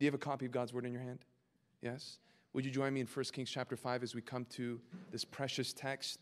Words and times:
Do 0.00 0.06
you 0.06 0.08
have 0.08 0.14
a 0.14 0.24
copy 0.24 0.46
of 0.46 0.52
God's 0.52 0.72
word 0.72 0.86
in 0.86 0.94
your 0.94 1.02
hand? 1.02 1.18
Yes? 1.82 2.20
Would 2.54 2.64
you 2.64 2.70
join 2.70 2.94
me 2.94 3.00
in 3.00 3.06
1 3.06 3.24
Kings 3.32 3.50
chapter 3.50 3.76
5 3.76 4.02
as 4.02 4.14
we 4.14 4.22
come 4.22 4.46
to 4.46 4.80
this 5.12 5.26
precious 5.26 5.74
text? 5.74 6.20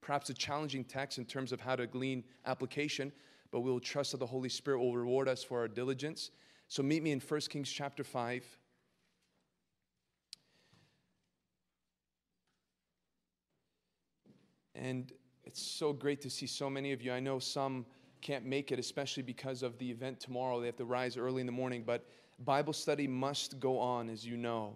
Perhaps 0.00 0.30
a 0.30 0.34
challenging 0.34 0.84
text 0.84 1.18
in 1.18 1.24
terms 1.24 1.50
of 1.50 1.60
how 1.60 1.74
to 1.74 1.88
glean 1.88 2.22
application, 2.46 3.10
but 3.50 3.60
we'll 3.60 3.80
trust 3.80 4.12
that 4.12 4.18
the 4.18 4.26
Holy 4.26 4.48
Spirit 4.48 4.78
will 4.78 4.94
reward 4.96 5.28
us 5.28 5.42
for 5.42 5.58
our 5.58 5.66
diligence. 5.66 6.30
So 6.68 6.84
meet 6.84 7.02
me 7.02 7.10
in 7.10 7.18
1 7.18 7.40
Kings 7.50 7.68
chapter 7.68 8.04
5. 8.04 8.44
And 14.76 15.12
it's 15.42 15.60
so 15.60 15.92
great 15.92 16.20
to 16.20 16.30
see 16.30 16.46
so 16.46 16.70
many 16.70 16.92
of 16.92 17.02
you. 17.02 17.12
I 17.12 17.18
know 17.18 17.40
some 17.40 17.84
can't 18.20 18.46
make 18.46 18.70
it, 18.70 18.78
especially 18.78 19.24
because 19.24 19.64
of 19.64 19.76
the 19.78 19.90
event 19.90 20.20
tomorrow. 20.20 20.60
They 20.60 20.66
have 20.66 20.76
to 20.76 20.84
rise 20.84 21.16
early 21.16 21.40
in 21.40 21.46
the 21.46 21.52
morning, 21.52 21.82
but 21.84 22.06
Bible 22.40 22.72
study 22.72 23.06
must 23.06 23.60
go 23.60 23.78
on, 23.78 24.08
as 24.08 24.24
you 24.24 24.36
know. 24.36 24.74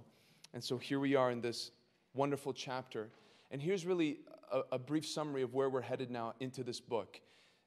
And 0.53 0.63
so 0.63 0.77
here 0.77 1.01
we 1.01 1.15
are 1.15 1.31
in 1.31 1.41
this 1.41 1.71
wonderful 2.13 2.53
chapter. 2.53 3.09
And 3.51 3.61
here's 3.61 3.87
really 3.87 4.19
a, 4.53 4.61
a 4.73 4.79
brief 4.79 5.07
summary 5.07 5.43
of 5.43 5.55
where 5.55 5.71
we're 5.71 5.81
headed 5.81 6.11
now 6.11 6.35
into 6.41 6.63
this 6.63 6.81
book. 6.81 7.21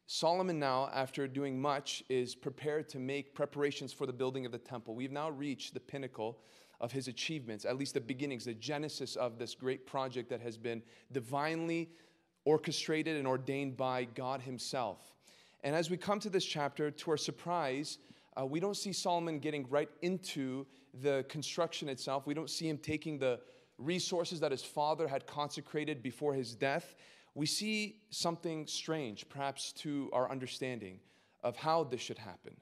Solomon, 0.05 0.59
now, 0.59 0.89
after 0.93 1.27
doing 1.27 1.59
much, 1.59 2.03
is 2.09 2.35
prepared 2.35 2.87
to 2.89 2.99
make 2.99 3.33
preparations 3.33 3.91
for 3.91 4.05
the 4.05 4.13
building 4.13 4.45
of 4.45 4.51
the 4.51 4.57
temple. 4.57 4.95
We've 4.95 5.11
now 5.11 5.31
reached 5.31 5.73
the 5.73 5.79
pinnacle 5.79 6.37
of 6.79 6.91
his 6.91 7.07
achievements, 7.07 7.65
at 7.65 7.77
least 7.77 7.95
the 7.95 7.99
beginnings, 8.01 8.45
the 8.45 8.53
genesis 8.53 9.15
of 9.15 9.39
this 9.39 9.55
great 9.55 9.85
project 9.85 10.29
that 10.29 10.41
has 10.41 10.57
been 10.57 10.83
divinely 11.11 11.89
orchestrated 12.45 13.17
and 13.17 13.27
ordained 13.27 13.75
by 13.75 14.05
God 14.05 14.41
Himself. 14.41 15.11
And 15.63 15.75
as 15.75 15.89
we 15.89 15.97
come 15.97 16.19
to 16.21 16.29
this 16.29 16.45
chapter, 16.45 16.89
to 16.89 17.11
our 17.11 17.17
surprise, 17.17 17.97
uh, 18.39 18.45
we 18.45 18.59
don't 18.59 18.77
see 18.77 18.93
Solomon 18.93 19.39
getting 19.39 19.67
right 19.69 19.89
into 20.01 20.65
the 21.01 21.25
construction 21.27 21.89
itself. 21.89 22.27
We 22.27 22.33
don't 22.33 22.49
see 22.49 22.67
him 22.67 22.77
taking 22.77 23.17
the 23.17 23.39
resources 23.77 24.39
that 24.39 24.51
his 24.51 24.63
father 24.63 25.07
had 25.07 25.25
consecrated 25.25 26.01
before 26.01 26.33
his 26.33 26.55
death. 26.55 26.95
We 27.35 27.45
see 27.45 28.01
something 28.09 28.67
strange, 28.67 29.29
perhaps 29.29 29.71
to 29.73 30.09
our 30.13 30.29
understanding 30.29 30.99
of 31.43 31.55
how 31.55 31.83
this 31.83 32.01
should 32.01 32.17
happen. 32.17 32.55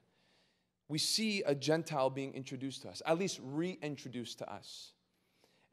We 0.87 0.97
see 0.97 1.41
a 1.43 1.55
Gentile 1.55 2.09
being 2.09 2.33
introduced 2.33 2.83
to 2.83 2.89
us, 2.89 3.01
at 3.05 3.17
least 3.17 3.39
reintroduced 3.43 4.37
to 4.39 4.51
us. 4.51 4.91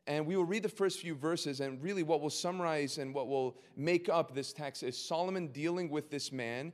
And 0.07 0.27
we 0.27 0.37
will 0.37 0.45
read 0.45 0.63
the 0.63 0.69
first 0.69 1.01
few 1.01 1.15
verses, 1.15 1.61
and 1.61 1.83
really 1.83 2.03
what 2.03 2.21
will 2.21 2.31
summarize 2.31 2.99
and 2.99 3.15
what 3.15 3.29
will 3.29 3.57
make 3.77 4.09
up 4.09 4.35
this 4.35 4.53
text 4.53 4.83
is 4.83 4.97
Solomon 4.97 5.49
dealing 5.49 5.91
with 5.91 6.11
this 6.11 6.33
man, 6.33 6.73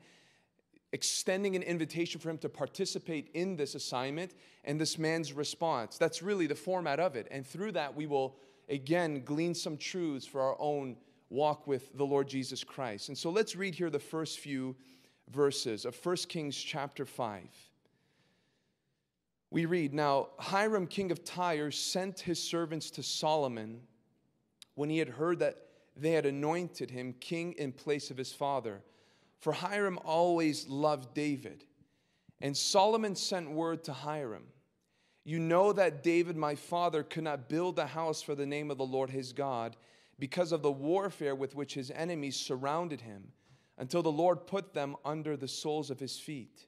extending 0.93 1.55
an 1.57 1.63
invitation 1.63 2.21
for 2.21 2.31
him 2.31 2.39
to 2.39 2.49
participate 2.49 3.31
in 3.35 3.57
this 3.57 3.75
assignment, 3.75 4.33
and 4.65 4.81
this 4.81 4.99
man's 4.99 5.33
response. 5.33 5.99
That's 5.99 6.23
really 6.23 6.47
the 6.47 6.55
format 6.55 7.01
of 7.01 7.17
it. 7.17 7.29
And 7.31 7.47
through 7.47 7.73
that, 7.73 7.95
we 7.95 8.07
will 8.07 8.37
again 8.69 9.23
glean 9.25 9.55
some 9.55 9.77
truths 9.77 10.27
for 10.27 10.41
our 10.41 10.57
own 10.59 10.97
walk 11.31 11.67
with 11.67 11.97
the 11.97 12.05
Lord 12.05 12.29
Jesus 12.29 12.65
Christ. 12.65 13.09
And 13.09 13.17
so 13.17 13.31
let's 13.31 13.55
read 13.55 13.75
here 13.75 13.91
the 13.91 13.99
first 13.99 14.39
few 14.39 14.77
verses 15.31 15.85
of 15.85 15.95
1 16.05 16.17
Kings 16.29 16.57
chapter 16.57 17.05
5 17.05 17.43
we 19.51 19.65
read 19.65 19.95
Now 19.95 20.29
Hiram, 20.39 20.87
king 20.87 21.11
of 21.11 21.25
Tyre, 21.25 21.71
sent 21.71 22.21
his 22.21 22.43
servants 22.43 22.91
to 22.93 23.03
Solomon 23.03 23.81
when 24.75 24.91
he 24.91 24.99
had 24.99 25.09
heard 25.09 25.39
that 25.39 25.57
they 25.97 26.13
had 26.13 26.27
anointed 26.27 26.91
him 26.91 27.15
king 27.15 27.55
in 27.55 27.73
place 27.73 28.11
of 28.11 28.17
his 28.17 28.33
father. 28.33 28.83
For 29.39 29.53
Hiram 29.53 29.99
always 30.05 30.67
loved 30.69 31.15
David. 31.15 31.65
And 32.41 32.57
Solomon 32.57 33.17
sent 33.17 33.51
word 33.51 33.85
to 33.85 33.93
Hiram 33.93 34.45
You 35.25 35.39
know 35.39 35.73
that 35.73 36.03
David, 36.03 36.37
my 36.37 36.55
father, 36.55 37.03
could 37.03 37.25
not 37.25 37.49
build 37.49 37.79
a 37.79 37.87
house 37.87 38.23
for 38.23 38.35
the 38.35 38.47
name 38.47 38.71
of 38.71 38.79
the 38.79 38.87
Lord 38.87 39.11
his 39.11 39.33
God 39.33 39.77
because 40.19 40.53
of 40.53 40.63
the 40.63 40.73
warfare 40.73 41.35
with 41.35 41.55
which 41.55 41.75
his 41.75 41.91
enemies 41.93 42.37
surrounded 42.37 43.01
him, 43.01 43.33
until 43.77 44.03
the 44.03 44.11
Lord 44.11 44.47
put 44.47 44.75
them 44.75 44.97
under 45.05 45.37
the 45.37 45.47
soles 45.47 45.91
of 45.91 46.01
his 46.01 46.19
feet. 46.19 46.67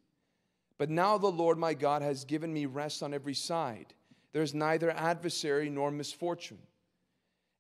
But 0.79 0.91
now 0.91 1.19
the 1.19 1.27
Lord 1.27 1.59
my 1.59 1.75
God 1.75 2.03
has 2.03 2.25
given 2.25 2.53
me 2.53 2.67
rest 2.67 3.03
on 3.03 3.13
every 3.13 3.35
side. 3.35 3.93
There 4.33 4.43
is 4.43 4.55
neither 4.55 4.91
adversary 4.91 5.69
nor 5.69 5.91
misfortune. 5.91 6.59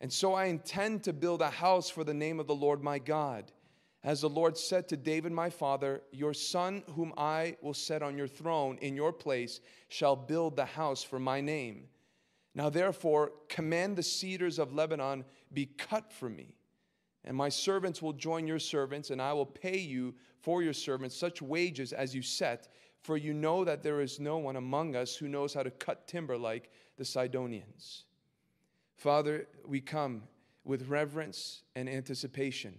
And 0.01 0.13
so 0.13 0.35
I 0.35 0.47
intend 0.47 1.03
to 1.05 1.13
build 1.13 1.43
a 1.43 1.51
house 1.51 1.91
for 1.91 2.05
the 2.05 2.15
name 2.15 2.41
of 2.41 2.47
the 2.47 2.55
Lord 2.55 2.83
my 2.83 2.99
God. 2.99 3.51
As 4.03 4.23
the 4.23 4.31
Lord 4.31 4.57
said 4.57 4.89
to 4.89 4.97
David 4.97 5.33
my 5.33 5.51
father, 5.51 6.03
Your 6.11 6.33
son, 6.33 6.83
whom 6.95 7.13
I 7.17 7.57
will 7.61 7.75
set 7.75 8.03
on 8.03 8.17
your 8.17 8.29
throne 8.29 8.79
in 8.81 8.97
your 8.97 9.13
place, 9.13 9.61
shall 9.89 10.17
build 10.17 10.57
the 10.57 10.65
house 10.65 11.03
for 11.03 11.19
my 11.19 11.41
name. 11.41 11.89
Now 12.55 12.71
therefore, 12.71 13.33
command 13.49 13.97
the 13.97 14.03
cedars 14.03 14.59
of 14.59 14.73
Lebanon 14.73 15.25
be 15.53 15.67
cut 15.67 16.13
for 16.13 16.29
me. 16.29 16.55
And 17.25 17.37
my 17.37 17.51
servants 17.51 18.01
will 18.01 18.15
join 18.15 18.47
your 18.47 18.59
servants, 18.59 19.11
and 19.11 19.21
I 19.21 19.35
will 19.35 19.47
pay 19.47 19.79
you 19.79 20.15
for 20.41 20.63
your 20.63 20.73
servants 20.73 21.15
such 21.15 21.43
wages 21.43 21.93
as 21.93 22.15
you 22.15 22.23
set 22.23 22.69
for 23.03 23.17
you 23.17 23.33
know 23.33 23.65
that 23.65 23.83
there 23.83 24.01
is 24.01 24.21
no 24.21 24.39
one 24.39 24.57
among 24.57 24.95
us 24.95 25.17
who 25.17 25.29
knows 25.29 25.55
how 25.55 25.63
to 25.63 25.71
cut 25.71 26.07
timber 26.07 26.37
like 26.37 26.71
the 26.97 27.05
Sidonians. 27.05 28.05
Father, 28.97 29.47
we 29.67 29.81
come 29.81 30.23
with 30.65 30.89
reverence 30.89 31.63
and 31.75 31.89
anticipation. 31.89 32.75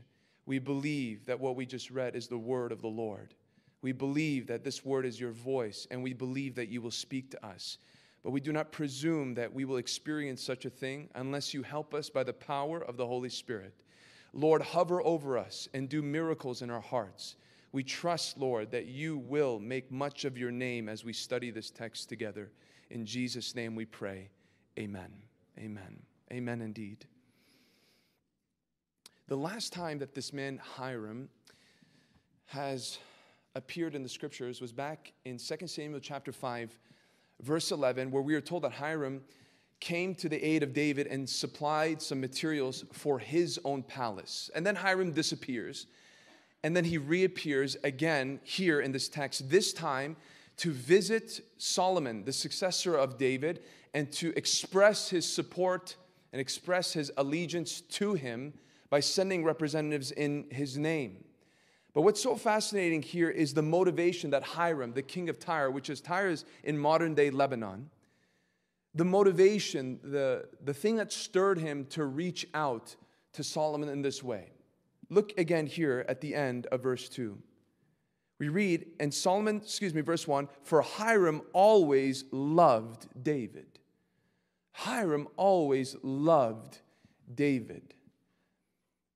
We 0.51 0.59
believe 0.59 1.27
that 1.27 1.39
what 1.39 1.55
we 1.55 1.65
just 1.65 1.89
read 1.91 2.13
is 2.13 2.27
the 2.27 2.37
word 2.37 2.73
of 2.73 2.81
the 2.81 2.89
Lord. 2.89 3.35
We 3.81 3.93
believe 3.93 4.47
that 4.47 4.65
this 4.65 4.83
word 4.83 5.05
is 5.05 5.17
your 5.17 5.31
voice, 5.31 5.87
and 5.89 6.03
we 6.03 6.11
believe 6.11 6.55
that 6.55 6.67
you 6.67 6.81
will 6.81 6.91
speak 6.91 7.31
to 7.31 7.45
us. 7.45 7.77
But 8.21 8.31
we 8.31 8.41
do 8.41 8.51
not 8.51 8.73
presume 8.73 9.33
that 9.35 9.53
we 9.53 9.63
will 9.63 9.77
experience 9.77 10.43
such 10.43 10.65
a 10.65 10.69
thing 10.69 11.07
unless 11.15 11.53
you 11.53 11.63
help 11.63 11.93
us 11.93 12.09
by 12.09 12.25
the 12.25 12.33
power 12.33 12.83
of 12.83 12.97
the 12.97 13.07
Holy 13.07 13.29
Spirit. 13.29 13.73
Lord, 14.33 14.61
hover 14.61 15.01
over 15.01 15.37
us 15.37 15.69
and 15.73 15.87
do 15.87 16.01
miracles 16.01 16.61
in 16.61 16.69
our 16.69 16.81
hearts. 16.81 17.37
We 17.71 17.85
trust, 17.85 18.37
Lord, 18.37 18.71
that 18.71 18.87
you 18.87 19.19
will 19.19 19.57
make 19.57 19.89
much 19.89 20.25
of 20.25 20.37
your 20.37 20.51
name 20.51 20.89
as 20.89 21.05
we 21.05 21.13
study 21.13 21.49
this 21.49 21.71
text 21.71 22.09
together. 22.09 22.51
In 22.89 23.05
Jesus' 23.05 23.55
name 23.55 23.73
we 23.73 23.85
pray. 23.85 24.31
Amen. 24.77 25.13
Amen. 25.57 26.01
Amen 26.29 26.61
indeed. 26.61 27.05
The 29.31 29.37
last 29.37 29.71
time 29.71 29.97
that 29.99 30.13
this 30.13 30.33
man, 30.33 30.59
Hiram, 30.61 31.29
has 32.47 32.99
appeared 33.55 33.95
in 33.95 34.03
the 34.03 34.09
scriptures 34.09 34.59
was 34.59 34.73
back 34.73 35.13
in 35.23 35.37
2 35.37 35.67
Samuel 35.67 36.01
chapter 36.01 36.33
5, 36.33 36.77
verse 37.39 37.71
11, 37.71 38.11
where 38.11 38.21
we 38.21 38.35
are 38.35 38.41
told 38.41 38.65
that 38.65 38.73
Hiram 38.73 39.21
came 39.79 40.15
to 40.15 40.27
the 40.27 40.45
aid 40.45 40.63
of 40.63 40.73
David 40.73 41.07
and 41.07 41.29
supplied 41.29 42.01
some 42.01 42.19
materials 42.19 42.83
for 42.91 43.19
his 43.19 43.57
own 43.63 43.83
palace. 43.83 44.51
And 44.53 44.67
then 44.67 44.75
Hiram 44.75 45.13
disappears. 45.13 45.87
And 46.61 46.75
then 46.75 46.83
he 46.83 46.97
reappears 46.97 47.77
again 47.85 48.41
here 48.43 48.81
in 48.81 48.91
this 48.91 49.07
text, 49.07 49.49
this 49.49 49.71
time 49.71 50.17
to 50.57 50.73
visit 50.73 51.39
Solomon, 51.57 52.25
the 52.25 52.33
successor 52.33 52.97
of 52.97 53.17
David, 53.17 53.63
and 53.93 54.11
to 54.11 54.33
express 54.35 55.09
his 55.09 55.25
support 55.25 55.95
and 56.33 56.41
express 56.41 56.91
his 56.91 57.13
allegiance 57.15 57.79
to 57.79 58.13
him 58.13 58.55
by 58.91 58.99
sending 58.99 59.43
representatives 59.43 60.11
in 60.11 60.45
his 60.51 60.77
name. 60.77 61.23
But 61.93 62.01
what's 62.01 62.21
so 62.21 62.35
fascinating 62.35 63.01
here 63.01 63.29
is 63.29 63.53
the 63.53 63.61
motivation 63.61 64.29
that 64.29 64.43
Hiram, 64.43 64.93
the 64.93 65.01
king 65.01 65.29
of 65.29 65.39
Tyre, 65.39 65.71
which 65.71 65.89
is 65.89 65.99
Tyre 66.01 66.29
is 66.29 66.45
in 66.63 66.77
modern 66.77 67.15
day 67.15 67.31
Lebanon, 67.31 67.89
the 68.93 69.05
motivation, 69.05 69.99
the, 70.03 70.47
the 70.63 70.73
thing 70.73 70.97
that 70.97 71.11
stirred 71.11 71.57
him 71.57 71.85
to 71.85 72.05
reach 72.05 72.45
out 72.53 72.95
to 73.33 73.43
Solomon 73.43 73.87
in 73.87 74.01
this 74.01 74.21
way. 74.21 74.51
Look 75.09 75.37
again 75.37 75.65
here 75.65 76.05
at 76.09 76.19
the 76.21 76.35
end 76.35 76.67
of 76.67 76.83
verse 76.83 77.07
2. 77.09 77.37
We 78.39 78.49
read, 78.49 78.87
and 78.99 79.13
Solomon, 79.13 79.57
excuse 79.57 79.93
me, 79.93 80.01
verse 80.01 80.27
1 80.27 80.49
For 80.63 80.81
Hiram 80.81 81.43
always 81.53 82.25
loved 82.31 83.07
David. 83.23 83.79
Hiram 84.73 85.29
always 85.37 85.95
loved 86.03 86.79
David. 87.33 87.93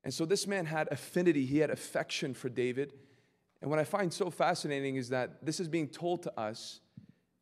And 0.05 0.13
so 0.13 0.23
this 0.23 0.45
man 0.45 0.67
had 0.67 0.87
affinity, 0.91 1.45
he 1.45 1.57
had 1.57 1.71
affection 1.71 2.35
for 2.35 2.47
David. 2.47 2.93
And 3.61 3.71
what 3.71 3.79
I 3.79 3.83
find 3.83 4.13
so 4.13 4.29
fascinating 4.29 4.95
is 4.95 5.09
that 5.09 5.43
this 5.43 5.59
is 5.59 5.67
being 5.67 5.87
told 5.87 6.21
to 6.23 6.39
us 6.39 6.79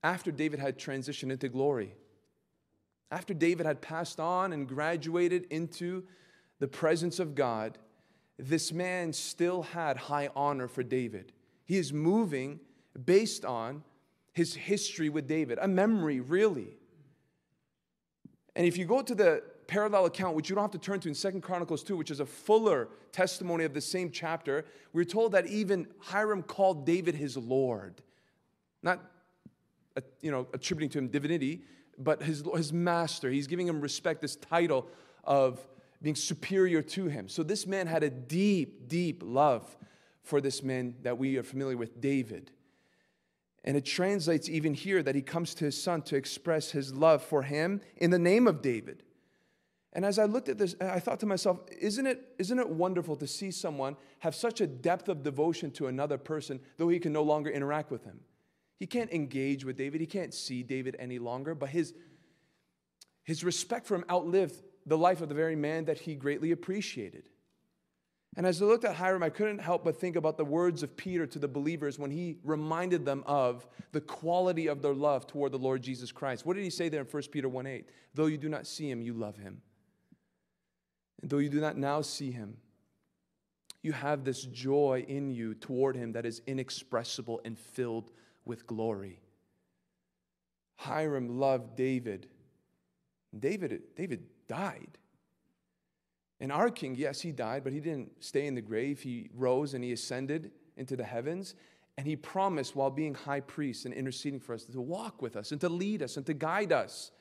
after 0.01 0.31
David 0.31 0.59
had 0.59 0.79
transitioned 0.79 1.31
into 1.31 1.49
glory. 1.49 1.93
After 3.11 3.33
David 3.33 3.65
had 3.65 3.81
passed 3.81 4.19
on 4.19 4.53
and 4.53 4.67
graduated 4.67 5.45
into 5.49 6.03
the 6.59 6.67
presence 6.67 7.19
of 7.19 7.35
God, 7.35 7.77
this 8.39 8.71
man 8.71 9.11
still 9.11 9.63
had 9.63 9.97
high 9.97 10.29
honor 10.33 10.69
for 10.69 10.83
David. 10.83 11.33
He 11.65 11.77
is 11.77 11.91
moving 11.91 12.61
based 13.05 13.43
on 13.43 13.83
his 14.31 14.55
history 14.55 15.09
with 15.09 15.27
David, 15.27 15.59
a 15.61 15.67
memory, 15.67 16.21
really. 16.21 16.77
And 18.55 18.65
if 18.65 18.77
you 18.77 18.85
go 18.85 19.01
to 19.01 19.13
the 19.13 19.43
parallel 19.67 20.05
account, 20.05 20.35
which 20.35 20.49
you 20.49 20.55
don't 20.55 20.63
have 20.63 20.71
to 20.71 20.77
turn 20.77 20.99
to 21.01 21.09
in 21.09 21.15
Second 21.15 21.41
Chronicles 21.41 21.83
2, 21.83 21.95
which 21.95 22.11
is 22.11 22.19
a 22.19 22.25
fuller 22.25 22.89
testimony 23.11 23.63
of 23.63 23.73
the 23.73 23.81
same 23.81 24.11
chapter, 24.11 24.65
we're 24.91 25.05
told 25.05 25.31
that 25.31 25.47
even 25.47 25.87
Hiram 25.99 26.43
called 26.43 26.85
David 26.85 27.15
his 27.15 27.37
Lord. 27.37 28.01
Not 28.81 28.99
uh, 29.95 30.01
you 30.21 30.31
know, 30.31 30.47
attributing 30.53 30.89
to 30.89 30.97
him 30.99 31.07
divinity, 31.07 31.61
but 31.97 32.21
his, 32.23 32.43
his 32.55 32.73
master. 32.73 33.29
He's 33.29 33.47
giving 33.47 33.67
him 33.67 33.79
respect, 33.79 34.21
this 34.21 34.35
title 34.35 34.87
of 35.23 35.59
being 36.01 36.15
superior 36.15 36.81
to 36.81 37.05
him. 37.05 37.29
So 37.29 37.43
this 37.43 37.67
man 37.67 37.87
had 37.87 38.03
a 38.03 38.09
deep, 38.09 38.87
deep 38.87 39.21
love 39.23 39.77
for 40.21 40.41
this 40.41 40.63
man 40.63 40.95
that 41.03 41.17
we 41.17 41.37
are 41.37 41.43
familiar 41.43 41.77
with, 41.77 42.01
David. 42.01 42.51
And 43.63 43.77
it 43.77 43.85
translates 43.85 44.49
even 44.49 44.73
here 44.73 45.01
that 45.03 45.15
he 45.15 45.21
comes 45.21 45.53
to 45.55 45.65
his 45.65 45.81
son 45.81 46.01
to 46.03 46.15
express 46.15 46.71
his 46.71 46.93
love 46.93 47.23
for 47.23 47.43
him 47.43 47.81
in 47.97 48.11
the 48.11 48.19
name 48.19 48.47
of 48.47 48.61
David. 48.61 49.03
And 49.93 50.03
as 50.03 50.17
I 50.17 50.25
looked 50.25 50.49
at 50.49 50.57
this, 50.57 50.75
I 50.81 50.99
thought 50.99 51.19
to 51.19 51.27
myself, 51.27 51.59
isn't 51.79 52.07
it, 52.07 52.33
isn't 52.39 52.57
it 52.57 52.67
wonderful 52.67 53.15
to 53.17 53.27
see 53.27 53.51
someone 53.51 53.95
have 54.19 54.33
such 54.33 54.59
a 54.59 54.67
depth 54.67 55.07
of 55.07 55.21
devotion 55.21 55.69
to 55.71 55.87
another 55.87 56.17
person, 56.17 56.59
though 56.77 56.89
he 56.89 56.99
can 56.99 57.13
no 57.13 57.21
longer 57.21 57.51
interact 57.51 57.91
with 57.91 58.03
him? 58.03 58.19
He 58.79 58.87
can't 58.87 59.11
engage 59.11 59.63
with 59.63 59.77
David, 59.77 60.01
he 60.01 60.07
can't 60.07 60.33
see 60.33 60.63
David 60.63 60.95
any 60.97 61.19
longer, 61.19 61.53
but 61.53 61.69
his, 61.69 61.93
his 63.23 63.43
respect 63.43 63.85
for 63.85 63.95
him 63.95 64.03
outlived 64.09 64.61
the 64.85 64.97
life 64.97 65.21
of 65.21 65.29
the 65.29 65.35
very 65.35 65.55
man 65.55 65.85
that 65.85 65.99
he 65.99 66.15
greatly 66.15 66.51
appreciated. 66.51 67.29
And 68.35 68.47
as 68.47 68.63
I 68.63 68.65
looked 68.65 68.83
at 68.83 68.95
Hiram, 68.95 69.21
I 69.21 69.29
couldn't 69.29 69.59
help 69.59 69.83
but 69.83 69.99
think 69.99 70.15
about 70.15 70.37
the 70.37 70.45
words 70.45 70.81
of 70.81 70.97
Peter 70.97 71.27
to 71.27 71.37
the 71.37 71.47
believers 71.47 71.99
when 71.99 72.09
he 72.09 72.39
reminded 72.43 73.05
them 73.05 73.23
of 73.27 73.67
the 73.91 74.01
quality 74.01 74.67
of 74.67 74.81
their 74.81 74.95
love 74.95 75.27
toward 75.27 75.51
the 75.51 75.59
Lord 75.59 75.83
Jesus 75.83 76.11
Christ. 76.11 76.43
What 76.43 76.55
did 76.55 76.63
he 76.63 76.71
say 76.71 76.89
there 76.89 77.01
in 77.01 77.05
1 77.05 77.23
Peter 77.31 77.47
1 77.47 77.67
8? 77.67 77.89
Though 78.15 78.25
you 78.25 78.39
do 78.39 78.49
not 78.49 78.65
see 78.65 78.89
him, 78.89 79.03
you 79.03 79.13
love 79.13 79.37
him. 79.37 79.61
And 81.21 81.29
though 81.29 81.37
you 81.37 81.49
do 81.49 81.61
not 81.61 81.77
now 81.77 82.01
see 82.01 82.31
him, 82.31 82.57
you 83.81 83.91
have 83.91 84.23
this 84.23 84.43
joy 84.43 85.05
in 85.07 85.29
you 85.29 85.53
toward 85.55 85.95
him 85.95 86.13
that 86.13 86.25
is 86.25 86.41
inexpressible 86.47 87.41
and 87.43 87.57
filled 87.57 88.11
with 88.45 88.65
glory. 88.65 89.19
Hiram 90.77 91.39
loved 91.39 91.75
David. 91.75 92.27
David, 93.37 93.81
David 93.95 94.23
died. 94.47 94.97
And 96.39 96.51
our 96.51 96.69
king, 96.69 96.95
yes, 96.95 97.21
he 97.21 97.31
died, 97.31 97.63
but 97.63 97.73
he 97.73 97.79
didn't 97.79 98.23
stay 98.23 98.47
in 98.47 98.55
the 98.55 98.61
grave. 98.61 99.01
He 99.01 99.29
rose 99.33 99.73
and 99.73 99.83
he 99.83 99.91
ascended 99.93 100.51
into 100.75 100.95
the 100.95 101.03
heavens. 101.03 101.55
And 101.97 102.07
he 102.07 102.15
promised, 102.15 102.75
while 102.75 102.89
being 102.89 103.13
high 103.13 103.39
priest 103.39 103.85
and 103.85 103.93
interceding 103.93 104.39
for 104.39 104.53
us, 104.53 104.63
to 104.65 104.81
walk 104.81 105.21
with 105.21 105.35
us 105.35 105.51
and 105.51 105.61
to 105.61 105.69
lead 105.69 106.01
us 106.01 106.17
and 106.17 106.25
to 106.25 106.33
guide 106.33 106.71
us. 106.71 107.11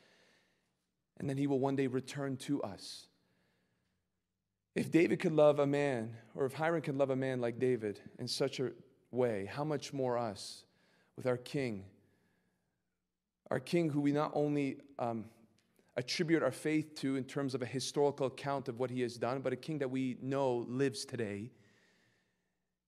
And 1.18 1.28
then 1.28 1.36
he 1.36 1.46
will 1.46 1.60
one 1.60 1.76
day 1.76 1.86
return 1.86 2.36
to 2.38 2.62
us. 2.62 3.06
If 4.74 4.90
David 4.90 5.20
could 5.20 5.32
love 5.32 5.58
a 5.58 5.66
man, 5.66 6.16
or 6.34 6.46
if 6.46 6.54
Hiram 6.54 6.80
could 6.80 6.96
love 6.96 7.10
a 7.10 7.16
man 7.16 7.40
like 7.40 7.58
David 7.58 8.00
in 8.18 8.26
such 8.26 8.58
a 8.58 8.70
way, 9.10 9.46
how 9.50 9.64
much 9.64 9.92
more 9.92 10.16
us 10.16 10.64
with 11.16 11.26
our 11.26 11.36
king? 11.36 11.84
Our 13.50 13.60
king, 13.60 13.90
who 13.90 14.00
we 14.00 14.12
not 14.12 14.32
only 14.34 14.78
um, 14.98 15.26
attribute 15.96 16.42
our 16.42 16.50
faith 16.50 16.94
to 16.96 17.16
in 17.16 17.24
terms 17.24 17.54
of 17.54 17.60
a 17.60 17.66
historical 17.66 18.26
account 18.26 18.68
of 18.68 18.78
what 18.78 18.90
he 18.90 19.02
has 19.02 19.16
done, 19.16 19.40
but 19.40 19.52
a 19.52 19.56
king 19.56 19.78
that 19.78 19.90
we 19.90 20.16
know 20.22 20.64
lives 20.68 21.04
today 21.04 21.50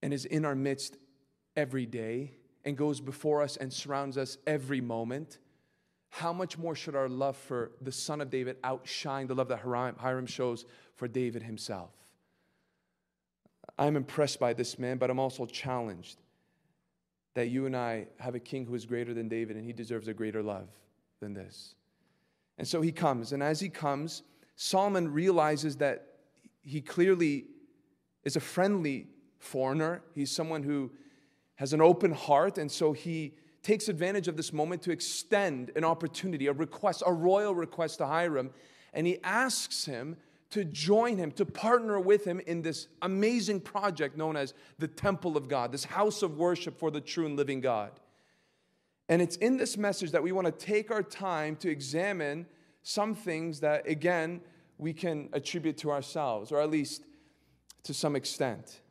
and 0.01 0.11
is 0.13 0.25
in 0.25 0.43
our 0.43 0.55
midst 0.55 0.97
every 1.55 1.85
day 1.85 2.31
and 2.63 2.75
goes 2.75 2.99
before 2.99 3.43
us 3.43 3.57
and 3.57 3.71
surrounds 3.71 4.17
us 4.17 4.37
every 4.47 4.81
moment. 4.81 5.37
How 6.15 6.31
much 6.31 6.57
more 6.57 6.75
should 6.75 6.95
our 6.95 7.09
love 7.09 7.35
for 7.35 7.71
the 7.81 7.91
son 7.91 8.21
of 8.21 8.29
David 8.29 8.55
outshine 8.63 9.27
the 9.27 9.35
love 9.35 9.49
that 9.49 9.59
Hiram 9.59 10.25
shows 10.25 10.63
for 10.95 11.09
David 11.09 11.43
himself? 11.43 11.89
I'm 13.77 13.97
impressed 13.97 14.39
by 14.39 14.53
this 14.53 14.79
man, 14.79 14.97
but 14.97 15.09
I'm 15.09 15.19
also 15.19 15.45
challenged 15.45 16.21
that 17.33 17.49
you 17.49 17.65
and 17.65 17.75
I 17.75 18.07
have 18.17 18.33
a 18.33 18.39
king 18.39 18.65
who 18.65 18.75
is 18.75 18.85
greater 18.85 19.13
than 19.13 19.27
David 19.27 19.57
and 19.57 19.65
he 19.65 19.73
deserves 19.73 20.07
a 20.07 20.13
greater 20.13 20.41
love 20.41 20.69
than 21.19 21.33
this. 21.33 21.75
And 22.57 22.65
so 22.65 22.81
he 22.81 22.93
comes. 22.93 23.33
And 23.33 23.43
as 23.43 23.59
he 23.59 23.67
comes, 23.67 24.23
Solomon 24.55 25.11
realizes 25.11 25.75
that 25.77 26.07
he 26.61 26.79
clearly 26.79 27.47
is 28.23 28.37
a 28.37 28.39
friendly 28.39 29.07
foreigner. 29.37 30.01
He's 30.13 30.31
someone 30.31 30.63
who 30.63 30.91
has 31.55 31.73
an 31.73 31.81
open 31.81 32.13
heart. 32.13 32.57
And 32.57 32.71
so 32.71 32.93
he 32.93 33.33
takes 33.65 33.89
advantage 33.89 34.27
of 34.27 34.37
this 34.37 34.53
moment 34.53 34.83
to 34.83 34.91
extend 34.91 35.71
an 35.75 35.83
opportunity, 35.83 36.45
a 36.45 36.53
request, 36.53 37.01
a 37.03 37.11
royal 37.11 37.55
request 37.55 37.97
to 37.97 38.05
Hiram. 38.05 38.51
And 38.93 39.07
he 39.07 39.17
asks 39.23 39.85
him 39.85 40.17
to 40.51 40.63
join 40.63 41.17
him, 41.17 41.31
to 41.31 41.45
partner 41.45 41.99
with 41.99 42.25
him 42.25 42.39
in 42.41 42.61
this 42.61 42.87
amazing 43.01 43.61
project 43.61 44.15
known 44.15 44.37
as 44.37 44.53
the 44.77 44.87
Temple 44.87 45.35
of 45.35 45.47
God, 45.47 45.71
this 45.71 45.83
house 45.83 46.21
of 46.21 46.37
worship 46.37 46.77
for 46.77 46.91
the 46.91 47.01
true 47.01 47.25
and 47.25 47.35
living 47.35 47.59
God. 47.59 47.91
And 49.09 49.19
it's 49.19 49.35
in 49.37 49.57
this 49.57 49.77
message 49.77 50.11
that 50.11 50.21
we 50.21 50.31
want 50.31 50.45
to 50.45 50.65
take 50.65 50.91
our 50.91 51.03
time 51.03 51.55
to 51.57 51.69
examine 51.69 52.45
some 52.83 53.15
things 53.15 53.61
that, 53.61 53.89
again, 53.89 54.41
we 54.77 54.93
can 54.93 55.27
attribute 55.33 55.77
to 55.77 55.91
ourselves, 55.91 56.51
or 56.51 56.61
at 56.61 56.69
least 56.69 57.03
to 57.81 57.95
some 57.95 58.15
extent. 58.15 58.81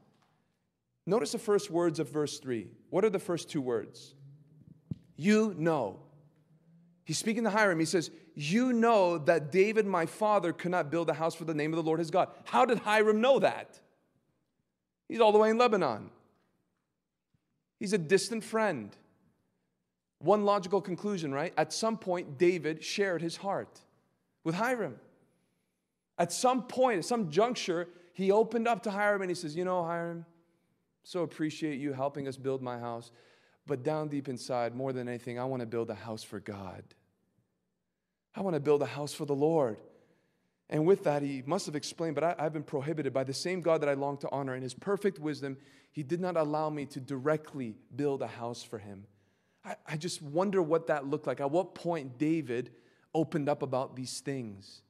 Notice 1.07 1.31
the 1.31 1.39
first 1.39 1.71
words 1.71 2.01
of 2.01 2.11
verse 2.11 2.41
3. 2.41 2.67
What 2.91 3.05
are 3.05 3.11
the 3.11 3.21
first 3.21 3.49
two 3.49 3.61
words? 3.61 4.15
You 5.17 5.55
know. 5.57 6.01
He's 7.05 7.19
speaking 7.19 7.45
to 7.45 7.51
Hiram. 7.51 7.79
He 7.79 7.85
says, 7.85 8.11
You 8.35 8.73
know 8.73 9.19
that 9.19 9.53
David, 9.53 9.87
my 9.87 10.07
father, 10.07 10.53
could 10.53 10.71
not 10.71 10.91
build 10.91 11.11
a 11.11 11.15
house 11.15 11.35
for 11.35 11.45
the 11.45 11.55
name 11.55 11.73
of 11.73 11.77
the 11.77 11.83
Lord 11.83 11.99
his 11.99 12.11
God. 12.11 12.29
How 12.45 12.65
did 12.65 12.79
Hiram 12.79 13.21
know 13.21 13.39
that? 13.39 13.81
He's 15.09 15.21
all 15.21 15.33
the 15.33 15.39
way 15.39 15.51
in 15.51 15.59
Lebanon. 15.59 16.11
He's 17.79 17.93
a 17.93 17.99
distant 17.99 18.43
friend. 18.43 18.97
One 20.19 20.45
logical 20.45 20.81
conclusion, 20.81 21.33
right? 21.33 21.53
At 21.57 21.73
some 21.73 21.99
point, 21.99 22.39
David 22.39 22.83
shared 22.83 23.21
his 23.21 23.37
heart 23.37 23.81
with 24.43 24.55
Hiram. 24.55 24.97
At 26.19 26.33
some 26.33 26.63
point, 26.63 26.99
at 26.99 27.05
some 27.05 27.31
juncture, 27.31 27.89
he 28.15 28.31
opened 28.31 28.69
up 28.69 28.83
to 28.85 28.91
Hiram 28.91 29.23
and 29.23 29.31
he 29.31 29.35
says, 29.35 29.55
You 29.55 29.65
know, 29.65 29.85
Hiram, 29.85 30.25
so 31.03 31.23
appreciate 31.23 31.79
you 31.79 31.93
helping 31.93 32.27
us 32.27 32.37
build 32.37 32.63
my 32.63 32.79
house. 32.79 33.11
But 33.67 33.83
down 33.83 34.09
deep 34.09 34.29
inside, 34.29 34.75
more 34.75 34.93
than 34.93 35.09
anything, 35.09 35.39
I 35.39 35.45
want 35.45 35.61
to 35.61 35.67
build 35.67 35.91
a 35.91 35.95
house 35.95 36.23
for 36.23 36.41
God. 36.41 36.83
I 38.35 38.43
want 38.43 38.55
to 38.55 38.61
build 38.61 38.83
a 38.83 38.87
house 38.87 39.15
for 39.15 39.25
the 39.25 39.35
Lord. 39.35 39.79
And 40.69 40.87
with 40.87 41.05
that, 41.05 41.23
he 41.23 41.43
must 41.47 41.67
have 41.67 41.77
explained, 41.77 42.15
but 42.15 42.25
I, 42.25 42.43
have 42.43 42.53
been 42.53 42.63
prohibited 42.63 43.13
by 43.13 43.25
the 43.25 43.35
same 43.35 43.61
God 43.61 43.81
that 43.83 43.89
I 43.89 43.95
long 43.95 44.17
to 44.19 44.31
honor. 44.31 44.55
In 44.55 44.63
his 44.63 44.75
perfect 44.75 45.19
wisdom, 45.19 45.57
he 45.93 46.03
did 46.03 46.21
not 46.21 46.37
allow 46.37 46.71
me 46.71 46.87
to 46.87 47.01
directly 47.01 47.77
build 47.95 48.23
a 48.23 48.27
house 48.27 48.63
for 48.63 48.79
him. 48.79 49.05
I, 49.65 49.77
I 49.87 49.97
just 49.97 50.21
wonder 50.21 50.63
what 50.63 50.89
that 50.89 51.07
looked 51.07 51.27
like. 51.27 51.41
At 51.41 51.51
what 51.51 51.75
point 51.75 52.19
David 52.19 52.71
opened 53.15 53.49
up 53.49 53.63
about 53.63 53.95
these 53.95 54.21
things. 54.21 54.83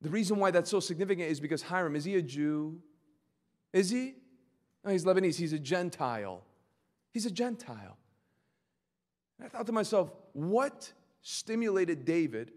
The 0.00 0.10
reason 0.10 0.38
why 0.38 0.50
that's 0.50 0.70
so 0.70 0.80
significant 0.80 1.30
is 1.30 1.38
because 1.38 1.62
Hiram, 1.62 1.94
is 1.94 2.04
he 2.04 2.16
a 2.16 2.22
Jew? 2.22 2.80
Is 3.72 3.90
he? 3.90 4.14
No, 4.84 4.90
he's 4.90 5.04
Lebanese. 5.04 5.36
He's 5.36 5.52
a 5.52 5.58
Gentile. 5.58 6.42
He's 7.12 7.26
a 7.26 7.30
Gentile. 7.30 7.96
And 9.38 9.46
I 9.46 9.48
thought 9.48 9.66
to 9.66 9.72
myself, 9.72 10.10
what 10.32 10.92
stimulated 11.22 12.04
David 12.04 12.52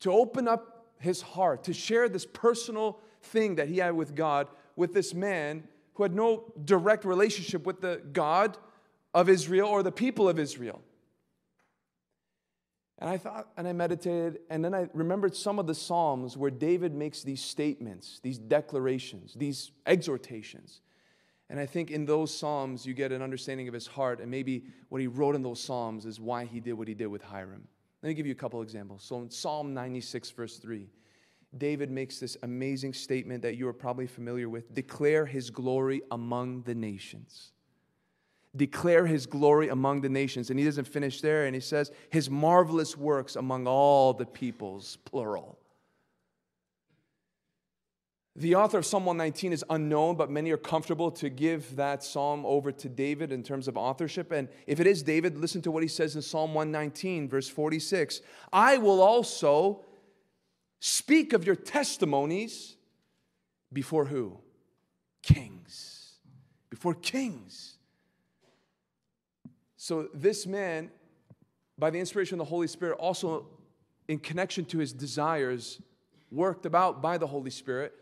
to 0.00 0.10
open 0.10 0.48
up 0.48 0.86
his 0.98 1.22
heart, 1.22 1.64
to 1.64 1.72
share 1.72 2.08
this 2.08 2.26
personal 2.26 2.98
thing 3.22 3.56
that 3.56 3.68
he 3.68 3.78
had 3.78 3.94
with 3.94 4.14
God 4.14 4.48
with 4.76 4.94
this 4.94 5.14
man 5.14 5.68
who 5.94 6.02
had 6.02 6.14
no 6.14 6.52
direct 6.64 7.04
relationship 7.04 7.66
with 7.66 7.80
the 7.80 8.02
God 8.12 8.56
of 9.12 9.28
Israel 9.28 9.68
or 9.68 9.82
the 9.82 9.92
people 9.92 10.28
of 10.28 10.38
Israel. 10.38 10.80
And 12.98 13.10
I 13.10 13.18
thought, 13.18 13.48
and 13.56 13.66
I 13.66 13.72
meditated, 13.72 14.38
and 14.50 14.64
then 14.64 14.74
I 14.74 14.88
remembered 14.94 15.34
some 15.36 15.58
of 15.58 15.66
the 15.66 15.74
Psalms 15.74 16.36
where 16.36 16.50
David 16.50 16.94
makes 16.94 17.22
these 17.22 17.42
statements, 17.42 18.20
these 18.22 18.38
declarations, 18.38 19.34
these 19.34 19.72
exhortations. 19.84 20.80
And 21.50 21.60
I 21.60 21.66
think 21.66 21.90
in 21.90 22.06
those 22.06 22.34
Psalms, 22.34 22.86
you 22.86 22.94
get 22.94 23.12
an 23.12 23.22
understanding 23.22 23.68
of 23.68 23.74
his 23.74 23.86
heart, 23.86 24.20
and 24.20 24.30
maybe 24.30 24.64
what 24.88 25.00
he 25.00 25.06
wrote 25.06 25.34
in 25.34 25.42
those 25.42 25.62
Psalms 25.62 26.06
is 26.06 26.18
why 26.18 26.44
he 26.46 26.60
did 26.60 26.72
what 26.72 26.88
he 26.88 26.94
did 26.94 27.06
with 27.06 27.22
Hiram. 27.22 27.68
Let 28.02 28.08
me 28.08 28.14
give 28.14 28.26
you 28.26 28.32
a 28.32 28.36
couple 28.36 28.62
examples. 28.62 29.02
So 29.02 29.20
in 29.20 29.30
Psalm 29.30 29.74
96, 29.74 30.30
verse 30.30 30.56
3, 30.58 30.88
David 31.56 31.90
makes 31.90 32.18
this 32.18 32.36
amazing 32.42 32.94
statement 32.94 33.42
that 33.42 33.56
you 33.56 33.68
are 33.68 33.72
probably 33.72 34.06
familiar 34.06 34.48
with 34.48 34.74
declare 34.74 35.24
his 35.26 35.50
glory 35.50 36.02
among 36.10 36.62
the 36.62 36.74
nations 36.74 37.52
declare 38.56 39.06
his 39.06 39.26
glory 39.26 39.68
among 39.68 40.00
the 40.00 40.08
nations. 40.08 40.50
And 40.50 40.58
he 40.58 40.64
doesn't 40.64 40.86
finish 40.86 41.20
there, 41.20 41.46
and 41.46 41.54
he 41.54 41.60
says, 41.60 41.90
his 42.10 42.30
marvelous 42.30 42.96
works 42.96 43.36
among 43.36 43.66
all 43.66 44.12
the 44.12 44.26
peoples, 44.26 44.98
plural. 45.04 45.58
The 48.36 48.56
author 48.56 48.78
of 48.78 48.86
Psalm 48.86 49.04
119 49.04 49.52
is 49.52 49.64
unknown, 49.70 50.16
but 50.16 50.28
many 50.28 50.50
are 50.50 50.56
comfortable 50.56 51.12
to 51.12 51.28
give 51.28 51.76
that 51.76 52.02
psalm 52.02 52.44
over 52.44 52.72
to 52.72 52.88
David 52.88 53.30
in 53.30 53.44
terms 53.44 53.68
of 53.68 53.76
authorship. 53.76 54.32
And 54.32 54.48
if 54.66 54.80
it 54.80 54.88
is 54.88 55.04
David, 55.04 55.38
listen 55.38 55.62
to 55.62 55.70
what 55.70 55.84
he 55.84 55.88
says 55.88 56.16
in 56.16 56.22
Psalm 56.22 56.52
119, 56.52 57.28
verse 57.28 57.48
46 57.48 58.22
I 58.52 58.78
will 58.78 59.00
also 59.00 59.84
speak 60.80 61.32
of 61.32 61.46
your 61.46 61.54
testimonies 61.54 62.76
before 63.72 64.06
who? 64.06 64.38
Kings. 65.22 66.14
Before 66.70 66.94
kings. 66.94 67.78
So 69.76 70.08
this 70.12 70.44
man 70.44 70.90
by 71.78 71.90
the 71.90 71.98
inspiration 71.98 72.34
of 72.40 72.46
the 72.46 72.50
Holy 72.50 72.66
Spirit, 72.66 72.96
also 72.98 73.46
in 74.08 74.18
connection 74.18 74.64
to 74.66 74.78
his 74.78 74.92
desires, 74.92 75.80
worked 76.30 76.66
about 76.66 77.02
by 77.02 77.18
the 77.18 77.26
Holy 77.26 77.50
Spirit, 77.50 77.94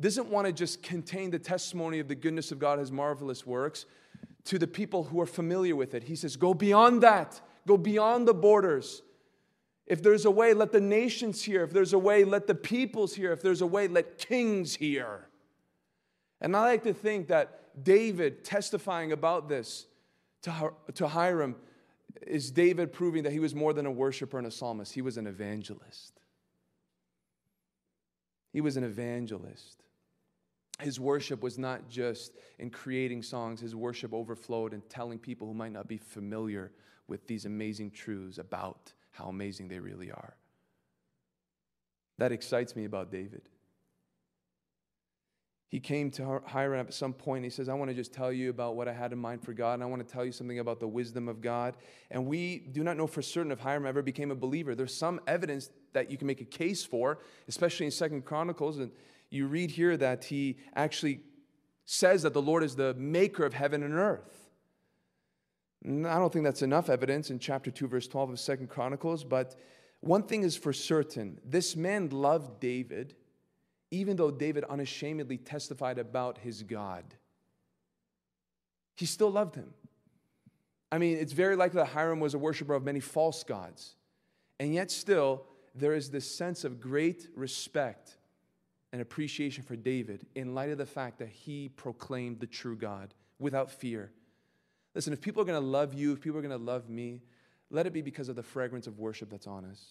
doesn't 0.00 0.28
want 0.28 0.46
to 0.46 0.52
just 0.52 0.82
contain 0.82 1.30
the 1.30 1.38
testimony 1.38 2.00
of 2.00 2.08
the 2.08 2.14
goodness 2.14 2.50
of 2.50 2.58
God, 2.58 2.78
his 2.78 2.90
marvelous 2.90 3.46
works, 3.46 3.86
to 4.44 4.58
the 4.58 4.66
people 4.66 5.04
who 5.04 5.20
are 5.20 5.26
familiar 5.26 5.76
with 5.76 5.94
it. 5.94 6.04
He 6.04 6.16
says, 6.16 6.36
Go 6.36 6.52
beyond 6.54 7.02
that, 7.02 7.40
go 7.66 7.76
beyond 7.76 8.26
the 8.26 8.34
borders. 8.34 9.02
If 9.86 10.02
there's 10.02 10.24
a 10.24 10.30
way, 10.30 10.54
let 10.54 10.72
the 10.72 10.80
nations 10.80 11.42
hear. 11.42 11.62
If 11.62 11.72
there's 11.72 11.92
a 11.92 11.98
way, 11.98 12.24
let 12.24 12.46
the 12.46 12.54
peoples 12.54 13.14
hear. 13.14 13.32
If 13.32 13.42
there's 13.42 13.60
a 13.60 13.66
way, 13.66 13.86
let 13.86 14.18
kings 14.18 14.74
hear. 14.74 15.28
And 16.40 16.56
I 16.56 16.60
like 16.60 16.82
to 16.84 16.94
think 16.94 17.28
that 17.28 17.84
David 17.84 18.44
testifying 18.44 19.12
about 19.12 19.48
this 19.48 19.86
to, 20.42 20.72
to 20.94 21.08
Hiram 21.08 21.56
is 22.22 22.50
David 22.50 22.92
proving 22.92 23.24
that 23.24 23.32
he 23.32 23.40
was 23.40 23.54
more 23.54 23.72
than 23.72 23.86
a 23.86 23.90
worshiper 23.90 24.38
and 24.38 24.46
a 24.46 24.50
psalmist, 24.50 24.92
he 24.92 25.02
was 25.02 25.16
an 25.16 25.26
evangelist. 25.26 26.20
He 28.52 28.60
was 28.60 28.76
an 28.76 28.84
evangelist. 28.84 29.83
His 30.80 30.98
worship 30.98 31.42
was 31.42 31.58
not 31.58 31.88
just 31.88 32.32
in 32.58 32.70
creating 32.70 33.22
songs, 33.22 33.60
his 33.60 33.76
worship 33.76 34.12
overflowed 34.12 34.74
in 34.74 34.80
telling 34.82 35.18
people 35.18 35.46
who 35.46 35.54
might 35.54 35.72
not 35.72 35.86
be 35.86 35.98
familiar 35.98 36.72
with 37.06 37.26
these 37.26 37.44
amazing 37.44 37.90
truths 37.90 38.38
about 38.38 38.92
how 39.12 39.26
amazing 39.26 39.68
they 39.68 39.78
really 39.78 40.10
are. 40.10 40.36
That 42.18 42.32
excites 42.32 42.74
me 42.74 42.84
about 42.84 43.10
David. 43.10 43.48
He 45.68 45.80
came 45.80 46.12
to 46.12 46.40
Hiram 46.46 46.86
at 46.86 46.94
some 46.94 47.12
point. 47.12 47.38
And 47.38 47.44
he 47.46 47.50
says, 47.50 47.68
I 47.68 47.74
want 47.74 47.90
to 47.90 47.96
just 47.96 48.12
tell 48.12 48.32
you 48.32 48.48
about 48.48 48.76
what 48.76 48.86
I 48.86 48.92
had 48.92 49.12
in 49.12 49.18
mind 49.18 49.42
for 49.42 49.52
God, 49.52 49.74
and 49.74 49.82
I 49.82 49.86
want 49.86 50.06
to 50.06 50.12
tell 50.12 50.24
you 50.24 50.30
something 50.30 50.60
about 50.60 50.78
the 50.78 50.86
wisdom 50.86 51.28
of 51.28 51.40
God. 51.40 51.76
And 52.12 52.26
we 52.26 52.58
do 52.58 52.84
not 52.84 52.96
know 52.96 53.08
for 53.08 53.22
certain 53.22 53.50
if 53.50 53.58
Hiram 53.58 53.84
ever 53.84 54.00
became 54.00 54.30
a 54.30 54.36
believer. 54.36 54.76
There's 54.76 54.94
some 54.94 55.20
evidence 55.26 55.70
that 55.92 56.12
you 56.12 56.16
can 56.16 56.28
make 56.28 56.40
a 56.40 56.44
case 56.44 56.84
for, 56.84 57.18
especially 57.48 57.86
in 57.86 57.92
Second 57.92 58.24
Chronicles. 58.24 58.78
And 58.78 58.92
you 59.34 59.46
read 59.46 59.70
here 59.70 59.96
that 59.96 60.24
he 60.24 60.56
actually 60.74 61.20
says 61.84 62.22
that 62.22 62.32
the 62.32 62.42
Lord 62.42 62.62
is 62.62 62.76
the 62.76 62.94
maker 62.94 63.44
of 63.44 63.52
heaven 63.52 63.82
and 63.82 63.94
earth. 63.94 64.50
I 65.84 66.18
don't 66.18 66.32
think 66.32 66.44
that's 66.44 66.62
enough 66.62 66.88
evidence 66.88 67.30
in 67.30 67.38
chapter 67.38 67.70
2, 67.70 67.88
verse 67.88 68.08
12 68.08 68.30
of 68.30 68.40
Second 68.40 68.68
Chronicles, 68.68 69.22
but 69.22 69.54
one 70.00 70.22
thing 70.22 70.42
is 70.42 70.56
for 70.56 70.72
certain 70.72 71.40
this 71.44 71.76
man 71.76 72.08
loved 72.08 72.60
David, 72.60 73.14
even 73.90 74.16
though 74.16 74.30
David 74.30 74.64
unashamedly 74.64 75.36
testified 75.36 75.98
about 75.98 76.38
his 76.38 76.62
God. 76.62 77.04
He 78.96 79.06
still 79.06 79.30
loved 79.30 79.56
him. 79.56 79.74
I 80.92 80.98
mean, 80.98 81.18
it's 81.18 81.32
very 81.32 81.56
likely 81.56 81.78
that 81.78 81.88
Hiram 81.88 82.20
was 82.20 82.34
a 82.34 82.38
worshiper 82.38 82.74
of 82.74 82.84
many 82.84 83.00
false 83.00 83.42
gods. 83.42 83.96
And 84.60 84.72
yet, 84.72 84.90
still, 84.90 85.46
there 85.74 85.92
is 85.92 86.10
this 86.10 86.30
sense 86.30 86.64
of 86.64 86.80
great 86.80 87.28
respect 87.34 88.16
and 88.94 89.02
appreciation 89.02 89.64
for 89.64 89.74
David 89.74 90.24
in 90.36 90.54
light 90.54 90.70
of 90.70 90.78
the 90.78 90.86
fact 90.86 91.18
that 91.18 91.28
he 91.28 91.68
proclaimed 91.68 92.38
the 92.38 92.46
true 92.46 92.76
God 92.76 93.12
without 93.40 93.70
fear 93.70 94.12
Listen, 94.94 95.12
if 95.12 95.20
people 95.20 95.42
are 95.42 95.44
going 95.44 95.60
to 95.60 95.66
love 95.66 95.92
you, 95.92 96.12
if 96.12 96.20
people 96.20 96.38
are 96.38 96.42
going 96.42 96.56
to 96.56 96.64
love 96.64 96.88
me, 96.88 97.20
let 97.70 97.86
it 97.86 97.92
be 97.92 98.02
because 98.02 98.28
of 98.28 98.36
the 98.36 98.42
fragrance 98.42 98.86
of 98.86 98.98
worship 98.98 99.30
that's 99.30 99.46
on 99.46 99.64
us. 99.64 99.82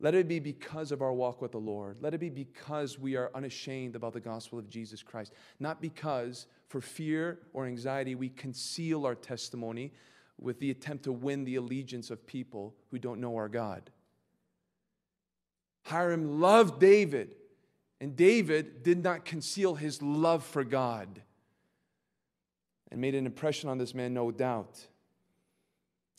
Let 0.00 0.14
it 0.14 0.26
be 0.26 0.40
because 0.40 0.90
of 0.90 1.00
our 1.00 1.12
walk 1.12 1.40
with 1.40 1.52
the 1.52 1.58
Lord. 1.58 1.98
Let 2.00 2.12
it 2.12 2.18
be 2.18 2.28
because 2.28 2.98
we 2.98 3.16
are 3.16 3.30
unashamed 3.34 3.94
about 3.94 4.12
the 4.12 4.20
gospel 4.20 4.58
of 4.58 4.68
Jesus 4.68 5.02
Christ. 5.02 5.32
Not 5.60 5.80
because, 5.80 6.46
for 6.68 6.80
fear 6.80 7.38
or 7.52 7.66
anxiety, 7.66 8.16
we 8.16 8.28
conceal 8.28 9.06
our 9.06 9.14
testimony 9.14 9.92
with 10.40 10.58
the 10.58 10.72
attempt 10.72 11.04
to 11.04 11.12
win 11.12 11.44
the 11.44 11.54
allegiance 11.54 12.10
of 12.10 12.26
people 12.26 12.74
who 12.90 12.98
don't 12.98 13.20
know 13.20 13.36
our 13.36 13.48
God. 13.48 13.90
Hiram 15.82 16.40
loved 16.40 16.80
David, 16.80 17.34
and 18.00 18.16
David 18.16 18.82
did 18.82 19.02
not 19.02 19.24
conceal 19.24 19.74
his 19.74 20.00
love 20.00 20.44
for 20.44 20.64
God 20.64 21.22
and 22.90 23.00
made 23.00 23.14
an 23.14 23.26
impression 23.26 23.68
on 23.68 23.78
this 23.78 23.94
man, 23.94 24.12
no 24.12 24.30
doubt. 24.30 24.86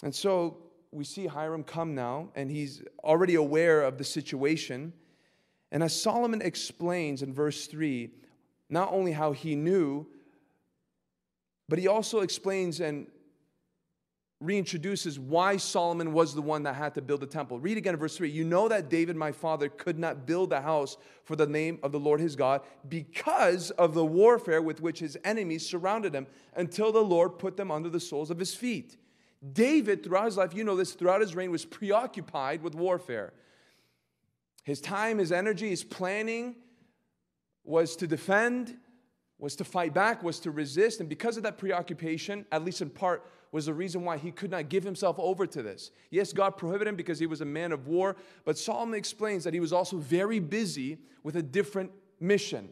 And 0.02 0.14
so 0.14 0.58
we 0.92 1.04
see 1.04 1.28
Hiram 1.28 1.64
come 1.64 1.96
now, 1.96 2.30
and 2.36 2.50
he's 2.50 2.84
already 3.04 3.36
aware 3.36 3.84
of 3.84 3.98
the 3.98 4.04
situation. 4.04 4.94
And 5.72 5.82
as 5.84 6.00
Solomon 6.00 6.42
explains 6.42 7.22
in 7.22 7.34
verse 7.34 7.68
3, 7.68 8.12
not 8.70 8.92
only 8.92 9.12
how 9.12 9.32
he 9.32 9.56
knew, 9.56 10.08
but 11.70 11.80
he 11.80 11.88
also 11.88 12.20
explains 12.20 12.80
and 12.80 13.08
reintroduces 14.44 15.18
why 15.18 15.58
Solomon 15.58 16.12
was 16.12 16.36
the 16.36 16.42
one 16.42 16.64
that 16.64 16.76
had 16.76 16.94
to 16.96 17.02
build 17.02 17.22
the 17.22 17.28
temple. 17.28 17.60
Read 17.60 17.78
again 17.78 17.96
verse 17.96 18.18
3. 18.18 18.30
You 18.30 18.44
know 18.44 18.68
that 18.68 18.90
David, 18.90 19.16
my 19.16 19.32
father, 19.32 19.70
could 19.70 19.98
not 19.98 20.26
build 20.28 20.52
a 20.52 20.62
house 20.62 20.98
for 21.24 21.36
the 21.36 21.48
name 21.48 21.80
of 21.82 21.92
the 21.92 22.00
Lord 22.00 22.20
his 22.20 22.36
God 22.36 22.62
because 22.90 23.72
of 23.72 23.94
the 23.94 24.06
warfare 24.06 24.62
with 24.62 24.82
which 24.82 25.00
his 25.00 25.18
enemies 25.24 25.66
surrounded 25.66 26.14
him 26.14 26.28
until 26.56 26.92
the 26.92 27.04
Lord 27.04 27.40
put 27.40 27.56
them 27.56 27.72
under 27.72 27.90
the 27.90 28.00
soles 28.00 28.30
of 28.30 28.40
his 28.40 28.54
feet. 28.54 28.98
David, 29.52 30.04
throughout 30.04 30.26
his 30.26 30.38
life, 30.38 30.54
you 30.54 30.64
know 30.64 30.76
this, 30.76 30.94
throughout 30.94 31.22
his 31.22 31.36
reign, 31.36 31.52
was 31.52 31.66
preoccupied 31.66 32.62
with 32.62 32.76
warfare. 32.76 33.34
His 34.64 34.80
time, 34.80 35.18
his 35.18 35.32
energy, 35.32 35.70
his 35.70 35.84
planning 35.84 36.56
was 37.64 37.96
to 37.98 38.08
defend, 38.08 38.78
was 39.38 39.56
to 39.58 39.66
fight 39.66 39.94
back, 39.94 40.24
was 40.24 40.40
to 40.42 40.52
resist. 40.52 41.02
And 41.02 41.10
because 41.10 41.36
of 41.36 41.44
that 41.44 41.58
preoccupation, 41.58 42.46
at 42.52 42.64
least 42.64 42.82
in 42.82 42.90
part, 42.90 43.26
was 43.54 43.68
the 43.68 43.74
reason 43.74 44.04
why 44.04 44.18
he 44.18 44.32
could 44.32 44.52
not 44.52 44.68
give 44.68 44.84
himself 44.84 45.18
over 45.20 45.46
to 45.46 45.62
this. 45.62 45.92
Yes, 46.10 46.34
God 46.34 46.58
prohibited 46.58 46.90
him 46.90 46.96
because 46.96 47.20
he 47.20 47.28
was 47.28 47.40
a 47.40 47.46
man 47.46 47.72
of 47.72 47.88
war, 47.88 48.18
but 48.46 48.58
Solomon 48.58 48.96
explains 48.96 49.44
that 49.44 49.54
he 49.54 49.60
was 49.60 49.72
also 49.72 49.98
very 49.98 50.40
busy 50.40 50.98
with 51.22 51.36
a 51.36 51.44
different 51.44 51.92
mission. 52.20 52.68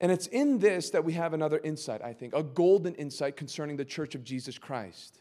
And 0.00 0.12
it's 0.12 0.28
in 0.28 0.60
this 0.60 0.90
that 0.90 1.04
we 1.04 1.14
have 1.14 1.34
another 1.34 1.60
insight, 1.64 2.00
I 2.00 2.12
think, 2.12 2.32
a 2.32 2.44
golden 2.44 2.94
insight 2.94 3.36
concerning 3.36 3.76
the 3.76 3.84
church 3.84 4.14
of 4.14 4.22
Jesus 4.22 4.56
Christ. 4.56 5.20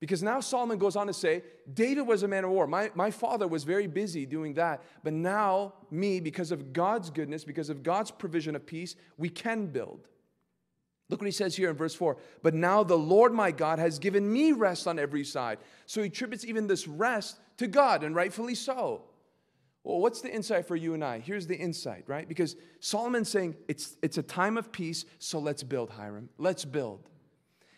Because 0.00 0.22
now 0.22 0.40
Solomon 0.40 0.78
goes 0.78 0.96
on 0.96 1.06
to 1.06 1.12
say, 1.12 1.42
David 1.74 2.06
was 2.06 2.22
a 2.22 2.28
man 2.28 2.44
of 2.44 2.50
war. 2.50 2.66
My, 2.66 2.90
my 2.94 3.10
father 3.10 3.46
was 3.46 3.64
very 3.64 3.86
busy 3.86 4.24
doing 4.24 4.54
that. 4.54 4.82
But 5.04 5.12
now, 5.12 5.74
me, 5.90 6.20
because 6.20 6.52
of 6.52 6.72
God's 6.72 7.10
goodness, 7.10 7.44
because 7.44 7.68
of 7.68 7.82
God's 7.82 8.10
provision 8.10 8.56
of 8.56 8.64
peace, 8.64 8.96
we 9.18 9.28
can 9.28 9.66
build. 9.66 10.08
Look 11.10 11.20
what 11.20 11.26
he 11.26 11.32
says 11.32 11.56
here 11.56 11.68
in 11.68 11.76
verse 11.76 11.94
4. 11.94 12.16
But 12.42 12.54
now 12.54 12.84
the 12.84 12.96
Lord 12.96 13.34
my 13.34 13.50
God 13.50 13.80
has 13.80 13.98
given 13.98 14.32
me 14.32 14.52
rest 14.52 14.86
on 14.86 14.98
every 14.98 15.24
side. 15.24 15.58
So 15.86 16.00
he 16.00 16.06
attributes 16.06 16.44
even 16.44 16.68
this 16.68 16.86
rest 16.86 17.40
to 17.58 17.66
God, 17.66 18.04
and 18.04 18.14
rightfully 18.14 18.54
so. 18.54 19.02
Well, 19.82 19.98
what's 19.98 20.20
the 20.20 20.32
insight 20.32 20.66
for 20.66 20.76
you 20.76 20.94
and 20.94 21.02
I? 21.02 21.18
Here's 21.18 21.46
the 21.46 21.56
insight, 21.56 22.04
right? 22.06 22.28
Because 22.28 22.54
Solomon's 22.78 23.28
saying 23.28 23.56
it's, 23.66 23.96
it's 24.02 24.18
a 24.18 24.22
time 24.22 24.56
of 24.56 24.70
peace, 24.70 25.04
so 25.18 25.40
let's 25.40 25.64
build, 25.64 25.90
Hiram. 25.90 26.28
Let's 26.38 26.64
build. 26.64 27.08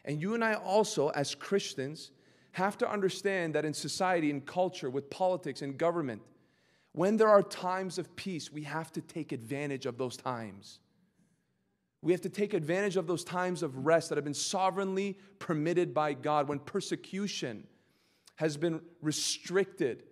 And 0.04 0.20
you 0.20 0.34
and 0.34 0.44
I 0.44 0.54
also, 0.54 1.08
as 1.10 1.34
Christians, 1.34 2.10
have 2.52 2.76
to 2.78 2.90
understand 2.90 3.54
that 3.54 3.64
in 3.64 3.72
society, 3.72 4.30
in 4.30 4.42
culture, 4.42 4.90
with 4.90 5.08
politics 5.08 5.62
and 5.62 5.78
government, 5.78 6.20
when 6.92 7.16
there 7.16 7.28
are 7.28 7.42
times 7.42 7.96
of 7.96 8.14
peace, 8.14 8.52
we 8.52 8.64
have 8.64 8.92
to 8.92 9.00
take 9.00 9.32
advantage 9.32 9.86
of 9.86 9.96
those 9.96 10.16
times. 10.18 10.80
We 12.02 12.11
have 12.12 12.21
to 12.23 12.28
take 12.28 12.52
advantage 12.52 12.97
of 12.97 13.06
those 13.06 13.23
times 13.23 13.62
of 13.62 13.87
rest 13.87 14.09
that 14.09 14.16
have 14.16 14.25
been 14.25 14.35
sovereignly 14.35 15.16
permitted 15.38 15.94
by 15.94 16.14
God 16.14 16.49
when 16.49 16.59
persecution 16.59 17.64
has 18.37 18.56
been 18.56 18.80
restricted, 19.00 20.02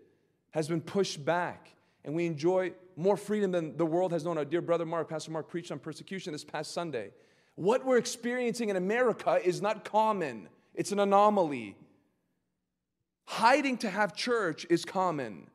has 0.52 0.68
been 0.68 0.80
pushed 0.80 1.24
back, 1.24 1.74
and 2.04 2.14
we 2.14 2.26
enjoy 2.26 2.72
more 2.96 3.16
freedom 3.16 3.50
than 3.50 3.76
the 3.76 3.86
world 3.86 4.12
has 4.12 4.24
known. 4.24 4.38
Our 4.38 4.44
dear 4.44 4.60
brother 4.60 4.86
Mark, 4.86 5.08
Pastor 5.08 5.32
Mark, 5.32 5.48
preached 5.48 5.72
on 5.72 5.80
persecution 5.80 6.32
this 6.32 6.44
past 6.44 6.72
Sunday. 6.72 7.10
What 7.56 7.84
we're 7.84 7.98
experiencing 7.98 8.68
in 8.68 8.76
America 8.76 9.40
is 9.44 9.60
not 9.60 9.84
common, 9.84 10.48
it's 10.74 10.92
an 10.92 11.00
anomaly. 11.00 11.76
Hiding 13.24 13.78
to 13.78 13.90
have 13.90 14.14
church 14.14 14.66
is 14.70 14.84
common. 14.84 15.48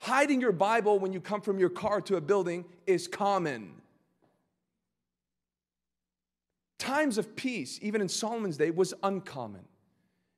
Hiding 0.00 0.40
your 0.40 0.52
Bible 0.52 0.98
when 0.98 1.12
you 1.12 1.20
come 1.20 1.40
from 1.40 1.58
your 1.58 1.70
car 1.70 2.00
to 2.02 2.16
a 2.16 2.20
building 2.20 2.64
is 2.86 3.08
common. 3.08 3.74
Times 6.84 7.16
of 7.16 7.34
peace, 7.34 7.78
even 7.80 8.02
in 8.02 8.10
Solomon's 8.10 8.58
day, 8.58 8.70
was 8.70 8.92
uncommon. 9.02 9.64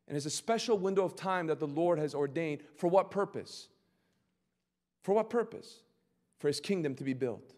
And 0.07 0.17
is 0.17 0.27
a 0.27 0.31
special 0.31 0.79
window 0.79 1.05
of 1.05 1.17
time 1.17 1.49
that 1.49 1.59
the 1.59 1.67
Lord 1.67 1.99
has 1.99 2.15
ordained. 2.15 2.61
For 2.77 2.87
what 2.87 3.11
purpose? 3.11 3.67
For 5.03 5.13
what 5.13 5.29
purpose? 5.29 5.81
For 6.39 6.47
his 6.47 6.61
kingdom 6.61 6.95
to 6.95 7.03
be 7.03 7.15
built. 7.15 7.53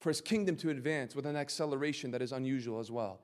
For 0.00 0.08
his 0.08 0.22
kingdom 0.22 0.56
to 0.56 0.70
advance 0.70 1.14
with 1.14 1.26
an 1.26 1.36
acceleration 1.36 2.10
that 2.12 2.22
is 2.22 2.32
unusual 2.32 2.80
as 2.80 2.90
well. 2.90 3.20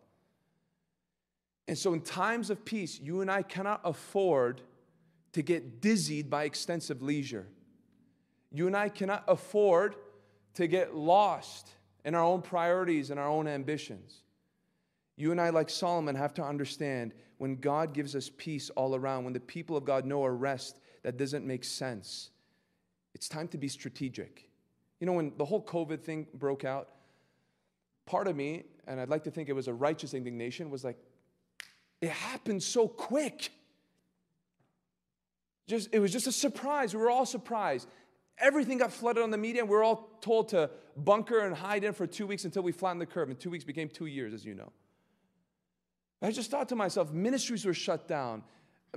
And 1.67 1.79
so, 1.79 1.95
in 1.95 2.03
times 2.03 2.51
of 2.51 2.67
peace, 2.67 3.01
you 3.01 3.23
and 3.23 3.31
I 3.31 3.41
cannot 3.41 3.81
afford 3.83 4.61
to 5.33 5.41
get 5.41 5.81
dizzied 5.81 6.29
by 6.29 6.45
extensive 6.45 7.01
leisure. 7.01 7.47
You 8.53 8.67
and 8.67 8.77
I 8.77 8.91
cannot 8.91 9.25
afford 9.27 9.97
to 10.53 10.67
get 10.67 10.95
lost 10.95 11.71
in 12.05 12.15
our 12.15 12.23
own 12.23 12.43
priorities 12.43 13.11
and 13.11 13.19
our 13.19 13.29
own 13.29 13.49
ambitions. 13.49 14.23
You 15.17 15.31
and 15.31 15.41
I, 15.41 15.51
like 15.51 15.71
Solomon, 15.71 16.17
have 16.17 16.35
to 16.35 16.43
understand 16.43 17.15
when 17.39 17.57
God 17.57 17.95
gives 17.95 18.15
us 18.17 18.31
peace 18.37 18.71
all 18.71 18.95
around, 18.95 19.25
when 19.25 19.33
the 19.33 19.41
people 19.41 19.77
of 19.77 19.85
God 19.85 20.05
know 20.05 20.25
a 20.25 20.31
rest 20.31 20.81
that 21.03 21.17
doesn't 21.17 21.47
make 21.47 21.65
sense, 21.65 22.31
it's 23.15 23.29
time 23.29 23.49
to 23.49 23.59
be 23.59 23.69
strategic. 23.69 24.49
You 25.01 25.07
know, 25.07 25.13
when 25.13 25.33
the 25.37 25.45
whole 25.45 25.63
COVID 25.63 26.01
thing 26.01 26.27
broke 26.35 26.65
out, 26.65 26.89
part 28.07 28.27
of 28.27 28.37
me, 28.37 28.65
and 28.87 29.01
I'd 29.01 29.09
like 29.09 29.25
to 29.25 29.31
think 29.31 29.49
it 29.49 29.53
was 29.53 29.69
a 29.69 29.75
righteous 29.75 30.15
indignation, 30.15 30.71
was 30.71 30.85
like, 30.85 30.99
it 32.01 32.11
happened 32.11 32.63
so 32.63 32.89
quick. 32.89 33.51
Just, 35.67 35.89
it 35.93 36.01
was 36.01 36.13
just 36.13 36.27
a 36.27 36.33
surprise. 36.33 36.95
We 36.95 37.01
were 37.01 37.11
all 37.11 37.27
surprised. 37.27 37.89
Everything 38.39 38.79
got 38.79 38.93
flooded 38.93 39.23
on 39.23 39.31
the 39.31 39.39
media, 39.39 39.63
and 39.63 39.71
we 39.71 39.77
were 39.77 39.85
all 39.85 40.19
told 40.21 40.49
to 40.51 40.71
bunker 40.97 41.41
and 41.41 41.55
hide 41.55 41.85
in 41.85 41.93
for 41.93 42.07
two 42.07 42.27
weeks 42.27 42.45
until 42.45 42.63
we 42.63 42.73
flattened 42.73 43.01
the 43.01 43.07
curve. 43.07 43.31
And 43.31 43.39
two 43.39 43.51
weeks 43.51 43.65
became 43.65 43.89
two 43.89 44.07
years, 44.07 44.35
as 44.35 44.45
you 44.45 44.55
know. 44.55 44.73
I 46.21 46.31
just 46.31 46.51
thought 46.51 46.69
to 46.71 46.77
myself, 46.77 47.13
ministries 47.13 47.65
were 47.65 47.75
shut 47.75 48.09
down. 48.09 48.43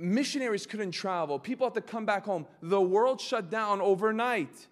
Missionaries 0.00 0.66
couldn't 0.66 0.92
travel. 0.92 1.38
People 1.38 1.66
had 1.66 1.74
to 1.74 1.80
come 1.80 2.06
back 2.06 2.24
home. 2.24 2.46
The 2.62 2.80
world 2.80 3.20
shut 3.20 3.50
down 3.50 3.80
overnight. 3.80 4.66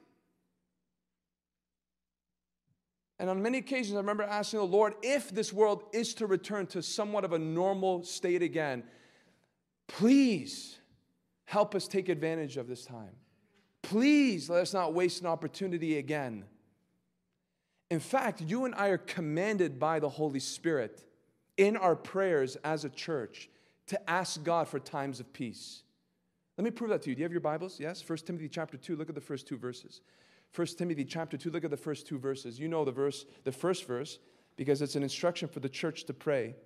And 3.19 3.31
on 3.31 3.43
many 3.43 3.59
occasions, 3.59 3.95
I 3.95 3.99
remember 3.99 4.23
asking 4.23 4.61
the 4.61 4.67
Lord 4.67 4.95
if 5.03 5.31
this 5.31 5.53
world 5.53 5.85
is 5.93 6.15
to 6.15 6.27
return 6.27 6.67
to 6.69 6.83
somewhat 6.83 7.25
of 7.25 7.33
a 7.33 7.39
normal 7.39 8.05
state 8.05 8.43
again, 8.43 8.85
please 9.87 10.79
help 11.45 11.75
us 11.75 11.89
take 11.89 12.09
advantage 12.09 12.57
of 12.57 12.69
this 12.69 12.85
time. 12.85 13.17
Please 13.87 14.51
let 14.51 14.63
us 14.63 14.75
not 14.75 14.95
waste 14.95 15.21
an 15.21 15.29
opportunity 15.29 15.97
again. 15.99 16.45
In 17.89 18.01
fact, 18.01 18.41
you 18.41 18.65
and 18.65 18.75
I 18.75 18.89
are 18.89 18.99
commanded 18.99 19.79
by 19.79 20.01
the 20.01 20.09
Holy 20.09 20.41
Spirit 20.41 21.05
in 21.57 21.77
our 21.77 21.95
prayers 21.95 22.57
as 22.65 22.85
a 22.85 22.89
church 22.89 23.49
to 23.87 24.11
ask 24.11 24.43
God 24.43 24.67
for 24.67 24.81
times 24.81 25.21
of 25.21 25.33
peace. 25.33 25.85
Let 26.59 26.65
me 26.65 26.73
prove 26.73 26.91
that 26.91 27.03
to 27.03 27.11
you. 27.11 27.15
Do 27.15 27.21
you 27.21 27.25
have 27.27 27.33
your 27.33 27.41
Bibles? 27.41 27.79
Yes? 27.79 28.03
1 28.05 28.19
Timothy 28.27 28.49
chapter 28.49 28.77
2. 28.77 28.97
Look 28.97 29.09
at 29.09 29.15
the 29.15 29.21
first 29.21 29.47
two 29.47 29.57
verses. 29.57 30.01
1 30.57 30.67
Timothy 30.79 31.05
chapter 31.05 31.37
2, 31.37 31.51
look 31.51 31.65
at 31.65 31.71
the 31.71 31.77
first 31.77 32.09
two 32.09 32.19
verses. 32.19 32.59
You 32.59 32.67
know 32.67 32.85
the 32.85 32.91
verse, 32.91 33.25
the 33.45 33.53
first 33.53 33.87
verse, 33.87 34.19
because 34.57 34.83
it's 34.83 34.97
an 34.97 35.05
instruction 35.05 35.49
for 35.49 35.61
the 35.61 35.69
church 35.69 36.05
to 36.05 36.13
pray. 36.13 36.57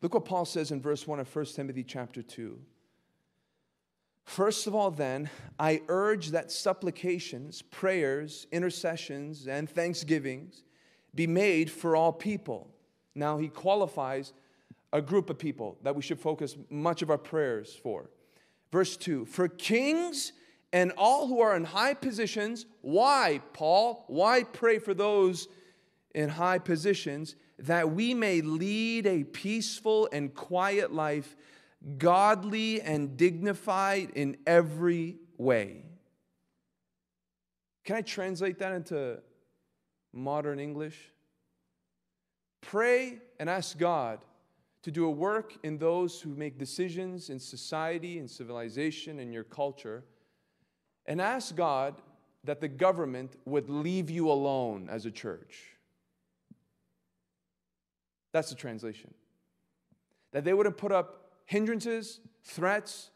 Look 0.00 0.14
what 0.14 0.24
Paul 0.24 0.44
says 0.44 0.70
in 0.70 0.80
verse 0.80 1.06
1 1.06 1.18
of 1.18 1.34
1 1.34 1.44
Timothy 1.46 1.82
chapter 1.82 2.22
2. 2.22 2.58
First 4.24 4.66
of 4.66 4.74
all, 4.74 4.90
then, 4.90 5.30
I 5.58 5.80
urge 5.88 6.28
that 6.28 6.52
supplications, 6.52 7.62
prayers, 7.62 8.46
intercessions, 8.52 9.48
and 9.48 9.68
thanksgivings 9.68 10.62
be 11.14 11.26
made 11.26 11.70
for 11.70 11.96
all 11.96 12.12
people. 12.12 12.68
Now, 13.14 13.38
he 13.38 13.48
qualifies 13.48 14.34
a 14.92 15.02
group 15.02 15.30
of 15.30 15.38
people 15.38 15.78
that 15.82 15.96
we 15.96 16.02
should 16.02 16.20
focus 16.20 16.56
much 16.70 17.02
of 17.02 17.10
our 17.10 17.18
prayers 17.18 17.78
for. 17.82 18.10
Verse 18.70 18.96
2 18.96 19.26
For 19.26 19.48
kings 19.48 20.32
and 20.72 20.92
all 20.96 21.26
who 21.26 21.40
are 21.40 21.56
in 21.56 21.64
high 21.64 21.94
positions, 21.94 22.66
why, 22.82 23.40
Paul? 23.52 24.04
Why 24.06 24.42
pray 24.44 24.78
for 24.78 24.94
those 24.94 25.48
in 26.14 26.28
high 26.28 26.58
positions? 26.58 27.34
That 27.60 27.90
we 27.90 28.14
may 28.14 28.40
lead 28.40 29.06
a 29.06 29.24
peaceful 29.24 30.08
and 30.12 30.34
quiet 30.34 30.92
life, 30.92 31.36
godly 31.98 32.80
and 32.80 33.16
dignified 33.16 34.10
in 34.14 34.36
every 34.46 35.16
way. 35.36 35.84
Can 37.84 37.96
I 37.96 38.02
translate 38.02 38.58
that 38.58 38.72
into 38.72 39.18
modern 40.12 40.60
English? 40.60 41.12
Pray 42.60 43.18
and 43.40 43.48
ask 43.48 43.78
God 43.78 44.20
to 44.82 44.90
do 44.90 45.06
a 45.06 45.10
work 45.10 45.56
in 45.62 45.78
those 45.78 46.20
who 46.20 46.34
make 46.34 46.58
decisions 46.58 47.30
in 47.30 47.38
society, 47.38 48.18
in 48.18 48.28
civilization, 48.28 49.18
in 49.18 49.32
your 49.32 49.44
culture, 49.44 50.04
and 51.06 51.20
ask 51.20 51.56
God 51.56 51.94
that 52.44 52.60
the 52.60 52.68
government 52.68 53.36
would 53.44 53.68
leave 53.68 54.10
you 54.10 54.30
alone 54.30 54.88
as 54.90 55.06
a 55.06 55.10
church. 55.10 55.77
That's 58.38 58.50
the 58.50 58.54
translation. 58.54 59.12
That 60.30 60.44
they 60.44 60.54
wouldn't 60.54 60.76
put 60.76 60.92
up 60.92 61.32
hindrances, 61.44 62.20
threats, 62.44 63.10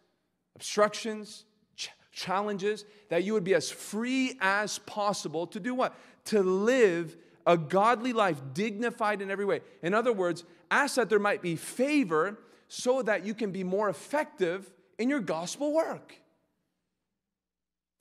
obstructions, 0.56 1.44
ch- 1.76 1.90
challenges, 2.10 2.84
that 3.08 3.22
you 3.22 3.32
would 3.32 3.44
be 3.44 3.54
as 3.54 3.70
free 3.70 4.36
as 4.40 4.80
possible 4.80 5.46
to 5.46 5.60
do 5.60 5.76
what? 5.76 5.94
To 6.24 6.42
live 6.42 7.16
a 7.46 7.56
godly 7.56 8.12
life, 8.12 8.42
dignified 8.52 9.22
in 9.22 9.30
every 9.30 9.44
way. 9.44 9.60
In 9.80 9.94
other 9.94 10.12
words, 10.12 10.42
ask 10.72 10.96
that 10.96 11.08
there 11.08 11.20
might 11.20 11.40
be 11.40 11.54
favor 11.54 12.36
so 12.66 13.00
that 13.02 13.24
you 13.24 13.32
can 13.32 13.52
be 13.52 13.62
more 13.62 13.88
effective 13.88 14.72
in 14.98 15.08
your 15.08 15.20
gospel 15.20 15.72
work. 15.72 16.16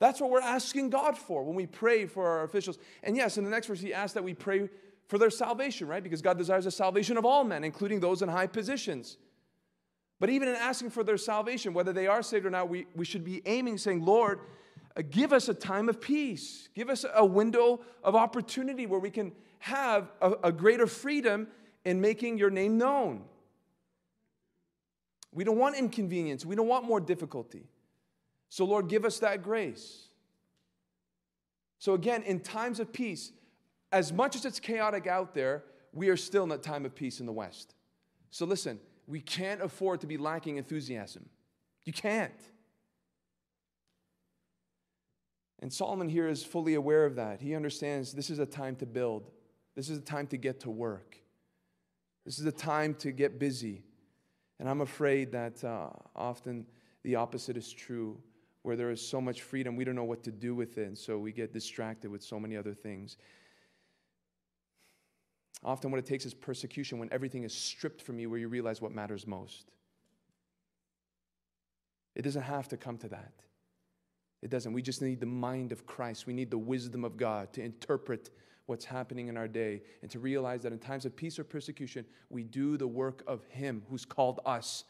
That's 0.00 0.20
what 0.20 0.30
we're 0.30 0.40
asking 0.40 0.90
God 0.90 1.16
for 1.16 1.44
when 1.44 1.54
we 1.54 1.66
pray 1.66 2.06
for 2.06 2.26
our 2.26 2.42
officials. 2.42 2.78
And 3.04 3.16
yes, 3.16 3.38
in 3.38 3.44
the 3.44 3.50
next 3.50 3.68
verse, 3.68 3.80
he 3.80 3.94
asks 3.94 4.14
that 4.14 4.24
we 4.24 4.34
pray 4.34 4.68
for 5.12 5.18
their 5.18 5.28
salvation, 5.28 5.88
right? 5.88 6.02
Because 6.02 6.22
God 6.22 6.38
desires 6.38 6.64
the 6.64 6.70
salvation 6.70 7.18
of 7.18 7.26
all 7.26 7.44
men, 7.44 7.64
including 7.64 8.00
those 8.00 8.22
in 8.22 8.30
high 8.30 8.46
positions. 8.46 9.18
But 10.18 10.30
even 10.30 10.48
in 10.48 10.54
asking 10.54 10.88
for 10.88 11.04
their 11.04 11.18
salvation, 11.18 11.74
whether 11.74 11.92
they 11.92 12.06
are 12.06 12.22
saved 12.22 12.46
or 12.46 12.50
not, 12.50 12.70
we, 12.70 12.86
we 12.96 13.04
should 13.04 13.22
be 13.22 13.42
aiming, 13.44 13.76
saying, 13.76 14.06
Lord, 14.06 14.40
uh, 14.96 15.02
give 15.10 15.34
us 15.34 15.50
a 15.50 15.54
time 15.54 15.90
of 15.90 16.00
peace. 16.00 16.70
Give 16.74 16.88
us 16.88 17.04
a 17.14 17.26
window 17.26 17.80
of 18.02 18.16
opportunity 18.16 18.86
where 18.86 19.00
we 19.00 19.10
can 19.10 19.32
have 19.58 20.10
a, 20.22 20.32
a 20.44 20.50
greater 20.50 20.86
freedom 20.86 21.46
in 21.84 22.00
making 22.00 22.38
your 22.38 22.48
name 22.48 22.78
known. 22.78 23.24
We 25.30 25.44
don't 25.44 25.58
want 25.58 25.76
inconvenience. 25.76 26.46
We 26.46 26.56
don't 26.56 26.68
want 26.68 26.86
more 26.86 27.00
difficulty. 27.00 27.66
So, 28.48 28.64
Lord, 28.64 28.88
give 28.88 29.04
us 29.04 29.18
that 29.18 29.42
grace. 29.42 30.08
So, 31.78 31.92
again, 31.92 32.22
in 32.22 32.40
times 32.40 32.80
of 32.80 32.94
peace, 32.94 33.32
as 33.92 34.12
much 34.12 34.34
as 34.34 34.44
it's 34.44 34.58
chaotic 34.58 35.06
out 35.06 35.34
there, 35.34 35.64
we 35.92 36.08
are 36.08 36.16
still 36.16 36.44
in 36.44 36.52
a 36.52 36.58
time 36.58 36.84
of 36.86 36.94
peace 36.94 37.20
in 37.20 37.26
the 37.26 37.32
West. 37.32 37.74
So, 38.30 38.46
listen, 38.46 38.80
we 39.06 39.20
can't 39.20 39.60
afford 39.60 40.00
to 40.00 40.06
be 40.06 40.16
lacking 40.16 40.56
enthusiasm. 40.56 41.28
You 41.84 41.92
can't. 41.92 42.32
And 45.60 45.72
Solomon 45.72 46.08
here 46.08 46.28
is 46.28 46.42
fully 46.42 46.74
aware 46.74 47.04
of 47.04 47.16
that. 47.16 47.40
He 47.40 47.54
understands 47.54 48.12
this 48.12 48.30
is 48.30 48.38
a 48.38 48.46
time 48.46 48.74
to 48.76 48.86
build, 48.86 49.30
this 49.76 49.88
is 49.88 49.98
a 49.98 50.02
time 50.02 50.26
to 50.28 50.36
get 50.36 50.60
to 50.60 50.70
work, 50.70 51.16
this 52.24 52.38
is 52.38 52.46
a 52.46 52.52
time 52.52 52.94
to 52.96 53.12
get 53.12 53.38
busy. 53.38 53.82
And 54.58 54.68
I'm 54.68 54.80
afraid 54.80 55.32
that 55.32 55.62
uh, 55.62 55.90
often 56.16 56.66
the 57.02 57.16
opposite 57.16 57.56
is 57.56 57.72
true, 57.72 58.18
where 58.62 58.76
there 58.76 58.90
is 58.90 59.06
so 59.06 59.20
much 59.20 59.42
freedom, 59.42 59.76
we 59.76 59.84
don't 59.84 59.96
know 59.96 60.04
what 60.04 60.22
to 60.24 60.32
do 60.32 60.54
with 60.54 60.78
it, 60.78 60.86
and 60.86 60.96
so 60.96 61.18
we 61.18 61.32
get 61.32 61.52
distracted 61.52 62.10
with 62.10 62.22
so 62.22 62.38
many 62.38 62.56
other 62.56 62.74
things. 62.74 63.16
Often, 65.64 65.92
what 65.92 65.98
it 65.98 66.06
takes 66.06 66.26
is 66.26 66.34
persecution 66.34 66.98
when 66.98 67.12
everything 67.12 67.44
is 67.44 67.54
stripped 67.54 68.02
from 68.02 68.18
you, 68.18 68.28
where 68.28 68.38
you 68.38 68.48
realize 68.48 68.82
what 68.82 68.92
matters 68.92 69.26
most. 69.26 69.70
It 72.14 72.22
doesn't 72.22 72.42
have 72.42 72.68
to 72.68 72.76
come 72.76 72.98
to 72.98 73.08
that. 73.08 73.32
It 74.42 74.50
doesn't. 74.50 74.72
We 74.72 74.82
just 74.82 75.00
need 75.02 75.20
the 75.20 75.26
mind 75.26 75.70
of 75.70 75.86
Christ. 75.86 76.26
We 76.26 76.32
need 76.32 76.50
the 76.50 76.58
wisdom 76.58 77.04
of 77.04 77.16
God 77.16 77.52
to 77.52 77.62
interpret 77.62 78.30
what's 78.66 78.84
happening 78.84 79.28
in 79.28 79.36
our 79.36 79.48
day 79.48 79.82
and 80.02 80.10
to 80.10 80.18
realize 80.18 80.62
that 80.62 80.72
in 80.72 80.78
times 80.78 81.04
of 81.04 81.14
peace 81.14 81.38
or 81.38 81.44
persecution, 81.44 82.04
we 82.28 82.42
do 82.42 82.76
the 82.76 82.86
work 82.86 83.22
of 83.26 83.44
Him 83.46 83.82
who's 83.88 84.04
called 84.04 84.40
us. 84.44 84.84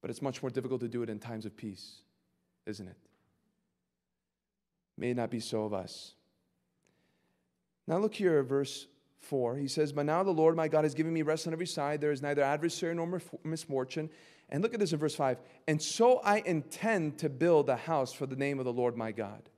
But 0.00 0.10
it's 0.10 0.22
much 0.22 0.42
more 0.42 0.50
difficult 0.50 0.80
to 0.80 0.88
do 0.88 1.02
it 1.02 1.10
in 1.10 1.18
times 1.18 1.44
of 1.44 1.56
peace, 1.56 2.02
isn't 2.66 2.88
it? 2.88 2.96
May 4.96 5.10
it 5.10 5.16
not 5.16 5.30
be 5.30 5.40
so 5.40 5.64
of 5.64 5.74
us. 5.74 6.14
Now 7.86 7.98
look 7.98 8.14
here 8.14 8.42
verse 8.42 8.86
4. 9.22 9.56
He 9.56 9.68
says, 9.68 9.92
But 9.92 10.06
now 10.06 10.22
the 10.22 10.30
Lord 10.30 10.56
my 10.56 10.68
God 10.68 10.84
has 10.84 10.94
given 10.94 11.12
me 11.12 11.22
rest 11.22 11.46
on 11.46 11.52
every 11.52 11.66
side. 11.66 12.00
There 12.00 12.12
is 12.12 12.22
neither 12.22 12.42
adversary 12.42 12.94
nor 12.94 13.20
misfortune. 13.44 14.10
And 14.48 14.62
look 14.62 14.74
at 14.74 14.80
this 14.80 14.92
in 14.92 14.98
verse 14.98 15.14
5. 15.14 15.38
And 15.66 15.80
so 15.80 16.18
I 16.18 16.42
intend 16.44 17.18
to 17.18 17.28
build 17.28 17.68
a 17.68 17.76
house 17.76 18.12
for 18.12 18.26
the 18.26 18.36
name 18.36 18.58
of 18.58 18.64
the 18.64 18.72
Lord 18.72 18.96
my 18.96 19.12
God. 19.12 19.48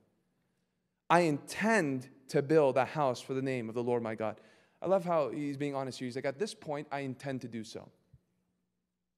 I 1.09 1.21
intend 1.21 2.07
to 2.29 2.41
build 2.41 2.77
a 2.77 2.85
house 2.85 3.21
for 3.21 3.33
the 3.33 3.41
name 3.41 3.69
of 3.69 3.75
the 3.75 3.83
Lord 3.83 4.01
my 4.01 4.15
God. 4.15 4.39
I 4.81 4.87
love 4.87 5.03
how 5.03 5.29
he's 5.29 5.57
being 5.57 5.75
honest 5.75 5.99
here. 5.99 6.05
He's 6.05 6.15
like, 6.15 6.25
at 6.25 6.39
this 6.39 6.53
point, 6.53 6.87
I 6.91 6.99
intend 6.99 7.41
to 7.41 7.47
do 7.47 7.63
so. 7.63 7.89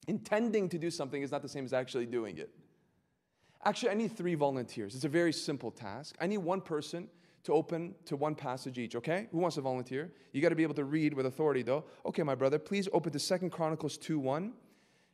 Intending 0.08 0.70
to 0.70 0.78
do 0.78 0.90
something 0.90 1.22
is 1.22 1.32
not 1.32 1.42
the 1.42 1.50
same 1.50 1.66
as 1.66 1.74
actually 1.74 2.06
doing 2.06 2.38
it. 2.38 2.50
Actually, 3.66 3.92
I 3.92 3.96
need 3.96 4.16
three 4.16 4.36
volunteers. 4.36 4.96
It's 4.96 5.04
a 5.04 5.10
very 5.10 5.34
simple 5.34 5.72
task. 5.72 6.16
I 6.22 6.28
need 6.28 6.38
one 6.38 6.62
person 6.62 7.10
to 7.48 7.54
open 7.54 7.96
to 8.06 8.16
one 8.16 8.36
passage 8.36 8.78
each, 8.78 8.96
okay? 8.96 9.28
Who 9.32 9.40
wants 9.40 9.56
to 9.56 9.62
volunteer? 9.62 10.12
You 10.34 10.42
got 10.42 10.50
to 10.50 10.56
be 10.56 10.64
able 10.64 10.76
to 10.76 10.84
read 10.84 11.14
with 11.14 11.26
authority, 11.26 11.64
though. 11.64 11.86
Okay, 12.06 12.22
my 12.22 12.36
brother, 12.36 12.60
please 12.60 12.88
open 12.94 13.12
to 13.14 13.20
Second 13.20 13.52
Chronicles 13.52 13.98
2 13.98 14.20
1. 14.20 14.54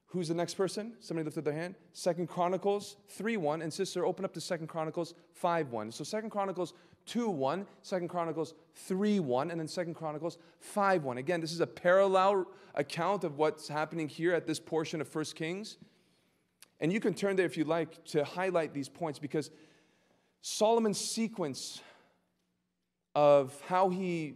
Who's 0.08 0.28
the 0.28 0.34
next 0.34 0.56
person? 0.56 0.93
Somebody 1.00 1.26
lifted 1.26 1.46
their 1.46 1.54
hand. 1.54 1.76
Second 1.93 2.28
Chronicles 2.28 2.98
3 3.10 3.38
1. 3.38 3.62
And 3.62 3.72
sister, 3.72 4.06
open 4.06 4.26
up 4.26 4.34
to 4.34 4.41
Second 4.41 4.67
Chronicles 4.67 5.13
5 5.34 5.72
1. 5.72 5.91
So 5.91 6.04
Second 6.04 6.32
Chronicles 6.32 6.74
2 7.06 7.30
1, 7.30 7.67
2 7.88 8.08
Chronicles 8.08 8.56
3 8.74 9.19
1, 9.19 9.52
and 9.52 9.60
then 9.60 9.67
2 9.67 9.93
Chronicles 9.93 10.38
5 10.60 11.04
1. 11.04 11.17
Again, 11.19 11.39
this 11.39 11.52
is 11.52 11.62
a 11.62 11.67
parallel 11.67 12.48
account 12.76 13.24
of 13.24 13.38
what's 13.38 13.67
happening 13.67 14.10
here 14.10 14.34
at 14.34 14.48
this 14.48 14.60
portion 14.60 15.02
of 15.02 15.15
1 15.15 15.26
Kings. 15.36 15.78
And 16.80 16.91
you 16.91 17.00
can 17.00 17.13
turn 17.13 17.36
there 17.36 17.46
if 17.46 17.58
you'd 17.58 17.67
like 17.67 18.04
to 18.06 18.24
highlight 18.24 18.74
these 18.74 18.89
points 18.89 19.19
because 19.19 19.52
Solomon's 20.41 21.00
sequence 21.00 21.82
of 23.15 23.60
how 23.67 23.89
he 23.89 24.36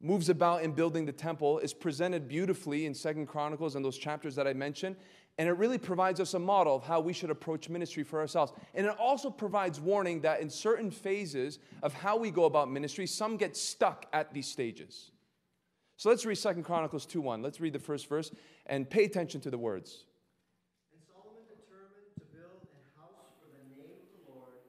moves 0.00 0.28
about 0.28 0.62
in 0.62 0.72
building 0.72 1.06
the 1.06 1.12
temple 1.12 1.58
is 1.58 1.72
presented 1.72 2.28
beautifully 2.28 2.86
in 2.86 2.94
Second 2.94 3.26
Chronicles 3.26 3.74
and 3.74 3.84
those 3.84 3.96
chapters 3.96 4.34
that 4.36 4.46
I 4.46 4.52
mentioned. 4.52 4.96
And 5.38 5.48
it 5.48 5.52
really 5.52 5.78
provides 5.78 6.18
us 6.18 6.32
a 6.34 6.38
model 6.38 6.76
of 6.76 6.82
how 6.82 7.00
we 7.00 7.12
should 7.12 7.30
approach 7.30 7.68
ministry 7.68 8.02
for 8.02 8.20
ourselves. 8.20 8.52
And 8.74 8.86
it 8.86 8.96
also 8.98 9.28
provides 9.28 9.80
warning 9.80 10.22
that 10.22 10.40
in 10.40 10.48
certain 10.48 10.90
phases 10.90 11.58
of 11.82 11.92
how 11.92 12.16
we 12.16 12.30
go 12.30 12.44
about 12.44 12.70
ministry, 12.70 13.06
some 13.06 13.36
get 13.36 13.56
stuck 13.56 14.06
at 14.12 14.32
these 14.32 14.46
stages. 14.46 15.10
So 15.98 16.08
let's 16.08 16.24
read 16.24 16.36
Second 16.36 16.64
Chronicles 16.64 17.04
2 17.06 17.20
1. 17.20 17.42
Let's 17.42 17.60
read 17.60 17.72
the 17.72 17.78
first 17.78 18.08
verse 18.08 18.30
and 18.66 18.88
pay 18.88 19.04
attention 19.04 19.40
to 19.42 19.50
the 19.50 19.58
words. 19.58 20.04
And 20.92 21.00
Solomon 21.04 21.44
determined 21.48 22.12
to 22.16 22.24
build 22.32 22.64
an 22.72 22.84
house 22.96 23.32
for 23.40 23.48
the 23.48 23.64
name 23.76 23.92
of 23.92 24.08
the 24.12 24.32
Lord 24.32 24.60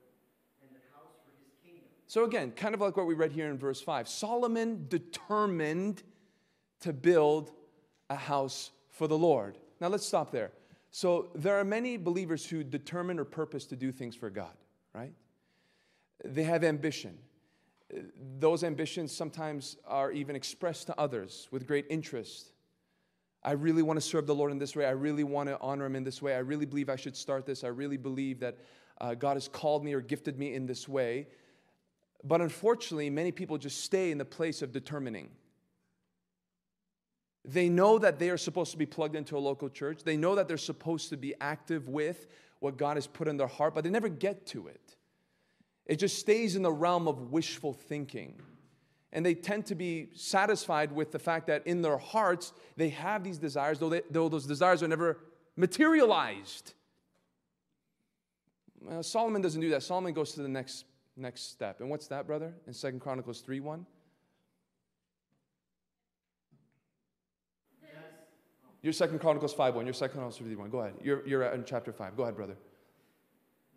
and 0.62 0.72
a 0.72 0.84
house 0.96 1.16
for 1.24 1.32
his 1.44 1.52
kingdom. 1.64 1.88
So, 2.18 2.24
again, 2.24 2.50
kind 2.50 2.74
of 2.74 2.82
like 2.82 2.98
what 2.98 3.06
we 3.06 3.14
read 3.14 3.32
here 3.32 3.48
in 3.48 3.60
verse 3.60 3.80
5 3.80 4.08
Solomon 4.08 4.88
determined 4.90 6.02
to 6.80 6.92
build 6.92 7.52
a 8.10 8.16
house 8.16 8.72
for 8.90 9.08
the 9.08 9.16
Lord. 9.16 9.60
Now, 9.80 9.90
let's 9.90 10.04
stop 10.04 10.32
there. 10.32 10.52
So, 10.90 11.30
there 11.36 11.60
are 11.60 11.64
many 11.64 11.96
believers 11.96 12.44
who 12.44 12.64
determine 12.64 13.20
or 13.20 13.24
purpose 13.24 13.68
to 13.68 13.76
do 13.76 13.92
things 13.92 14.16
for 14.16 14.32
God, 14.32 14.56
right? 14.96 15.14
They 16.26 16.42
have 16.42 16.64
ambition. 16.64 17.20
Those 18.40 18.64
ambitions 18.64 19.16
sometimes 19.16 19.78
are 19.86 20.12
even 20.12 20.36
expressed 20.36 20.88
to 20.88 21.00
others 21.00 21.48
with 21.52 21.68
great 21.68 21.86
interest. 21.88 22.52
I 23.44 23.52
really 23.52 23.84
want 23.84 23.98
to 23.98 24.02
serve 24.02 24.26
the 24.26 24.34
Lord 24.34 24.52
in 24.52 24.58
this 24.58 24.76
way. 24.76 24.88
I 24.88 24.92
really 24.94 25.24
want 25.24 25.50
to 25.50 25.60
honor 25.62 25.86
Him 25.86 25.96
in 25.96 26.04
this 26.04 26.20
way. 26.20 26.34
I 26.34 26.40
really 26.40 26.66
believe 26.66 26.90
I 26.90 26.96
should 26.96 27.16
start 27.16 27.46
this. 27.46 27.64
I 27.64 27.68
really 27.68 27.98
believe 27.98 28.40
that 28.40 28.58
uh, 29.02 29.14
God 29.14 29.36
has 29.36 29.48
called 29.48 29.86
me 29.86 29.94
or 29.94 30.02
gifted 30.02 30.40
me 30.40 30.56
in 30.56 30.66
this 30.66 30.90
way. 30.90 31.28
But 32.24 32.42
unfortunately, 32.42 33.10
many 33.10 33.32
people 33.32 33.58
just 33.58 33.84
stay 33.84 34.12
in 34.12 34.18
the 34.18 34.26
place 34.26 34.62
of 34.62 34.72
determining. 34.72 35.30
They 37.46 37.70
know 37.70 37.98
that 38.00 38.20
they 38.20 38.30
are 38.30 38.38
supposed 38.38 38.72
to 38.72 38.78
be 38.78 38.86
plugged 38.86 39.16
into 39.16 39.38
a 39.38 39.40
local 39.40 39.70
church. 39.70 40.04
They 40.04 40.18
know 40.18 40.36
that 40.36 40.48
they're 40.48 40.58
supposed 40.58 41.10
to 41.10 41.18
be 41.18 41.34
active 41.40 41.88
with 41.88 42.28
what 42.60 42.78
God 42.78 42.98
has 42.98 43.08
put 43.08 43.28
in 43.28 43.38
their 43.38 43.48
heart, 43.48 43.74
but 43.74 43.84
they 43.84 43.90
never 43.90 44.10
get 44.10 44.46
to 44.48 44.68
it. 44.68 44.98
It 45.86 45.98
just 45.98 46.20
stays 46.20 46.56
in 46.56 46.64
the 46.64 46.72
realm 46.72 47.08
of 47.08 47.32
wishful 47.32 47.72
thinking. 47.72 48.42
And 49.14 49.26
they 49.26 49.34
tend 49.34 49.68
to 49.68 49.76
be 49.76 50.10
satisfied 50.14 50.92
with 50.92 51.12
the 51.12 51.20
fact 51.20 51.48
that 51.48 51.66
in 51.66 51.82
their 51.82 51.98
hearts 51.98 52.52
they 52.76 52.90
have 52.90 53.24
these 53.24 53.38
desires, 53.38 53.80
though, 53.80 53.90
they, 53.90 54.02
though 54.12 54.28
those 54.28 54.46
desires 54.46 54.84
are 54.84 54.88
never 54.88 55.20
materialized. 55.56 56.74
Well, 58.82 59.02
Solomon 59.04 59.42
doesn't 59.42 59.62
do 59.62 59.70
that. 59.70 59.84
Solomon 59.84 60.14
goes 60.14 60.34
to 60.34 60.42
the 60.42 60.50
next, 60.50 60.84
next 61.18 61.52
step. 61.52 61.82
And 61.82 61.90
what's 61.90 62.08
that, 62.08 62.28
brother? 62.28 62.54
In 62.68 62.74
Second 62.74 63.00
Chronicles 63.00 63.42
3 63.42 63.60
1? 63.60 63.86
Yes. 67.82 67.92
Your 68.82 68.94
Second 68.94 69.20
Chronicles 69.20 69.54
5 69.54 69.76
1. 69.76 69.86
Your 69.86 69.94
Second 69.94 70.18
Chronicles 70.18 70.38
3 70.38 70.56
1. 70.56 70.70
Go 70.70 70.80
ahead. 70.80 70.94
You're, 71.02 71.28
you're 71.28 71.44
in 71.44 71.66
chapter 71.66 71.92
5. 71.92 72.16
Go 72.16 72.24
ahead, 72.24 72.36
brother. 72.36 72.58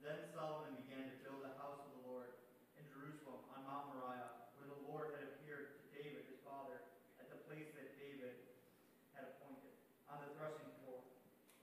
Then 0.04 0.20
Solomon 0.36 0.76
began 0.84 1.08
to 1.08 1.16
build 1.24 1.40
a 1.48 1.52
house 1.56 1.80
of 1.80 1.90
the 1.96 2.04
Lord 2.12 2.28
in 2.76 2.84
Jerusalem 2.92 3.40
on 3.56 3.64
Mount 3.64 3.88
Moriah, 3.96 4.52
where 4.60 4.68
the 4.68 4.80
Lord 4.84 5.16
had 5.16 5.32
appeared 5.40 5.80
to 5.80 5.84
David 5.96 6.28
his 6.28 6.44
father 6.44 6.84
at 7.16 7.32
the 7.32 7.40
place 7.48 7.72
that 7.72 7.96
David 7.96 8.36
had 9.16 9.32
appointed, 9.32 9.72
on 10.12 10.20
the 10.20 10.30
threshing 10.36 10.68
floor 10.84 11.00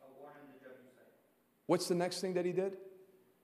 of 0.02 0.10
Ornan 0.18 0.50
the 0.50 0.58
Jebusite. 0.58 1.14
What's 1.70 1.86
the 1.86 1.96
next 1.96 2.20
thing 2.20 2.34
that 2.34 2.44
he 2.44 2.52
did? 2.52 2.82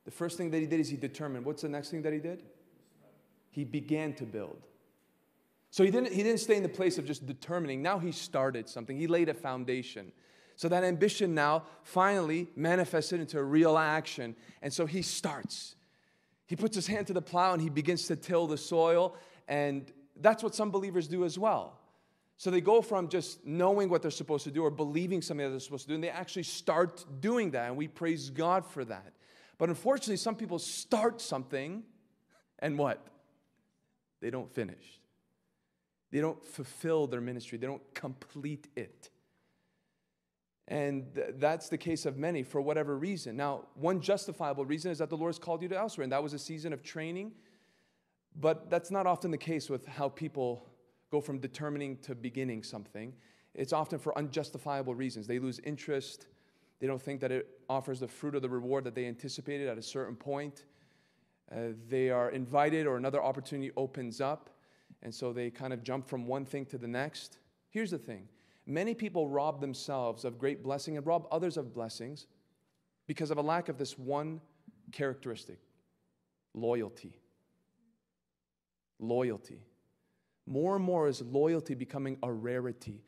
The 0.05 0.11
first 0.11 0.37
thing 0.37 0.51
that 0.51 0.59
he 0.59 0.65
did 0.65 0.79
is 0.79 0.89
he 0.89 0.97
determined. 0.97 1.45
What's 1.45 1.61
the 1.61 1.69
next 1.69 1.89
thing 1.89 2.01
that 2.01 2.13
he 2.13 2.19
did? 2.19 2.43
He 3.51 3.63
began 3.63 4.13
to 4.15 4.25
build. 4.25 4.61
So 5.69 5.83
he 5.83 5.91
didn't, 5.91 6.13
he 6.13 6.21
didn't 6.23 6.39
stay 6.39 6.55
in 6.55 6.63
the 6.63 6.69
place 6.69 6.97
of 6.97 7.05
just 7.05 7.25
determining. 7.25 7.81
Now 7.81 7.99
he 7.99 8.11
started 8.11 8.69
something, 8.69 8.97
he 8.97 9.07
laid 9.07 9.29
a 9.29 9.33
foundation. 9.33 10.11
So 10.55 10.69
that 10.69 10.83
ambition 10.83 11.33
now 11.33 11.63
finally 11.81 12.47
manifested 12.55 13.19
into 13.19 13.39
a 13.39 13.43
real 13.43 13.77
action. 13.77 14.35
And 14.61 14.71
so 14.71 14.85
he 14.85 15.01
starts. 15.01 15.75
He 16.45 16.55
puts 16.55 16.75
his 16.75 16.85
hand 16.85 17.07
to 17.07 17.13
the 17.13 17.23
plow 17.23 17.53
and 17.53 17.61
he 17.61 17.69
begins 17.69 18.07
to 18.07 18.15
till 18.15 18.45
the 18.45 18.57
soil. 18.57 19.15
And 19.47 19.91
that's 20.21 20.43
what 20.43 20.53
some 20.53 20.69
believers 20.69 21.07
do 21.07 21.25
as 21.25 21.39
well. 21.39 21.79
So 22.37 22.51
they 22.51 22.61
go 22.61 22.81
from 22.81 23.07
just 23.07 23.45
knowing 23.45 23.89
what 23.89 24.01
they're 24.01 24.11
supposed 24.11 24.43
to 24.43 24.51
do 24.51 24.63
or 24.63 24.69
believing 24.69 25.21
something 25.21 25.45
that 25.45 25.51
they're 25.51 25.59
supposed 25.59 25.83
to 25.83 25.89
do, 25.89 25.95
and 25.95 26.03
they 26.03 26.09
actually 26.09 26.43
start 26.43 27.05
doing 27.21 27.51
that. 27.51 27.69
And 27.69 27.77
we 27.77 27.87
praise 27.87 28.29
God 28.29 28.65
for 28.65 28.83
that. 28.85 29.13
But 29.57 29.69
unfortunately, 29.69 30.17
some 30.17 30.35
people 30.35 30.59
start 30.59 31.21
something 31.21 31.83
and 32.59 32.77
what? 32.77 33.05
They 34.21 34.29
don't 34.29 34.51
finish. 34.51 34.99
They 36.11 36.21
don't 36.21 36.43
fulfill 36.43 37.07
their 37.07 37.21
ministry, 37.21 37.57
they 37.57 37.67
don't 37.67 37.93
complete 37.93 38.67
it. 38.75 39.09
And 40.67 41.13
th- 41.13 41.35
that's 41.39 41.67
the 41.67 41.77
case 41.77 42.05
of 42.05 42.17
many 42.17 42.41
for 42.41 42.61
whatever 42.61 42.97
reason. 42.97 43.35
Now, 43.35 43.65
one 43.75 43.99
justifiable 43.99 44.65
reason 44.65 44.91
is 44.91 44.99
that 44.99 45.09
the 45.09 45.17
Lord 45.17 45.29
has 45.29 45.39
called 45.39 45.61
you 45.61 45.67
to 45.69 45.77
elsewhere, 45.77 46.03
and 46.03 46.11
that 46.13 46.23
was 46.23 46.33
a 46.33 46.39
season 46.39 46.71
of 46.71 46.83
training. 46.83 47.33
But 48.39 48.69
that's 48.69 48.89
not 48.89 49.05
often 49.05 49.29
the 49.31 49.37
case 49.37 49.69
with 49.69 49.85
how 49.85 50.07
people 50.09 50.69
go 51.11 51.19
from 51.19 51.39
determining 51.39 51.97
to 51.97 52.15
beginning 52.15 52.63
something. 52.63 53.13
It's 53.53 53.73
often 53.73 53.99
for 53.99 54.17
unjustifiable 54.17 54.95
reasons. 54.95 55.27
They 55.27 55.37
lose 55.37 55.59
interest, 55.59 56.27
they 56.83 56.87
don't 56.87 57.01
think 57.01 57.21
that 57.21 57.31
it 57.31 57.47
offers 57.69 58.01
the 58.01 58.09
fruit 58.09 58.35
of 58.35 58.41
the 58.41 58.49
reward 58.49 58.83
that 58.83 58.93
they 58.93 59.05
anticipated 59.05 59.69
at 59.69 59.77
a 59.77 59.81
certain 59.81 60.17
point. 60.17 60.65
Uh, 61.49 61.69
they 61.87 62.09
are 62.09 62.29
invited, 62.31 62.85
or 62.85 62.97
another 62.97 63.23
opportunity 63.23 63.71
opens 63.77 64.19
up, 64.19 64.49
and 65.01 65.15
so 65.15 65.31
they 65.31 65.49
kind 65.49 65.71
of 65.71 65.81
jump 65.81 66.05
from 66.05 66.27
one 66.27 66.43
thing 66.43 66.65
to 66.65 66.77
the 66.77 66.85
next. 66.85 67.37
Here's 67.69 67.91
the 67.91 67.97
thing 67.97 68.27
many 68.65 68.93
people 68.93 69.29
rob 69.29 69.61
themselves 69.61 70.25
of 70.25 70.37
great 70.37 70.61
blessing 70.61 70.97
and 70.97 71.07
rob 71.07 71.25
others 71.31 71.55
of 71.55 71.73
blessings 71.73 72.27
because 73.07 73.31
of 73.31 73.37
a 73.37 73.41
lack 73.41 73.69
of 73.69 73.77
this 73.77 73.97
one 73.97 74.41
characteristic 74.91 75.59
loyalty. 76.53 77.17
Loyalty. 78.99 79.61
More 80.45 80.75
and 80.75 80.83
more 80.83 81.07
is 81.07 81.21
loyalty 81.21 81.75
becoming 81.75 82.17
a 82.23 82.29
rarity. 82.29 83.05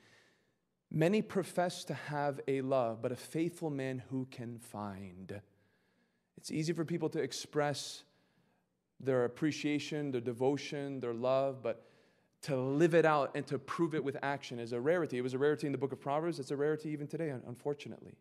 Many 0.92 1.22
profess 1.22 1.84
to 1.86 1.94
have 1.94 2.40
a 2.48 2.62
love, 2.62 3.02
but 3.02 3.12
a 3.12 3.16
faithful 3.16 3.70
man 3.70 4.04
who 4.10 4.28
can 4.32 4.60
find. 4.60 5.42
It's 6.38 6.52
easy 6.52 6.74
for 6.74 6.86
people 6.86 7.10
to 7.10 7.20
express 7.20 8.04
their 9.00 9.26
appreciation, 9.26 10.12
their 10.12 10.22
devotion, 10.22 11.00
their 11.00 11.14
love, 11.14 11.62
but 11.62 11.86
to 12.44 12.56
live 12.56 12.94
it 12.94 13.06
out 13.06 13.32
and 13.36 13.46
to 13.48 13.58
prove 13.58 13.96
it 13.96 14.04
with 14.04 14.18
action 14.22 14.60
is 14.60 14.72
a 14.72 14.80
rarity. 14.80 15.18
It 15.18 15.22
was 15.22 15.34
a 15.34 15.38
rarity 15.38 15.66
in 15.66 15.72
the 15.72 15.78
book 15.78 15.92
of 15.92 16.00
Proverbs, 16.00 16.40
it's 16.40 16.52
a 16.52 16.56
rarity 16.56 16.90
even 16.90 17.08
today, 17.08 17.34
unfortunately. 17.48 18.16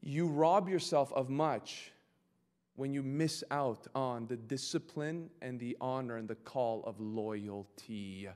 You 0.00 0.26
rob 0.26 0.68
yourself 0.68 1.12
of 1.14 1.30
much 1.30 1.92
when 2.76 2.92
you 2.92 3.02
miss 3.02 3.42
out 3.50 3.86
on 3.94 4.26
the 4.26 4.36
discipline 4.36 5.30
and 5.42 5.58
the 5.58 5.76
honor 5.80 6.16
and 6.16 6.28
the 6.28 6.36
call 6.36 6.84
of 6.84 7.00
loyalty. 7.00 8.28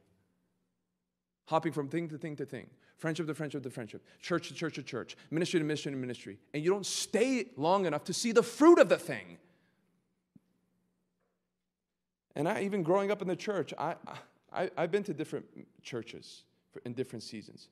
Hopping 1.46 1.72
from 1.72 1.88
thing 1.88 2.08
to 2.08 2.18
thing 2.18 2.36
to 2.36 2.46
thing, 2.46 2.66
friendship 2.96 3.26
to 3.26 3.34
friendship 3.34 3.62
to 3.62 3.70
friendship, 3.70 4.02
church 4.20 4.48
to 4.48 4.54
church 4.54 4.76
to 4.76 4.82
church, 4.82 5.16
ministry 5.30 5.58
to 5.58 5.64
ministry 5.64 5.92
to 5.92 5.98
ministry, 5.98 6.38
and 6.54 6.62
you 6.62 6.70
don't 6.70 6.86
stay 6.86 7.46
long 7.56 7.86
enough 7.86 8.04
to 8.04 8.12
see 8.12 8.32
the 8.32 8.42
fruit 8.42 8.78
of 8.78 8.88
the 8.88 8.98
thing. 8.98 9.38
And 12.34 12.48
I, 12.48 12.62
even 12.62 12.82
growing 12.82 13.10
up 13.10 13.20
in 13.20 13.28
the 13.28 13.36
church, 13.36 13.74
I, 13.76 13.96
I, 14.52 14.70
I've 14.76 14.90
been 14.90 15.02
to 15.04 15.14
different 15.14 15.44
churches 15.82 16.44
in 16.84 16.94
different 16.94 17.22
seasons. 17.22 17.68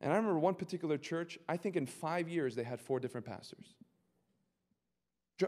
And 0.00 0.12
I 0.12 0.16
remember 0.16 0.38
one 0.38 0.54
particular 0.54 0.96
church, 0.96 1.38
I 1.48 1.56
think 1.56 1.76
in 1.76 1.84
five 1.84 2.28
years 2.28 2.54
they 2.54 2.62
had 2.62 2.80
four 2.80 3.00
different 3.00 3.26
pastors. 3.26 3.74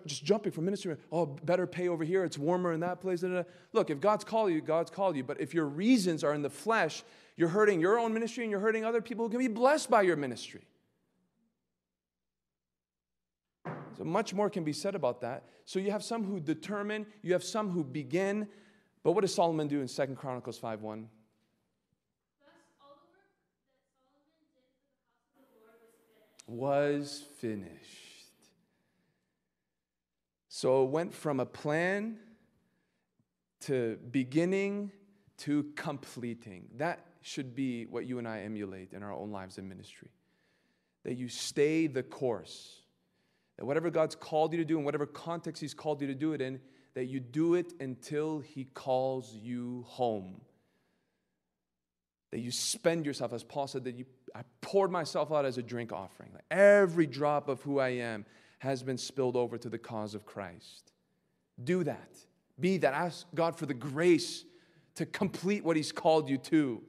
Just 0.06 0.24
jumping 0.24 0.52
from 0.52 0.66
ministry, 0.66 0.96
oh, 1.10 1.26
better 1.26 1.66
pay 1.66 1.88
over 1.88 2.04
here, 2.04 2.22
it's 2.22 2.38
warmer 2.38 2.72
in 2.72 2.80
that 2.80 3.00
place. 3.00 3.24
Look, 3.72 3.90
if 3.90 4.00
God's 4.00 4.22
called 4.22 4.52
you, 4.52 4.60
God's 4.60 4.90
called 4.90 5.16
you. 5.16 5.24
But 5.24 5.40
if 5.40 5.52
your 5.52 5.66
reasons 5.66 6.22
are 6.22 6.32
in 6.32 6.42
the 6.42 6.50
flesh, 6.50 7.02
you're 7.36 7.48
hurting 7.48 7.80
your 7.80 7.98
own 7.98 8.14
ministry 8.14 8.44
and 8.44 8.52
you're 8.52 8.60
hurting 8.60 8.84
other 8.84 9.00
people 9.00 9.24
who 9.24 9.30
can 9.30 9.40
be 9.40 9.48
blessed 9.48 9.90
by 9.90 10.02
your 10.02 10.14
ministry. 10.16 10.62
So 13.98 14.04
much 14.04 14.32
more 14.32 14.48
can 14.48 14.62
be 14.62 14.72
said 14.72 14.94
about 14.94 15.20
that. 15.22 15.44
So 15.64 15.80
you 15.80 15.90
have 15.90 16.04
some 16.04 16.24
who 16.24 16.38
determine, 16.38 17.04
you 17.22 17.32
have 17.32 17.42
some 17.42 17.70
who 17.70 17.82
begin. 17.82 18.46
But 19.02 19.12
what 19.12 19.22
does 19.22 19.34
Solomon 19.34 19.66
do 19.66 19.80
in 19.80 19.88
2 19.88 20.06
Chronicles 20.14 20.58
5 20.58 20.82
1? 20.82 21.08
Was 26.46 27.24
finished. 27.38 28.09
So 30.52 30.82
it 30.82 30.90
went 30.90 31.14
from 31.14 31.38
a 31.38 31.46
plan 31.46 32.18
to 33.60 33.98
beginning 34.10 34.90
to 35.38 35.62
completing. 35.76 36.66
That 36.76 37.06
should 37.22 37.54
be 37.54 37.86
what 37.86 38.04
you 38.04 38.18
and 38.18 38.26
I 38.26 38.40
emulate 38.40 38.92
in 38.92 39.04
our 39.04 39.12
own 39.12 39.30
lives 39.30 39.58
in 39.58 39.68
ministry. 39.68 40.10
That 41.04 41.14
you 41.14 41.28
stay 41.28 41.86
the 41.86 42.02
course. 42.02 42.80
That 43.58 43.64
whatever 43.64 43.90
God's 43.90 44.16
called 44.16 44.52
you 44.52 44.58
to 44.58 44.64
do, 44.64 44.76
in 44.76 44.84
whatever 44.84 45.06
context 45.06 45.60
He's 45.60 45.72
called 45.72 46.00
you 46.00 46.08
to 46.08 46.16
do 46.16 46.32
it 46.32 46.40
in, 46.40 46.60
that 46.94 47.04
you 47.04 47.20
do 47.20 47.54
it 47.54 47.72
until 47.78 48.40
He 48.40 48.64
calls 48.64 49.32
you 49.32 49.84
home. 49.86 50.40
That 52.32 52.40
you 52.40 52.50
spend 52.50 53.06
yourself, 53.06 53.32
as 53.32 53.44
Paul 53.44 53.68
said, 53.68 53.84
that 53.84 53.94
you, 53.94 54.04
I 54.34 54.40
poured 54.62 54.90
myself 54.90 55.30
out 55.30 55.44
as 55.44 55.58
a 55.58 55.62
drink 55.62 55.92
offering. 55.92 56.30
Like 56.34 56.44
every 56.50 57.06
drop 57.06 57.48
of 57.48 57.62
who 57.62 57.78
I 57.78 57.90
am 57.90 58.26
has 58.60 58.82
been 58.82 58.98
spilled 58.98 59.36
over 59.36 59.56
to 59.56 59.70
the 59.70 59.78
cause 59.78 60.14
of 60.14 60.26
Christ. 60.26 60.92
Do 61.64 61.82
that. 61.84 62.18
Be 62.58 62.76
that. 62.78 62.92
Ask 62.92 63.26
God 63.34 63.56
for 63.56 63.64
the 63.64 63.74
grace 63.74 64.44
to 64.96 65.06
complete 65.06 65.64
what 65.64 65.76
He's 65.76 65.92
called 65.92 66.28
you 66.28 66.36
to. 66.38 66.82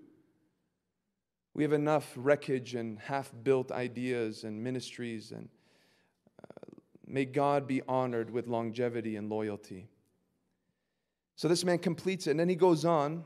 We 1.53 1.63
have 1.63 1.71
enough 1.71 2.11
wreckage 2.17 2.75
and 2.75 2.99
half 2.99 3.31
built 3.43 3.71
ideas 3.71 4.43
and 4.43 4.61
ministries, 4.61 5.31
and 5.31 5.47
uh, 6.43 6.75
may 7.07 7.23
God 7.23 7.67
be 7.67 7.81
honored 7.87 8.29
with 8.29 8.47
longevity 8.47 9.15
and 9.15 9.29
loyalty. 9.29 9.87
So 11.37 11.47
this 11.47 11.63
man 11.63 11.79
completes 11.79 12.27
it, 12.27 12.31
and 12.31 12.39
then 12.39 12.49
he 12.49 12.55
goes 12.55 12.83
on 12.83 13.23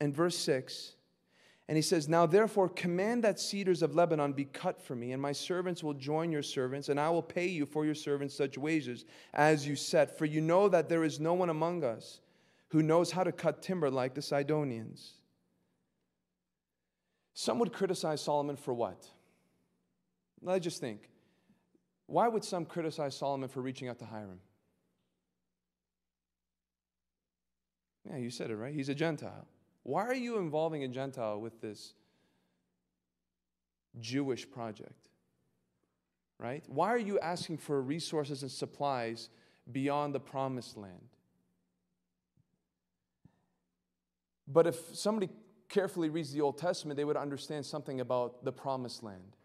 in 0.00 0.12
verse 0.12 0.36
6 0.36 0.94
and 1.68 1.76
he 1.76 1.82
says, 1.82 2.08
Now 2.08 2.24
therefore, 2.24 2.70
command 2.70 3.22
that 3.24 3.38
cedars 3.38 3.82
of 3.82 3.94
Lebanon 3.94 4.32
be 4.32 4.46
cut 4.46 4.80
for 4.80 4.96
me, 4.96 5.12
and 5.12 5.20
my 5.20 5.32
servants 5.32 5.84
will 5.84 5.92
join 5.92 6.32
your 6.32 6.42
servants, 6.42 6.88
and 6.88 6.98
I 6.98 7.10
will 7.10 7.22
pay 7.22 7.46
you 7.46 7.66
for 7.66 7.84
your 7.84 7.94
servants 7.94 8.34
such 8.34 8.56
wages 8.56 9.04
as 9.34 9.66
you 9.66 9.76
set. 9.76 10.16
For 10.16 10.24
you 10.24 10.40
know 10.40 10.68
that 10.70 10.88
there 10.88 11.04
is 11.04 11.20
no 11.20 11.34
one 11.34 11.50
among 11.50 11.84
us 11.84 12.20
who 12.68 12.82
knows 12.82 13.10
how 13.10 13.22
to 13.22 13.32
cut 13.32 13.62
timber 13.62 13.90
like 13.90 14.14
the 14.14 14.22
Sidonians. 14.22 15.12
Some 17.34 17.58
would 17.58 17.72
criticize 17.72 18.22
Solomon 18.22 18.56
for 18.56 18.72
what? 18.72 19.06
Let's 20.40 20.64
just 20.64 20.80
think. 20.80 21.08
Why 22.06 22.28
would 22.28 22.44
some 22.44 22.64
criticize 22.64 23.14
Solomon 23.14 23.50
for 23.50 23.60
reaching 23.60 23.88
out 23.88 23.98
to 23.98 24.06
Hiram? 24.06 24.40
Yeah, 28.08 28.16
you 28.16 28.30
said 28.30 28.50
it 28.50 28.56
right. 28.56 28.74
He's 28.74 28.88
a 28.88 28.94
Gentile. 28.94 29.46
Why 29.88 30.04
are 30.04 30.14
you 30.14 30.36
involving 30.36 30.84
a 30.84 30.88
Gentile 30.88 31.40
with 31.40 31.62
this 31.62 31.94
Jewish 33.98 34.48
project? 34.50 35.08
Right? 36.38 36.62
Why 36.66 36.88
are 36.88 36.98
you 36.98 37.18
asking 37.20 37.56
for 37.56 37.80
resources 37.80 38.42
and 38.42 38.52
supplies 38.52 39.30
beyond 39.72 40.14
the 40.14 40.20
promised 40.20 40.76
land? 40.76 41.08
But 44.46 44.66
if 44.66 44.94
somebody 44.94 45.30
carefully 45.70 46.10
reads 46.10 46.34
the 46.34 46.42
Old 46.42 46.58
Testament, 46.58 46.98
they 46.98 47.06
would 47.06 47.16
understand 47.16 47.64
something 47.64 48.02
about 48.02 48.44
the 48.44 48.52
promised 48.52 49.02
land. 49.02 49.36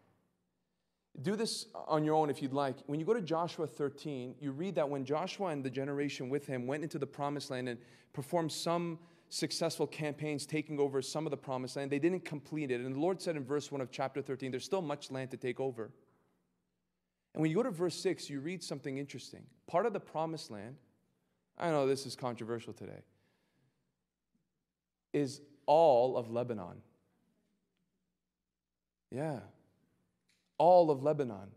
Do 1.22 1.36
this 1.36 1.68
on 1.88 2.04
your 2.04 2.16
own 2.16 2.28
if 2.28 2.42
you'd 2.42 2.52
like. 2.52 2.76
When 2.84 3.00
you 3.00 3.06
go 3.06 3.14
to 3.14 3.22
Joshua 3.22 3.66
13, 3.66 4.34
you 4.40 4.52
read 4.52 4.74
that 4.74 4.90
when 4.90 5.06
Joshua 5.06 5.46
and 5.48 5.64
the 5.64 5.70
generation 5.70 6.28
with 6.28 6.46
him 6.46 6.66
went 6.66 6.82
into 6.82 6.98
the 6.98 7.06
promised 7.06 7.50
land 7.50 7.66
and 7.66 7.78
performed 8.12 8.52
some 8.52 8.98
successful 9.34 9.84
campaigns 9.84 10.46
taking 10.46 10.78
over 10.78 11.02
some 11.02 11.26
of 11.26 11.32
the 11.32 11.36
promised 11.36 11.74
land. 11.74 11.90
They 11.90 11.98
didn't 11.98 12.24
complete 12.24 12.70
it. 12.70 12.80
And 12.80 12.94
the 12.94 13.00
Lord 13.00 13.20
said 13.20 13.34
in 13.34 13.44
verse 13.44 13.72
1 13.72 13.80
of 13.80 13.90
chapter 13.90 14.22
13, 14.22 14.52
there's 14.52 14.64
still 14.64 14.80
much 14.80 15.10
land 15.10 15.32
to 15.32 15.36
take 15.36 15.58
over. 15.58 15.90
And 17.34 17.42
when 17.42 17.50
you 17.50 17.56
go 17.56 17.64
to 17.64 17.72
verse 17.72 17.96
6, 17.96 18.30
you 18.30 18.38
read 18.38 18.62
something 18.62 18.96
interesting. 18.96 19.42
Part 19.66 19.86
of 19.86 19.92
the 19.92 19.98
promised 19.98 20.52
land, 20.52 20.76
I 21.58 21.70
know 21.70 21.84
this 21.84 22.06
is 22.06 22.14
controversial 22.14 22.72
today, 22.72 23.02
is 25.12 25.40
all 25.66 26.16
of 26.16 26.30
Lebanon. 26.30 26.80
Yeah, 29.10 29.40
all 30.58 30.92
of 30.92 31.02
Lebanon. 31.02 31.50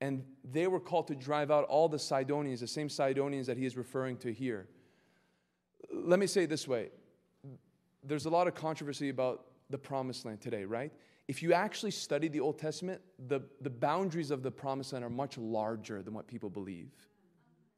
And 0.00 0.24
they 0.42 0.66
were 0.66 0.80
called 0.80 1.06
to 1.08 1.14
drive 1.14 1.52
out 1.52 1.64
all 1.66 1.88
the 1.88 1.98
Sidonians, 2.00 2.58
the 2.58 2.66
same 2.66 2.88
Sidonians 2.88 3.46
that 3.46 3.56
he 3.56 3.66
is 3.66 3.76
referring 3.76 4.16
to 4.18 4.32
here 4.32 4.66
let 5.92 6.18
me 6.18 6.26
say 6.26 6.44
it 6.44 6.50
this 6.50 6.68
way 6.68 6.90
there's 8.04 8.26
a 8.26 8.30
lot 8.30 8.46
of 8.46 8.54
controversy 8.54 9.08
about 9.08 9.44
the 9.70 9.78
promised 9.78 10.24
land 10.24 10.40
today, 10.40 10.64
right? 10.64 10.92
If 11.26 11.42
you 11.42 11.52
actually 11.52 11.90
study 11.90 12.28
the 12.28 12.40
Old 12.40 12.58
Testament, 12.58 13.00
the, 13.26 13.40
the 13.60 13.70
boundaries 13.70 14.30
of 14.30 14.42
the 14.42 14.50
promised 14.50 14.92
land 14.92 15.04
are 15.04 15.10
much 15.10 15.36
larger 15.36 16.02
than 16.02 16.14
what 16.14 16.26
people 16.26 16.48
believe. 16.48 16.90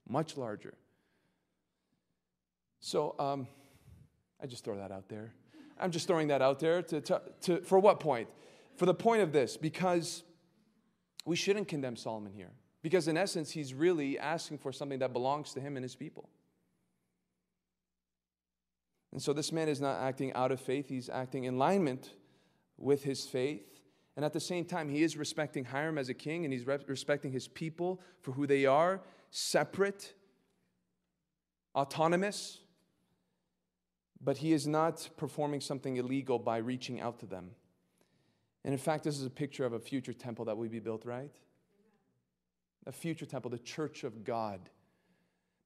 Much 0.09 0.37
larger. 0.37 0.75
So 2.81 3.17
um, 3.19 3.49
I 4.41 4.47
just 4.47 4.65
throw 4.65 4.77
that 4.77 4.93
out 4.93 5.09
there. 5.09 5.33
I'm 5.81 5.91
just 5.91 6.07
throwing 6.07 6.29
that 6.29 6.43
out 6.43 6.61
there 6.61 6.83
to, 6.83 7.01
to, 7.01 7.23
to, 7.43 7.61
for 7.63 7.79
what 7.79 7.99
point? 7.99 8.29
For 8.77 8.87
the 8.87 8.95
point 8.95 9.23
of 9.23 9.33
this, 9.33 9.57
because 9.57 10.23
we 11.25 11.37
shouldn't 11.37 11.69
condemn 11.69 11.97
Solomon 11.97 12.33
here. 12.33 12.53
Because 12.83 13.09
in 13.09 13.17
essence, 13.17 13.51
he's 13.51 13.75
really 13.75 14.19
asking 14.19 14.59
for 14.59 14.73
something 14.73 15.01
that 15.01 15.13
belongs 15.13 15.53
to 15.55 15.61
him 15.61 15.77
and 15.77 15.83
his 15.83 15.95
people. 15.95 16.29
And 19.13 19.21
so 19.21 19.33
this 19.33 19.53
man 19.53 19.69
is 19.69 19.81
not 19.81 20.01
acting 20.01 20.33
out 20.35 20.53
of 20.53 20.61
faith, 20.61 20.89
he's 20.89 21.09
acting 21.09 21.45
in 21.45 21.55
alignment 21.55 22.11
with 22.79 23.03
his 23.05 23.27
faith. 23.27 23.81
And 24.17 24.25
at 24.25 24.33
the 24.33 24.41
same 24.41 24.65
time, 24.65 24.89
he 24.89 25.03
is 25.03 25.17
respecting 25.17 25.65
Hiram 25.65 25.97
as 25.97 26.09
a 26.09 26.15
king 26.15 26.45
and 26.45 26.53
he's 26.53 26.67
respecting 26.67 27.33
his 27.33 27.49
people 27.49 28.01
for 28.21 28.33
who 28.33 28.47
they 28.47 28.67
are, 28.67 29.01
separate, 29.31 30.15
autonomous. 31.75 32.59
But 34.21 34.39
he 34.39 34.53
is 34.53 34.67
not 34.67 35.09
performing 35.17 35.61
something 35.61 35.97
illegal 35.97 36.39
by 36.39 36.59
reaching 36.59 37.01
out 37.01 37.21
to 37.21 37.27
them. 37.27 37.53
And 38.65 38.75
in 38.75 38.79
fact, 38.79 39.05
this 39.05 39.19
is 39.19 39.25
a 39.25 39.31
picture 39.31 39.65
of 39.65 39.73
a 39.73 39.79
future 39.79 40.13
temple 40.13 40.45
that 40.47 40.57
will 40.57 40.69
be 40.69 40.81
built, 40.81 41.07
right? 41.07 41.33
A 42.87 42.93
future 42.93 43.25
temple, 43.25 43.51
the 43.51 43.59
church 43.59 44.05
of 44.05 44.25
God 44.25 44.69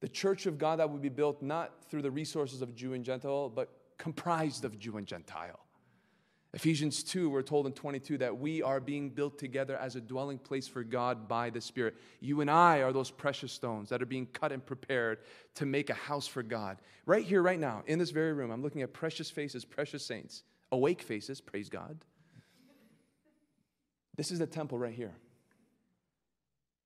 the 0.05 0.09
church 0.09 0.45
of 0.45 0.59
God 0.59 0.77
that 0.77 0.87
would 0.87 1.01
be 1.01 1.09
built 1.09 1.41
not 1.41 1.83
through 1.89 2.03
the 2.03 2.11
resources 2.11 2.61
of 2.61 2.75
Jew 2.75 2.93
and 2.93 3.03
Gentile, 3.03 3.49
but 3.49 3.71
comprised 3.97 4.63
of 4.63 4.77
Jew 4.77 4.97
and 4.97 5.07
Gentile. 5.07 5.59
Ephesians 6.53 7.01
2, 7.01 7.27
we're 7.27 7.41
told 7.41 7.65
in 7.65 7.73
22 7.73 8.19
that 8.19 8.37
we 8.37 8.61
are 8.61 8.79
being 8.79 9.09
built 9.09 9.39
together 9.39 9.75
as 9.77 9.95
a 9.95 9.99
dwelling 9.99 10.37
place 10.37 10.67
for 10.67 10.83
God 10.83 11.27
by 11.27 11.49
the 11.49 11.59
Spirit. 11.59 11.95
You 12.19 12.41
and 12.41 12.51
I 12.51 12.83
are 12.83 12.93
those 12.93 13.09
precious 13.09 13.51
stones 13.51 13.89
that 13.89 13.99
are 13.99 14.05
being 14.05 14.27
cut 14.27 14.51
and 14.51 14.63
prepared 14.63 15.21
to 15.55 15.65
make 15.65 15.89
a 15.89 15.95
house 15.95 16.27
for 16.27 16.43
God. 16.43 16.77
Right 17.07 17.25
here, 17.25 17.41
right 17.41 17.59
now, 17.59 17.81
in 17.87 17.97
this 17.97 18.11
very 18.11 18.33
room, 18.33 18.51
I'm 18.51 18.61
looking 18.61 18.83
at 18.83 18.93
precious 18.93 19.31
faces, 19.31 19.65
precious 19.65 20.05
saints, 20.05 20.43
awake 20.71 21.01
faces, 21.01 21.41
praise 21.41 21.67
God. 21.67 21.97
This 24.15 24.29
is 24.29 24.37
the 24.37 24.45
temple 24.45 24.77
right 24.77 24.93
here. 24.93 25.15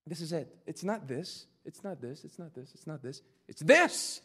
This 0.07 0.21
is 0.21 0.31
it. 0.31 0.55
It's 0.65 0.85
not 0.85 1.09
this. 1.09 1.47
It's 1.69 1.83
not 1.83 2.01
this, 2.01 2.23
it's 2.23 2.39
not 2.39 2.55
this, 2.55 2.71
it's 2.73 2.87
not 2.87 3.03
this. 3.03 3.21
It's 3.47 3.61
this 3.61 4.21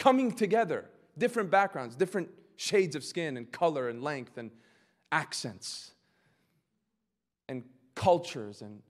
coming 0.00 0.32
together. 0.32 0.90
Different 1.16 1.52
backgrounds, 1.52 1.94
different 1.94 2.30
shades 2.56 2.96
of 2.96 3.04
skin 3.04 3.36
and 3.36 3.50
color 3.52 3.88
and 3.88 4.02
length 4.02 4.38
and 4.38 4.50
accents 5.12 5.92
and 7.48 7.62
cultures 7.94 8.60
and 8.60 8.82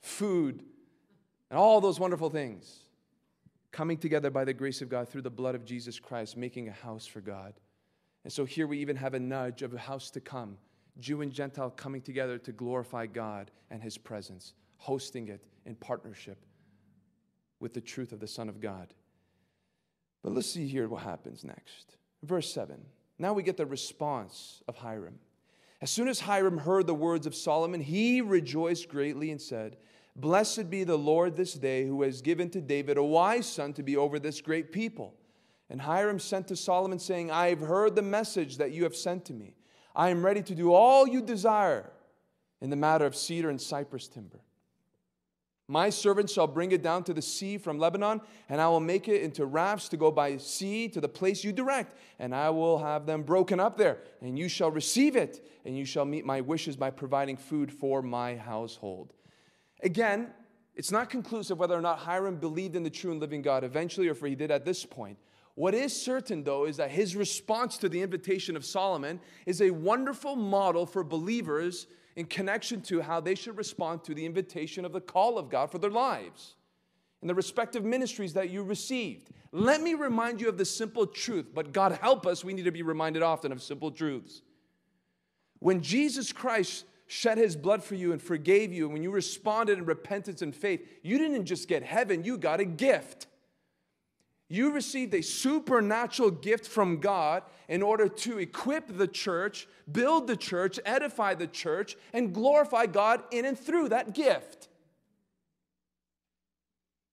food 0.00 0.62
and 1.50 1.58
all 1.58 1.82
those 1.82 2.00
wonderful 2.00 2.30
things 2.30 2.78
coming 3.70 3.98
together 3.98 4.30
by 4.30 4.46
the 4.46 4.54
grace 4.54 4.80
of 4.80 4.88
God 4.88 5.06
through 5.06 5.22
the 5.22 5.30
blood 5.30 5.54
of 5.54 5.66
Jesus 5.66 6.00
Christ, 6.00 6.38
making 6.38 6.68
a 6.68 6.72
house 6.72 7.04
for 7.04 7.20
God. 7.20 7.52
And 8.24 8.32
so 8.32 8.46
here 8.46 8.66
we 8.66 8.78
even 8.78 8.96
have 8.96 9.12
a 9.12 9.20
nudge 9.20 9.60
of 9.60 9.74
a 9.74 9.78
house 9.78 10.10
to 10.12 10.20
come, 10.20 10.56
Jew 11.00 11.20
and 11.20 11.30
Gentile 11.30 11.68
coming 11.68 12.00
together 12.00 12.38
to 12.38 12.52
glorify 12.52 13.04
God 13.04 13.50
and 13.70 13.82
His 13.82 13.98
presence, 13.98 14.54
hosting 14.78 15.28
it 15.28 15.44
in 15.66 15.74
partnership 15.74 16.38
with 17.64 17.72
the 17.72 17.80
truth 17.80 18.12
of 18.12 18.20
the 18.20 18.28
Son 18.28 18.50
of 18.50 18.60
God. 18.60 18.92
But 20.22 20.34
let's 20.34 20.50
see 20.50 20.68
here 20.68 20.86
what 20.86 21.02
happens 21.02 21.44
next. 21.44 21.96
Verse 22.22 22.52
7. 22.52 22.78
Now 23.18 23.32
we 23.32 23.42
get 23.42 23.56
the 23.56 23.64
response 23.64 24.62
of 24.68 24.76
Hiram. 24.76 25.18
As 25.80 25.90
soon 25.90 26.08
as 26.08 26.20
Hiram 26.20 26.58
heard 26.58 26.86
the 26.86 26.94
words 26.94 27.26
of 27.26 27.34
Solomon, 27.34 27.80
he 27.80 28.20
rejoiced 28.20 28.90
greatly 28.90 29.30
and 29.30 29.40
said, 29.40 29.78
Blessed 30.14 30.68
be 30.68 30.84
the 30.84 30.98
Lord 30.98 31.36
this 31.36 31.54
day 31.54 31.86
who 31.86 32.02
has 32.02 32.20
given 32.20 32.50
to 32.50 32.60
David 32.60 32.98
a 32.98 33.02
wise 33.02 33.46
son 33.46 33.72
to 33.72 33.82
be 33.82 33.96
over 33.96 34.18
this 34.18 34.42
great 34.42 34.70
people. 34.70 35.14
And 35.70 35.80
Hiram 35.80 36.18
sent 36.18 36.48
to 36.48 36.56
Solomon, 36.56 36.98
saying, 36.98 37.30
I 37.30 37.48
have 37.48 37.60
heard 37.60 37.96
the 37.96 38.02
message 38.02 38.58
that 38.58 38.72
you 38.72 38.84
have 38.84 38.94
sent 38.94 39.24
to 39.24 39.32
me. 39.32 39.54
I 39.96 40.10
am 40.10 40.22
ready 40.22 40.42
to 40.42 40.54
do 40.54 40.74
all 40.74 41.08
you 41.08 41.22
desire 41.22 41.90
in 42.60 42.68
the 42.68 42.76
matter 42.76 43.06
of 43.06 43.16
cedar 43.16 43.48
and 43.48 43.60
cypress 43.60 44.06
timber. 44.06 44.40
My 45.66 45.88
servant 45.88 46.28
shall 46.28 46.46
bring 46.46 46.72
it 46.72 46.82
down 46.82 47.04
to 47.04 47.14
the 47.14 47.22
sea 47.22 47.56
from 47.56 47.78
Lebanon, 47.78 48.20
and 48.48 48.60
I 48.60 48.68
will 48.68 48.80
make 48.80 49.08
it 49.08 49.22
into 49.22 49.46
rafts 49.46 49.88
to 49.88 49.96
go 49.96 50.10
by 50.10 50.36
sea 50.36 50.88
to 50.88 51.00
the 51.00 51.08
place 51.08 51.42
you 51.42 51.52
direct, 51.52 51.96
and 52.18 52.34
I 52.34 52.50
will 52.50 52.78
have 52.78 53.06
them 53.06 53.22
broken 53.22 53.58
up 53.58 53.78
there, 53.78 53.98
and 54.20 54.38
you 54.38 54.48
shall 54.48 54.70
receive 54.70 55.16
it, 55.16 55.46
and 55.64 55.76
you 55.76 55.86
shall 55.86 56.04
meet 56.04 56.26
my 56.26 56.42
wishes 56.42 56.76
by 56.76 56.90
providing 56.90 57.38
food 57.38 57.72
for 57.72 58.02
my 58.02 58.36
household. 58.36 59.14
Again, 59.82 60.32
It's 60.74 60.90
not 60.90 61.08
conclusive 61.08 61.58
whether 61.58 61.76
or 61.76 61.80
not 61.80 62.00
Hiram 62.00 62.36
believed 62.36 62.74
in 62.74 62.82
the 62.82 62.90
true 62.90 63.12
and 63.12 63.20
living 63.20 63.42
God 63.42 63.62
eventually 63.62 64.08
or 64.08 64.12
if 64.12 64.20
he 64.20 64.34
did 64.34 64.50
at 64.50 64.64
this 64.64 64.84
point. 64.84 65.18
What 65.54 65.72
is 65.72 65.94
certain, 65.94 66.42
though, 66.42 66.64
is 66.64 66.78
that 66.78 66.90
his 66.90 67.14
response 67.14 67.78
to 67.78 67.88
the 67.88 68.02
invitation 68.02 68.56
of 68.56 68.64
Solomon 68.64 69.20
is 69.46 69.62
a 69.62 69.70
wonderful 69.70 70.34
model 70.34 70.84
for 70.84 71.04
believers 71.04 71.86
in 72.16 72.26
connection 72.26 72.80
to 72.82 73.00
how 73.00 73.20
they 73.20 73.34
should 73.34 73.56
respond 73.56 74.04
to 74.04 74.14
the 74.14 74.24
invitation 74.24 74.84
of 74.84 74.92
the 74.92 75.00
call 75.00 75.38
of 75.38 75.48
God 75.48 75.70
for 75.70 75.78
their 75.78 75.90
lives 75.90 76.54
and 77.20 77.30
the 77.30 77.34
respective 77.34 77.84
ministries 77.84 78.34
that 78.34 78.50
you 78.50 78.62
received. 78.62 79.30
Let 79.50 79.80
me 79.80 79.94
remind 79.94 80.40
you 80.40 80.48
of 80.48 80.58
the 80.58 80.64
simple 80.64 81.06
truth, 81.06 81.46
but 81.54 81.72
God 81.72 81.98
help 82.00 82.26
us, 82.26 82.44
we 82.44 82.52
need 82.52 82.64
to 82.64 82.70
be 82.70 82.82
reminded 82.82 83.22
often 83.22 83.50
of 83.50 83.62
simple 83.62 83.90
truths. 83.90 84.42
When 85.60 85.80
Jesus 85.80 86.32
Christ 86.32 86.84
shed 87.06 87.38
his 87.38 87.56
blood 87.56 87.82
for 87.82 87.94
you 87.94 88.12
and 88.12 88.20
forgave 88.20 88.72
you, 88.72 88.84
and 88.84 88.92
when 88.92 89.02
you 89.02 89.10
responded 89.10 89.78
in 89.78 89.84
repentance 89.86 90.42
and 90.42 90.54
faith, 90.54 90.86
you 91.02 91.18
didn't 91.18 91.46
just 91.46 91.68
get 91.68 91.82
heaven, 91.82 92.24
you 92.24 92.36
got 92.36 92.60
a 92.60 92.64
gift. 92.64 93.26
You 94.54 94.70
received 94.70 95.12
a 95.14 95.20
supernatural 95.20 96.30
gift 96.30 96.68
from 96.68 97.00
God 97.00 97.42
in 97.66 97.82
order 97.82 98.06
to 98.08 98.38
equip 98.38 98.86
the 98.86 99.08
church, 99.08 99.66
build 99.90 100.28
the 100.28 100.36
church, 100.36 100.78
edify 100.86 101.34
the 101.34 101.48
church, 101.48 101.96
and 102.12 102.32
glorify 102.32 102.86
God 102.86 103.24
in 103.32 103.46
and 103.46 103.58
through 103.58 103.88
that 103.88 104.14
gift. 104.14 104.68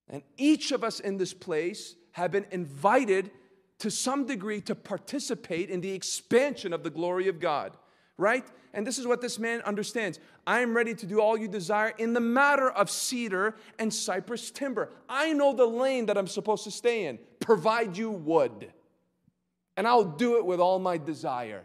And 0.08 0.22
each 0.38 0.72
of 0.72 0.84
us 0.84 1.00
in 1.00 1.18
this 1.18 1.34
place 1.34 1.96
have 2.12 2.30
been 2.30 2.46
invited 2.52 3.32
to 3.80 3.90
some 3.90 4.28
degree 4.28 4.62
to 4.62 4.76
participate 4.76 5.72
in 5.72 5.82
the 5.82 5.94
expansion 5.94 6.74
of 6.74 6.84
the 6.84 6.92
glory 6.92 7.28
of 7.28 7.40
God 7.40 7.76
right? 8.22 8.46
And 8.74 8.86
this 8.86 9.00
is 9.00 9.08
what 9.08 9.20
this 9.20 9.40
man 9.40 9.62
understands. 9.62 10.20
I 10.46 10.60
am 10.60 10.78
ready 10.78 10.94
to 10.94 11.06
do 11.08 11.20
all 11.20 11.36
you 11.36 11.48
desire 11.48 11.92
in 11.98 12.14
the 12.14 12.20
matter 12.20 12.70
of 12.70 12.90
cedar 12.90 13.56
and 13.80 13.92
cypress 13.92 14.52
timber. 14.52 14.92
I 15.10 15.34
know 15.34 15.54
the 15.54 15.66
lane 15.66 16.06
that 16.06 16.18
I'm 16.18 16.28
supposed 16.28 16.64
to 16.66 16.72
stay 16.72 17.06
in. 17.06 17.18
Provide 17.42 17.98
you 17.98 18.10
wood. 18.12 18.72
And 19.76 19.88
I'll 19.88 20.04
do 20.04 20.38
it 20.38 20.46
with 20.46 20.60
all 20.60 20.80
my 20.80 20.98
desire. 20.98 21.64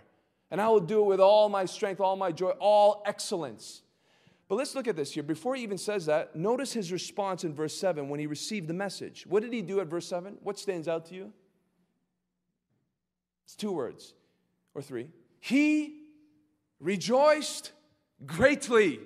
And 0.51 0.61
I 0.61 0.69
will 0.69 0.81
do 0.81 1.01
it 1.01 1.07
with 1.07 1.21
all 1.21 1.49
my 1.49 1.65
strength, 1.65 2.01
all 2.01 2.17
my 2.17 2.33
joy, 2.33 2.51
all 2.61 3.03
excellence. 3.07 3.83
But 4.49 4.57
let's 4.57 4.75
look 4.75 4.87
at 4.87 4.95
this 4.95 5.12
here. 5.12 5.23
Before 5.23 5.57
he 5.57 5.62
even 5.62 5.79
says 5.79 6.07
that, 6.07 6.37
notice 6.37 6.73
his 6.73 6.93
response 6.93 7.43
in 7.43 7.53
verse 7.53 7.75
7 7.75 8.09
when 8.09 8.21
he 8.21 8.27
received 8.27 8.69
the 8.69 8.75
message. 8.75 9.27
What 9.27 9.43
did 9.43 9.53
he 9.53 9.61
do 9.61 9.81
at 9.81 9.89
verse 9.89 10.07
7? 10.07 10.39
What 10.43 10.59
stands 10.59 10.87
out 10.87 11.07
to 11.07 11.15
you? 11.15 11.33
It's 13.45 13.57
two 13.57 13.73
words 13.73 14.15
or 14.75 14.83
three. 14.83 15.09
He 15.41 16.03
rejoiced 16.81 17.73
greatly. 18.25 19.01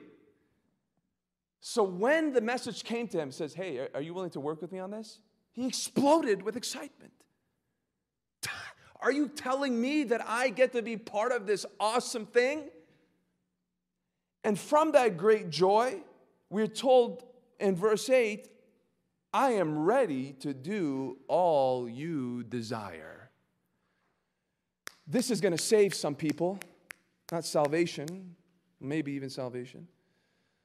So 1.61 1.83
when 1.83 2.33
the 2.33 2.41
message 2.41 2.85
came 2.85 3.09
to 3.09 3.19
him, 3.19 3.31
says, 3.33 3.55
Hey, 3.55 3.89
are 3.95 4.01
you 4.01 4.15
willing 4.15 4.31
to 4.31 4.41
work 4.41 4.61
with 4.61 4.73
me 4.73 4.79
on 4.79 4.91
this? 4.91 5.21
He 5.53 5.67
exploded 5.67 6.43
with 6.43 6.57
excitement. 6.57 7.13
Are 9.01 9.13
you 9.13 9.29
telling 9.29 9.81
me 9.81 10.05
that 10.05 10.23
I 10.27 10.49
get 10.49 10.73
to 10.73 10.83
be 10.83 10.97
part 10.97 11.33
of 11.33 11.47
this 11.47 11.67
awesome 11.79 12.27
thing? 12.27 12.65
And 14.45 14.59
from 14.59 14.93
that 14.93 15.17
great 15.17 15.51
joy, 15.51 16.01
we're 16.49 16.67
told 16.67 17.25
in 17.59 17.77
verse 17.77 18.09
8, 18.09 18.49
I 19.33 19.53
am 19.53 19.79
ready 19.79 20.33
to 20.41 20.53
do 20.53 21.19
all 21.29 21.89
you 21.89 22.43
desire. 22.45 23.31
This 25.07 25.31
is 25.31 25.41
going 25.41 25.57
to 25.57 25.63
save 25.63 25.95
some 25.95 26.15
people. 26.15 26.59
Not 27.31 27.45
salvation, 27.45 28.35
maybe 28.81 29.13
even 29.13 29.31
salvation. 29.31 29.87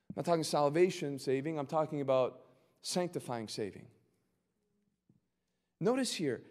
I'm 0.10 0.13
not 0.17 0.26
talking 0.26 0.43
salvation 0.43 1.19
saving, 1.19 1.60
I'm 1.60 1.67
talking 1.67 2.02
about 2.02 2.41
sanctifying 2.82 3.48
saving. 3.48 3.86
Notice 5.80 6.14
here, 6.14 6.42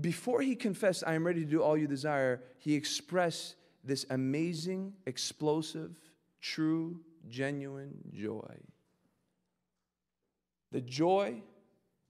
before 0.00 0.40
he 0.42 0.56
confessed, 0.56 1.04
I 1.06 1.14
am 1.14 1.26
ready 1.26 1.40
to 1.40 1.50
do 1.50 1.62
all 1.62 1.76
you 1.76 1.86
desire, 1.86 2.42
he 2.58 2.74
expressed 2.74 3.56
this 3.84 4.04
amazing, 4.10 4.92
explosive, 5.06 5.92
true, 6.40 7.00
genuine 7.28 7.94
joy. 8.12 8.56
The 10.72 10.80
joy 10.80 11.42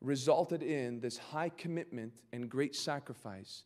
resulted 0.01 0.63
in 0.63 1.01
this 1.01 1.19
high 1.19 1.51
commitment 1.51 2.23
and 2.33 2.49
great 2.49 2.75
sacrifice 2.75 3.65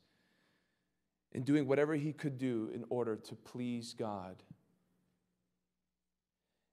in 1.33 1.43
doing 1.43 1.67
whatever 1.67 1.95
he 1.95 2.13
could 2.13 2.39
do 2.39 2.71
in 2.75 2.85
order 2.89 3.17
to 3.17 3.35
please 3.35 3.95
God. 3.97 4.43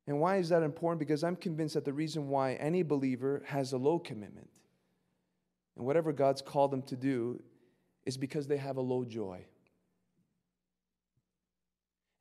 And 0.08 0.20
why 0.20 0.38
is 0.38 0.50
that 0.50 0.64
important? 0.64 1.00
Because 1.00 1.24
I'm 1.24 1.36
convinced 1.36 1.74
that 1.74 1.86
the 1.86 1.94
reason 1.94 2.28
why 2.30 2.54
any 2.54 2.84
believer 2.84 3.44
has 3.48 3.74
a 3.74 3.78
low 3.78 4.00
commitment 4.00 4.50
and 5.76 5.86
whatever 5.86 6.14
God's 6.14 6.42
called 6.42 6.72
them 6.72 6.82
to 6.84 6.96
do 6.96 7.42
is 8.06 8.18
because 8.18 8.48
they 8.48 8.58
have 8.58 8.78
a 8.78 8.82
low 8.82 9.04
joy. 9.04 9.46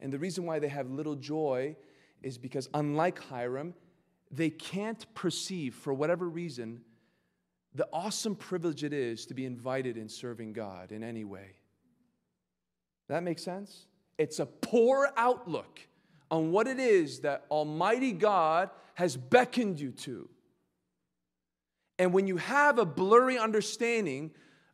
And 0.01 0.13
the 0.13 0.19
reason 0.19 0.45
why 0.45 0.59
they 0.59 0.69
have 0.69 0.91
little 0.91 1.15
joy 1.15 1.77
is 2.23 2.37
because, 2.39 2.69
unlike 2.75 3.19
Hiram, 3.19 3.75
they 4.31 4.51
can't 4.51 5.07
perceive, 5.15 5.75
for 5.75 5.95
whatever 5.95 6.29
reason, 6.29 6.81
the 7.75 7.89
awesome 7.93 8.35
privilege 8.35 8.85
it 8.85 8.93
is 8.93 9.27
to 9.27 9.35
be 9.35 9.47
invited 9.47 9.97
in 9.97 10.09
serving 10.09 10.53
God 10.53 10.93
in 10.93 11.03
any 11.03 11.25
way. 11.25 11.57
That 13.09 13.23
makes 13.23 13.43
sense? 13.43 13.87
It's 14.17 14.39
a 14.39 14.47
poor 14.47 15.11
outlook 15.17 15.81
on 16.31 16.51
what 16.51 16.67
it 16.67 16.79
is 16.79 17.21
that 17.21 17.45
Almighty 17.51 18.13
God 18.13 18.71
has 18.95 19.17
beckoned 19.17 19.79
you 19.81 19.91
to. 19.91 20.29
And 21.99 22.13
when 22.13 22.27
you 22.27 22.37
have 22.39 22.79
a 22.79 22.85
blurry 22.85 23.39
understanding 23.39 24.33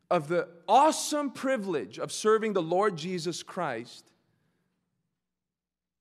of 0.09 0.27
the 0.27 0.47
awesome 0.67 1.31
privilege 1.31 1.99
of 1.99 2.11
serving 2.11 2.53
the 2.53 2.61
Lord 2.61 2.97
Jesus 2.97 3.43
Christ, 3.43 4.11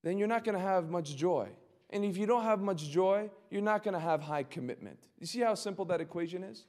then 0.02 0.18
you're 0.18 0.28
not 0.28 0.44
going 0.44 0.56
to 0.56 0.64
have 0.64 0.88
much 0.88 1.14
joy. 1.16 1.48
And 1.90 2.04
if 2.04 2.16
you 2.16 2.26
don't 2.26 2.44
have 2.44 2.60
much 2.60 2.88
joy, 2.88 3.30
you're 3.50 3.62
not 3.62 3.82
going 3.82 3.94
to 3.94 4.00
have 4.00 4.22
high 4.22 4.44
commitment. 4.44 4.98
You 5.18 5.26
see 5.26 5.40
how 5.40 5.54
simple 5.54 5.84
that 5.86 6.00
equation 6.00 6.42
is? 6.42 6.64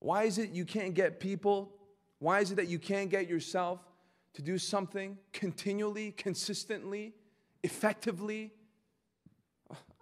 Why 0.00 0.24
is 0.24 0.38
it 0.38 0.50
you 0.50 0.64
can't 0.64 0.94
get 0.94 1.20
people? 1.20 1.72
Why 2.18 2.40
is 2.40 2.50
it 2.50 2.56
that 2.56 2.68
you 2.68 2.78
can't 2.78 3.10
get 3.10 3.28
yourself 3.28 3.80
to 4.34 4.42
do 4.42 4.58
something 4.58 5.18
continually, 5.32 6.12
consistently, 6.12 7.14
effectively? 7.62 8.52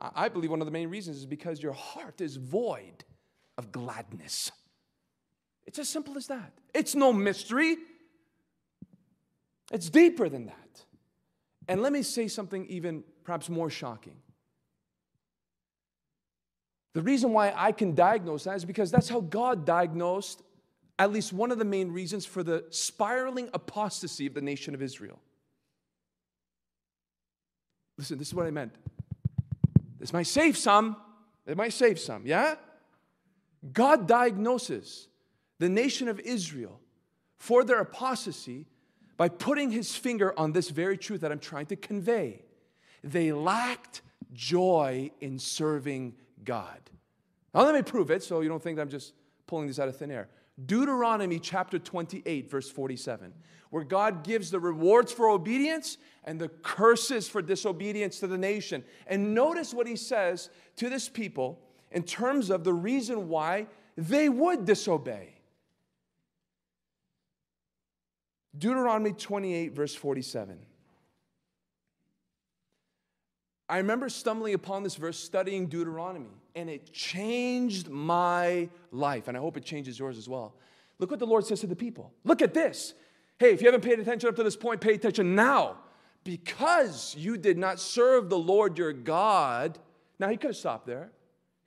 I 0.01 0.29
believe 0.29 0.51
one 0.51 0.61
of 0.61 0.67
the 0.67 0.73
main 0.73 0.89
reasons 0.89 1.17
is 1.17 1.27
because 1.27 1.63
your 1.63 1.73
heart 1.73 2.21
is 2.21 2.37
void 2.37 3.05
of 3.57 3.73
gladness. 3.73 4.53
It's 5.67 5.79
as 5.79 5.89
simple 5.89 6.17
as 6.17 6.29
that. 6.29 6.53
It's 6.73 6.95
no 6.95 7.13
mystery, 7.13 7.77
it's 9.73 9.91
deeper 9.91 10.29
than 10.29 10.47
that. 10.47 10.85
And 11.67 11.83
let 11.83 11.93
me 11.93 12.03
say 12.03 12.29
something 12.29 12.67
even 12.67 13.05
perhaps 13.25 13.51
more 13.51 13.69
shocking. 13.69 14.17
The 16.95 17.03
reason 17.03 17.33
why 17.33 17.53
I 17.55 17.73
can 17.73 17.95
diagnose 17.95 18.45
that 18.45 18.57
is 18.57 18.65
because 18.65 18.91
that's 18.91 19.09
how 19.09 19.21
God 19.21 19.67
diagnosed 19.67 20.43
at 20.99 21.13
least 21.13 21.33
one 21.33 21.53
of 21.53 21.59
the 21.59 21.65
main 21.65 21.93
reasons 21.93 22.27
for 22.27 22.43
the 22.43 22.65
spiraling 22.71 23.51
apostasy 23.55 24.27
of 24.27 24.35
the 24.35 24.41
nation 24.41 24.75
of 24.75 24.83
Israel. 24.83 25.21
Listen, 27.97 28.19
this 28.19 28.29
is 28.29 28.35
what 28.35 28.47
I 28.47 28.51
meant. 28.51 28.75
This 29.99 30.13
might 30.13 30.27
save 30.27 30.57
some. 30.57 30.97
It 31.47 31.57
might 31.57 31.73
save 31.73 31.99
some, 31.99 32.27
yeah? 32.27 32.57
God 33.73 34.07
diagnoses 34.07 35.09
the 35.59 35.69
nation 35.69 36.09
of 36.09 36.21
Israel 36.21 36.81
for 37.37 37.65
their 37.65 37.81
apostasy 37.81 38.67
by 39.17 39.29
putting 39.29 39.71
his 39.71 39.97
finger 39.97 40.39
on 40.39 40.53
this 40.53 40.71
very 40.71 40.97
truth 40.97 41.23
that 41.23 41.33
I'm 41.33 41.41
trying 41.41 41.67
to 41.67 41.77
convey. 41.77 42.43
They 43.03 43.33
lacked 43.33 44.03
joy 44.33 45.11
in 45.21 45.39
serving 45.39 46.15
God. 46.45 46.79
Now, 47.55 47.63
let 47.65 47.75
me 47.75 47.83
prove 47.83 48.11
it 48.11 48.23
so 48.23 48.41
you 48.41 48.49
don't 48.49 48.63
think 48.63 48.79
I'm 48.79 48.91
just 48.91 49.15
pulling 49.47 49.67
this 49.67 49.79
out 49.79 49.89
of 49.89 49.97
thin 49.97 50.11
air. 50.11 50.29
Deuteronomy 50.67 51.39
chapter 51.39 51.79
28, 51.79 52.51
verse 52.51 52.69
47, 52.69 53.33
where 53.71 53.85
God 53.85 54.25
gives 54.25 54.51
the 54.51 54.59
rewards 54.59 55.13
for 55.13 55.29
obedience 55.29 55.99
and 56.25 56.41
the 56.41 56.49
curses 56.49 57.29
for 57.29 57.41
disobedience 57.41 58.19
to 58.21 58.27
the 58.27 58.39
nation. 58.39 58.83
And 59.07 59.35
notice 59.35 59.73
what 59.73 59.87
he 59.87 59.97
says 59.97 60.51
to 60.77 60.89
this 60.91 61.09
people 61.09 61.61
in 61.93 62.03
terms 62.03 62.51
of 62.51 62.65
the 62.65 62.73
reason 62.73 63.29
why 63.29 63.67
they 63.97 64.29
would 64.29 64.65
disobey. 64.65 65.35
Deuteronomy 68.57 69.13
28, 69.13 69.73
verse 69.73 69.95
47. 69.95 70.59
I 73.69 73.79
remember 73.79 74.09
stumbling 74.09 74.55
upon 74.55 74.83
this 74.83 74.95
verse 74.97 75.19
studying 75.19 75.67
Deuteronomy, 75.67 76.31
and 76.55 76.71
it 76.71 76.93
changed 76.93 77.89
my 77.89 78.69
life. 78.91 79.29
And 79.29 79.37
I 79.37 79.41
hope 79.41 79.57
it 79.57 79.65
changes 79.65 79.99
yours 79.99 80.17
as 80.17 80.29
well. 80.29 80.55
Look 80.99 81.11
what 81.11 81.21
the 81.21 81.27
Lord 81.27 81.45
says 81.45 81.61
to 81.61 81.67
the 81.67 81.77
people. 81.77 82.13
Look 82.25 82.41
at 82.43 82.55
this. 82.55 82.95
Hey, 83.39 83.53
if 83.53 83.61
you 83.61 83.67
haven't 83.67 83.85
paid 83.85 84.01
attention 84.01 84.29
up 84.29 84.37
to 84.37 84.43
this 84.43 84.57
point, 84.57 84.81
pay 84.81 84.95
attention 84.95 85.35
now. 85.35 85.77
because 86.25 87.15
you 87.17 87.39
did 87.39 87.57
not 87.57 87.79
serve 87.81 88.29
the 88.29 88.39
Lord 88.39 88.77
your 88.77 88.93
God. 88.93 89.79
Now, 90.19 90.29
he 90.29 90.37
could 90.37 90.51
have 90.51 90.57
stopped 90.57 90.87
there. 90.87 91.11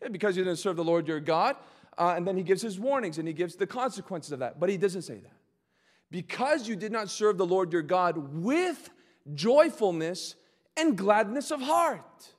Yeah, 0.02 0.10
because 0.10 0.38
you 0.38 0.44
didn't 0.44 0.60
serve 0.60 0.76
the 0.76 0.84
Lord 0.84 1.08
your 1.08 1.20
God. 1.20 1.56
Uh, 1.98 2.14
and 2.16 2.28
then 2.28 2.38
he 2.38 2.44
gives 2.44 2.62
his 2.62 2.80
warnings 2.80 3.18
and 3.18 3.28
he 3.28 3.34
gives 3.34 3.56
the 3.56 3.66
consequences 3.66 4.32
of 4.32 4.40
that. 4.40 4.60
But 4.60 4.70
he 4.70 4.78
doesn't 4.78 5.04
say 5.04 5.16
that. 5.16 5.34
Because 6.12 6.68
you 6.68 6.76
did 6.76 6.92
not 6.92 7.10
serve 7.10 7.38
the 7.38 7.46
Lord 7.46 7.72
your 7.72 7.82
God 7.82 8.18
with 8.34 8.90
joyfulness 9.34 10.36
and 10.78 10.98
gladness 10.98 11.52
of 11.52 11.62
heart. 11.62 12.34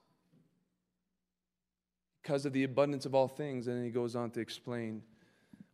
Because 2.23 2.47
of 2.47 2.53
the 2.53 2.65
abundance 2.65 3.05
of 3.07 3.15
all 3.15 3.29
things. 3.29 3.67
And 3.67 3.77
then 3.77 3.85
he 3.85 3.91
goes 3.91 4.15
on 4.15 4.31
to 4.33 4.41
explain 4.41 5.03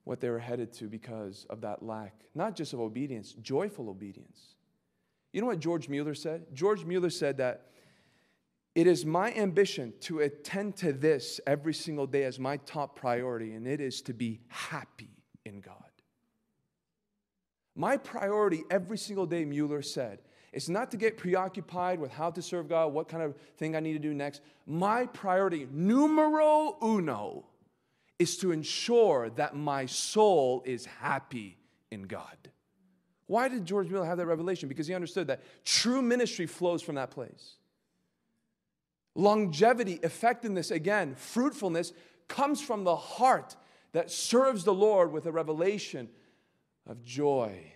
what 0.04 0.20
they 0.20 0.30
were 0.30 0.38
headed 0.38 0.72
to 0.72 0.84
because 0.84 1.46
of 1.50 1.60
that 1.60 1.82
lack, 1.82 2.14
not 2.34 2.56
just 2.56 2.72
of 2.72 2.80
obedience, 2.80 3.34
joyful 3.42 3.90
obedience. 3.90 4.54
You 5.32 5.42
know 5.42 5.46
what 5.46 5.60
George 5.60 5.90
Mueller 5.90 6.14
said? 6.14 6.46
George 6.54 6.84
Mueller 6.84 7.10
said 7.10 7.36
that 7.36 7.66
it 8.74 8.86
is 8.86 9.04
my 9.04 9.32
ambition 9.34 9.92
to 10.00 10.20
attend 10.20 10.76
to 10.76 10.92
this 10.92 11.40
every 11.46 11.74
single 11.74 12.06
day 12.06 12.24
as 12.24 12.38
my 12.38 12.56
top 12.58 12.96
priority, 12.96 13.52
and 13.52 13.66
it 13.66 13.80
is 13.80 14.00
to 14.02 14.14
be 14.14 14.40
happy 14.48 15.10
in 15.44 15.60
God. 15.60 15.74
My 17.74 17.96
priority 17.96 18.62
every 18.70 18.96
single 18.98 19.26
day, 19.26 19.44
Mueller 19.44 19.82
said, 19.82 20.20
is 20.52 20.68
not 20.68 20.90
to 20.90 20.96
get 20.96 21.16
preoccupied 21.16 22.00
with 22.00 22.10
how 22.10 22.30
to 22.30 22.42
serve 22.42 22.68
God, 22.68 22.92
what 22.92 23.08
kind 23.08 23.22
of 23.22 23.36
thing 23.56 23.76
I 23.76 23.80
need 23.80 23.92
to 23.94 23.98
do 23.98 24.14
next. 24.14 24.40
My 24.66 25.06
priority, 25.06 25.68
numero 25.70 26.76
uno, 26.82 27.44
is 28.18 28.36
to 28.38 28.52
ensure 28.52 29.30
that 29.30 29.54
my 29.54 29.86
soul 29.86 30.62
is 30.64 30.86
happy 30.86 31.58
in 31.90 32.02
God. 32.02 32.36
Why 33.26 33.48
did 33.48 33.66
George 33.66 33.88
Mueller 33.88 34.06
have 34.06 34.18
that 34.18 34.26
revelation? 34.26 34.68
Because 34.68 34.86
he 34.86 34.94
understood 34.94 35.26
that 35.26 35.42
true 35.64 36.00
ministry 36.00 36.46
flows 36.46 36.82
from 36.82 36.94
that 36.94 37.10
place. 37.10 37.56
Longevity, 39.14 40.00
effectiveness, 40.02 40.70
again, 40.70 41.14
fruitfulness 41.14 41.92
comes 42.26 42.60
from 42.60 42.84
the 42.84 42.96
heart 42.96 43.56
that 43.92 44.10
serves 44.10 44.64
the 44.64 44.72
Lord 44.72 45.12
with 45.12 45.26
a 45.26 45.32
revelation 45.32 46.08
of 46.86 47.02
joy 47.02 47.72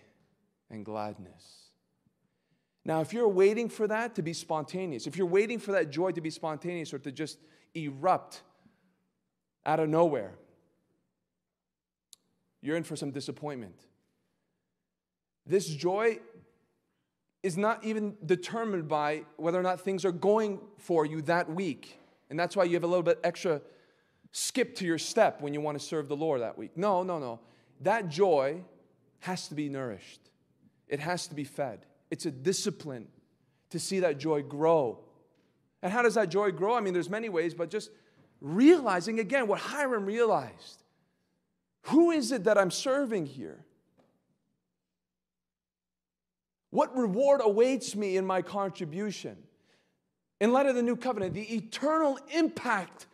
and 0.69 0.83
gladness. 0.83 1.62
Now, 2.85 3.01
if 3.01 3.13
you're 3.13 3.29
waiting 3.29 3.69
for 3.69 3.87
that 3.87 4.15
to 4.15 4.21
be 4.21 4.33
spontaneous, 4.33 5.07
if 5.07 5.17
you're 5.17 5.27
waiting 5.27 5.59
for 5.59 5.71
that 5.71 5.89
joy 5.89 6.11
to 6.11 6.21
be 6.21 6.29
spontaneous 6.29 6.93
or 6.93 6.99
to 6.99 7.11
just 7.11 7.39
erupt 7.73 8.41
out 9.65 9.79
of 9.79 9.87
nowhere, 9.87 10.33
you're 12.61 12.75
in 12.75 12.83
for 12.83 12.95
some 12.95 13.11
disappointment. 13.11 13.75
This 15.45 15.67
joy 15.67 16.19
is 17.41 17.57
not 17.57 17.83
even 17.83 18.15
determined 18.25 18.87
by 18.87 19.23
whether 19.37 19.59
or 19.59 19.63
not 19.63 19.81
things 19.81 20.05
are 20.05 20.11
going 20.11 20.59
for 20.77 21.05
you 21.05 21.21
that 21.23 21.49
week. 21.49 21.99
And 22.29 22.39
that's 22.39 22.55
why 22.55 22.63
you 22.63 22.73
have 22.73 22.83
a 22.83 22.87
little 22.87 23.03
bit 23.03 23.19
extra 23.23 23.61
skip 24.31 24.75
to 24.75 24.85
your 24.85 24.97
step 24.97 25.41
when 25.41 25.53
you 25.53 25.61
want 25.61 25.79
to 25.79 25.85
serve 25.85 26.07
the 26.07 26.15
Lord 26.15 26.41
that 26.41 26.57
week. 26.57 26.71
No, 26.77 27.03
no, 27.03 27.19
no. 27.19 27.39
That 27.81 28.07
joy 28.09 28.63
has 29.19 29.47
to 29.49 29.55
be 29.55 29.69
nourished, 29.69 30.19
it 30.87 30.99
has 30.99 31.27
to 31.27 31.35
be 31.35 31.43
fed. 31.43 31.85
It's 32.13 32.27
a 32.27 32.31
discipline 32.31 33.07
to 33.71 33.79
see 33.79 34.01
that 34.01 34.19
joy 34.19 34.43
grow. 34.43 34.99
And 35.81 35.91
how 35.91 36.03
does 36.03 36.13
that 36.13 36.29
joy 36.29 36.51
grow? 36.51 36.75
I 36.75 36.79
mean, 36.79 36.93
there's 36.93 37.09
many 37.09 37.27
ways, 37.27 37.55
but 37.55 37.71
just 37.71 37.89
realizing 38.39 39.19
again 39.19 39.47
what 39.47 39.57
Hiram 39.57 40.05
realized. 40.05 40.83
Who 41.87 42.11
is 42.11 42.31
it 42.31 42.43
that 42.43 42.55
I'm 42.55 42.69
serving 42.69 43.25
here? 43.25 43.65
What 46.69 46.95
reward 46.95 47.41
awaits 47.43 47.95
me 47.95 48.15
in 48.15 48.27
my 48.27 48.43
contribution? 48.43 49.35
In 50.39 50.53
light 50.53 50.67
of 50.67 50.75
the 50.75 50.83
new 50.83 50.95
covenant, 50.95 51.33
the 51.33 51.55
eternal 51.55 52.19
impact 52.31 53.07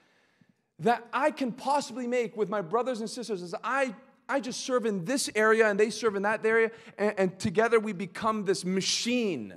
that 0.79 1.07
I 1.13 1.31
can 1.31 1.53
possibly 1.53 2.05
make 2.05 2.35
with 2.35 2.49
my 2.49 2.59
brothers 2.59 2.99
and 2.99 3.09
sisters 3.09 3.41
as 3.41 3.55
I, 3.63 3.95
I 4.29 4.39
just 4.39 4.61
serve 4.61 4.85
in 4.85 5.05
this 5.05 5.29
area 5.35 5.67
and 5.67 5.79
they 5.79 5.89
serve 5.89 6.15
in 6.15 6.21
that 6.21 6.45
area, 6.45 6.71
and, 6.97 7.13
and 7.17 7.39
together 7.39 7.79
we 7.79 7.93
become 7.93 8.45
this 8.45 8.63
machine 8.63 9.55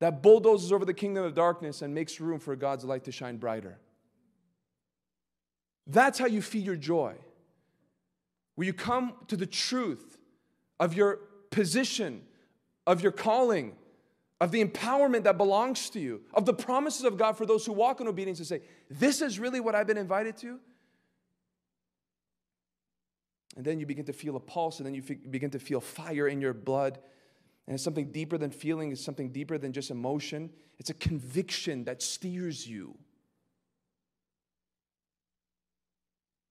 that 0.00 0.22
bulldozes 0.22 0.72
over 0.72 0.84
the 0.84 0.94
kingdom 0.94 1.24
of 1.24 1.34
darkness 1.34 1.80
and 1.82 1.94
makes 1.94 2.20
room 2.20 2.38
for 2.38 2.54
God's 2.54 2.84
light 2.84 3.04
to 3.04 3.12
shine 3.12 3.38
brighter. 3.38 3.78
That's 5.86 6.18
how 6.18 6.26
you 6.26 6.42
feed 6.42 6.64
your 6.64 6.76
joy. 6.76 7.14
Where 8.54 8.66
you 8.66 8.72
come 8.72 9.14
to 9.28 9.36
the 9.36 9.46
truth 9.46 10.18
of 10.78 10.94
your 10.94 11.20
position 11.50 12.22
of 12.86 13.02
your 13.02 13.12
calling, 13.12 13.76
of 14.40 14.50
the 14.50 14.64
empowerment 14.64 15.24
that 15.24 15.38
belongs 15.38 15.90
to 15.90 16.00
you, 16.00 16.20
of 16.34 16.46
the 16.46 16.54
promises 16.54 17.04
of 17.04 17.16
God 17.16 17.36
for 17.36 17.46
those 17.46 17.64
who 17.64 17.72
walk 17.72 18.00
in 18.00 18.08
obedience 18.08 18.38
and 18.38 18.46
say, 18.46 18.60
This 18.90 19.22
is 19.22 19.38
really 19.38 19.60
what 19.60 19.74
I've 19.74 19.86
been 19.86 19.98
invited 19.98 20.36
to. 20.38 20.58
And 23.56 23.64
then 23.64 23.78
you 23.78 23.86
begin 23.86 24.04
to 24.06 24.12
feel 24.12 24.36
a 24.36 24.40
pulse, 24.40 24.78
and 24.78 24.86
then 24.86 24.94
you 24.94 25.02
begin 25.02 25.50
to 25.50 25.58
feel 25.58 25.80
fire 25.80 26.28
in 26.28 26.40
your 26.40 26.54
blood. 26.54 26.98
And 27.66 27.74
it's 27.74 27.84
something 27.84 28.10
deeper 28.10 28.38
than 28.38 28.50
feeling, 28.50 28.92
it's 28.92 29.04
something 29.04 29.30
deeper 29.30 29.58
than 29.58 29.72
just 29.72 29.90
emotion. 29.90 30.50
It's 30.78 30.90
a 30.90 30.94
conviction 30.94 31.84
that 31.84 32.02
steers 32.02 32.66
you. 32.66 32.96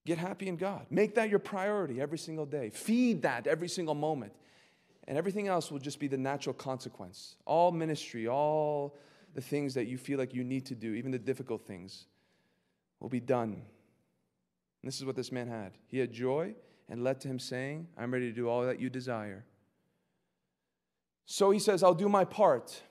Get 0.06 0.18
happy 0.18 0.48
in 0.48 0.58
God. 0.58 0.88
Make 0.90 1.16
that 1.16 1.30
your 1.30 1.40
priority 1.40 2.02
every 2.02 2.18
single 2.18 2.46
day. 2.46 2.70
Feed 2.70 3.24
that 3.24 3.46
every 3.46 3.68
single 3.68 3.94
moment 3.94 4.34
and 5.08 5.18
everything 5.18 5.48
else 5.48 5.72
will 5.72 5.80
just 5.80 6.00
be 6.00 6.08
the 6.08 6.18
natural 6.18 6.54
consequence. 6.54 7.36
All 7.46 7.72
ministry, 7.72 8.28
all 8.28 8.98
the 9.34 9.42
things 9.42 9.74
that 9.76 9.88
you 9.88 9.98
feel 9.98 10.18
like 10.18 10.34
you 10.34 10.44
need 10.44 10.66
to 10.68 10.76
do, 10.76 10.94
even 10.94 11.12
the 11.12 11.20
difficult 11.20 11.66
things, 11.68 12.06
will 13.00 13.10
be 13.10 13.20
done. 13.20 13.54
And 13.54 13.64
this 14.84 14.98
is 14.98 15.06
what 15.06 15.16
this 15.16 15.32
man 15.32 15.48
had. 15.48 15.74
He 15.88 16.00
had 16.00 16.12
joy 16.12 16.56
and 16.92 17.06
led 17.06 17.22
to 17.22 17.30
him 17.30 17.40
saying, 17.40 17.88
I'm 17.98 18.14
ready 18.14 18.28
to 18.28 18.36
do 18.36 18.50
all 18.50 18.64
that 18.66 18.80
you 18.80 18.90
desire. 18.90 19.46
So 21.26 21.50
he 21.50 21.58
says, 21.58 21.84
I'll 21.84 21.94
do 21.94 22.10
my 22.10 22.26
part. 22.26 22.84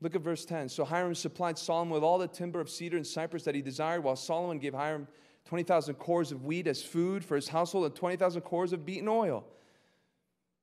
Look 0.00 0.16
at 0.16 0.20
verse 0.20 0.44
10. 0.44 0.68
So 0.68 0.84
Hiram 0.84 1.14
supplied 1.14 1.56
Solomon 1.56 1.94
with 1.94 2.02
all 2.02 2.18
the 2.18 2.26
timber 2.26 2.60
of 2.60 2.68
cedar 2.68 2.96
and 2.96 3.06
cypress 3.06 3.44
that 3.44 3.54
he 3.54 3.62
desired, 3.62 4.02
while 4.02 4.16
Solomon 4.16 4.58
gave 4.58 4.74
Hiram 4.74 5.06
20,000 5.44 5.94
cors 5.94 6.32
of 6.32 6.44
wheat 6.44 6.66
as 6.66 6.82
food 6.82 7.24
for 7.24 7.36
his 7.36 7.48
household 7.48 7.86
and 7.86 7.94
20,000 7.94 8.42
cors 8.42 8.72
of 8.72 8.84
beaten 8.84 9.06
oil. 9.06 9.44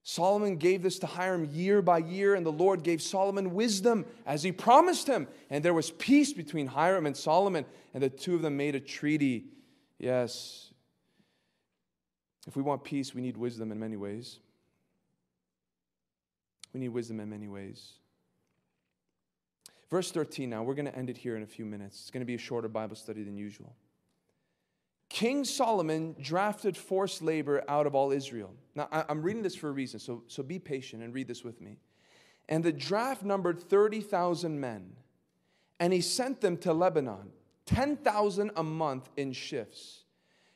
Solomon 0.04 0.58
gave 0.58 0.84
this 0.84 1.00
to 1.00 1.08
Hiram 1.08 1.46
year 1.46 1.82
by 1.82 2.00
year, 2.00 2.36
and 2.36 2.46
the 2.46 2.52
Lord 2.52 2.84
gave 2.84 3.02
Solomon 3.02 3.54
wisdom 3.54 4.06
as 4.26 4.44
he 4.44 4.52
promised 4.52 5.08
him. 5.08 5.28
And 5.50 5.64
there 5.64 5.74
was 5.74 5.92
peace 5.92 6.34
between 6.34 6.68
Hiram 6.68 7.06
and 7.06 7.16
Solomon, 7.16 7.66
and 7.94 8.04
the 8.04 8.10
two 8.10 8.36
of 8.36 8.42
them 8.42 8.58
made 8.58 8.76
a 8.76 8.80
treaty. 8.82 9.46
Yes. 10.00 10.71
If 12.48 12.56
we 12.56 12.62
want 12.62 12.84
peace, 12.84 13.14
we 13.14 13.22
need 13.22 13.38
wisdom 13.38 13.72
in 13.72 13.80
many 13.80 13.98
ways. 13.98 14.40
We 16.74 16.80
need 16.80 16.90
wisdom 16.90 17.20
in 17.20 17.30
many 17.30 17.48
ways. 17.48 17.94
Verse 19.90 20.12
13 20.12 20.50
now, 20.50 20.64
we're 20.64 20.74
going 20.74 20.86
to 20.86 20.96
end 20.96 21.10
it 21.10 21.18
here 21.18 21.36
in 21.36 21.44
a 21.44 21.48
few 21.48 21.66
minutes. 21.66 22.00
It's 22.02 22.12
going 22.12 22.22
to 22.22 22.26
be 22.26 22.36
a 22.36 22.40
shorter 22.40 22.70
Bible 22.70 22.96
study 22.96 23.24
than 23.24 23.36
usual. 23.36 23.76
King 25.10 25.44
Solomon 25.44 26.16
drafted 26.22 26.78
forced 26.78 27.22
labor 27.22 27.62
out 27.68 27.86
of 27.86 27.94
all 27.94 28.14
Israel. 28.14 28.54
Now, 28.76 28.88
I'm 28.92 29.22
reading 29.22 29.44
this 29.44 29.56
for 29.56 29.68
a 29.68 29.72
reason, 29.72 30.00
so, 30.00 30.24
so 30.28 30.42
be 30.42 30.58
patient 30.58 31.04
and 31.04 31.14
read 31.14 31.28
this 31.28 31.44
with 31.44 31.60
me. 31.60 31.78
And 32.48 32.64
the 32.64 32.72
draft 32.72 33.22
numbered 33.22 33.62
30,000 33.62 34.58
men, 34.58 34.94
and 35.82 35.92
he 35.92 36.00
sent 36.00 36.40
them 36.40 36.56
to 36.60 36.72
Lebanon, 36.72 37.32
10,000 37.66 38.52
a 38.56 38.64
month 38.64 39.10
in 39.18 39.34
shifts. 39.34 40.01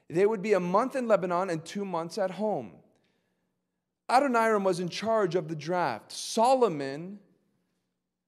They 0.10 0.26
would 0.26 0.41
be 0.41 0.53
a 0.53 0.60
month 0.60 0.95
in 0.95 1.08
Lebanon 1.08 1.49
and 1.49 1.66
two 1.66 1.86
months 1.86 2.18
at 2.18 2.32
home. 2.32 2.72
Adoniram 4.10 4.64
was 4.64 4.80
in 4.80 4.89
charge 4.89 5.36
of 5.36 5.47
the 5.47 5.56
draft. 5.56 6.12
Solomon 6.12 7.20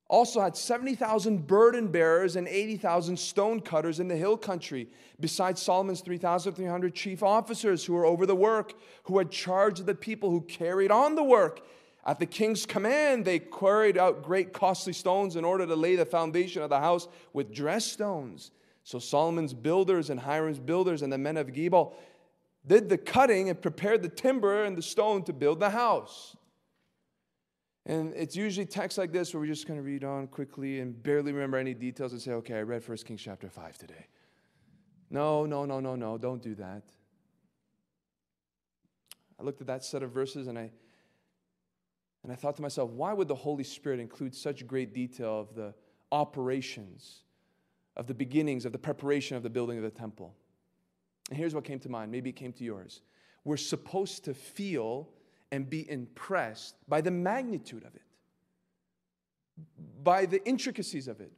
also 0.09 0.41
had 0.41 0.55
70,000 0.55 1.45
burden 1.45 1.87
bearers 1.87 2.35
and 2.35 2.47
80,000 2.47 3.17
stone 3.17 3.59
cutters 3.59 3.99
in 3.99 4.07
the 4.07 4.15
hill 4.15 4.37
country, 4.37 4.87
besides 5.19 5.61
Solomon's 5.61 6.01
3,300 6.01 6.95
chief 6.95 7.21
officers 7.21 7.85
who 7.85 7.93
were 7.93 8.05
over 8.05 8.25
the 8.25 8.35
work, 8.35 8.73
who 9.03 9.17
had 9.17 9.29
charge 9.29 9.79
of 9.79 9.85
the 9.85 9.93
people 9.93 10.31
who 10.31 10.41
carried 10.41 10.91
on 10.91 11.15
the 11.15 11.23
work. 11.23 11.61
At 12.05 12.19
the 12.19 12.25
king's 12.25 12.65
command, 12.65 13.25
they 13.25 13.37
quarried 13.37 13.97
out 13.97 14.23
great 14.23 14.53
costly 14.53 14.93
stones 14.93 15.35
in 15.35 15.43
order 15.43 15.67
to 15.67 15.75
lay 15.75 15.97
the 15.97 16.05
foundation 16.05 16.61
of 16.61 16.69
the 16.69 16.79
house 16.79 17.07
with 17.33 17.53
dress 17.53 17.85
stones. 17.85 18.51
So 18.87 18.99
Solomon's 18.99 19.53
builders 19.53 20.09
and 20.09 20.17
Hiram's 20.17 20.59
builders 20.59 21.01
and 21.01 21.11
the 21.11 21.17
men 21.17 21.35
of 21.35 21.47
Gebal 21.47 21.93
did 22.65 22.87
the 22.87 22.97
cutting 22.97 23.49
and 23.49 23.61
prepared 23.61 24.01
the 24.01 24.07
timber 24.07 24.63
and 24.63 24.77
the 24.77 24.81
stone 24.81 25.23
to 25.23 25.33
build 25.33 25.59
the 25.59 25.71
house. 25.71 26.37
And 27.85 28.13
it's 28.13 28.33
usually 28.33 28.65
texts 28.65 28.97
like 28.97 29.11
this 29.11 29.33
where 29.33 29.41
we're 29.41 29.47
just 29.47 29.67
kind 29.67 29.77
of 29.77 29.83
read 29.83 30.05
on 30.05 30.27
quickly 30.27 30.79
and 30.79 31.03
barely 31.03 31.33
remember 31.33 31.57
any 31.57 31.73
details 31.73 32.13
and 32.13 32.21
say, 32.21 32.31
okay, 32.31 32.53
I 32.53 32.61
read 32.61 32.87
1 32.87 32.97
Kings 32.99 33.21
chapter 33.21 33.49
5 33.49 33.77
today. 33.77 34.07
No, 35.09 35.45
no, 35.45 35.65
no, 35.65 35.81
no, 35.81 35.97
no, 35.97 36.17
don't 36.17 36.41
do 36.41 36.55
that. 36.55 36.83
I 39.37 39.43
looked 39.43 39.59
at 39.59 39.67
that 39.67 39.83
set 39.83 40.01
of 40.01 40.11
verses 40.11 40.47
and 40.47 40.57
I, 40.57 40.71
And 42.23 42.31
I 42.31 42.35
thought 42.35 42.55
to 42.55 42.61
myself, 42.61 42.91
why 42.91 43.11
would 43.11 43.27
the 43.27 43.35
Holy 43.35 43.65
Spirit 43.65 43.99
include 43.99 44.33
such 44.33 44.65
great 44.65 44.93
detail 44.93 45.41
of 45.41 45.55
the 45.55 45.73
operations, 46.09 47.25
of 47.97 48.07
the 48.07 48.13
beginnings, 48.13 48.63
of 48.63 48.71
the 48.71 48.77
preparation 48.77 49.35
of 49.35 49.43
the 49.43 49.49
building 49.49 49.77
of 49.77 49.83
the 49.83 49.89
temple? 49.89 50.33
And 51.29 51.37
here's 51.37 51.53
what 51.53 51.65
came 51.65 51.79
to 51.79 51.89
mind. 51.89 52.11
Maybe 52.11 52.29
it 52.29 52.37
came 52.37 52.53
to 52.53 52.63
yours. 52.63 53.01
We're 53.43 53.57
supposed 53.57 54.23
to 54.25 54.33
feel 54.33 55.09
and 55.51 55.69
be 55.69 55.89
impressed 55.89 56.75
by 56.87 57.01
the 57.01 57.11
magnitude 57.11 57.83
of 57.83 57.95
it, 57.95 58.01
by 60.03 60.25
the 60.25 60.45
intricacies 60.45 61.07
of 61.07 61.19
it, 61.21 61.31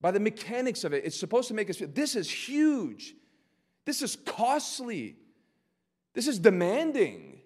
by 0.00 0.10
the 0.10 0.20
mechanics 0.20 0.84
of 0.84 0.92
it. 0.92 1.04
It's 1.04 1.18
supposed 1.18 1.48
to 1.48 1.54
make 1.54 1.70
us 1.70 1.76
feel 1.76 1.88
this 1.92 2.16
is 2.16 2.30
huge, 2.30 3.14
this 3.84 4.02
is 4.02 4.16
costly, 4.16 5.16
this 6.14 6.28
is 6.28 6.38
demanding. 6.38 7.40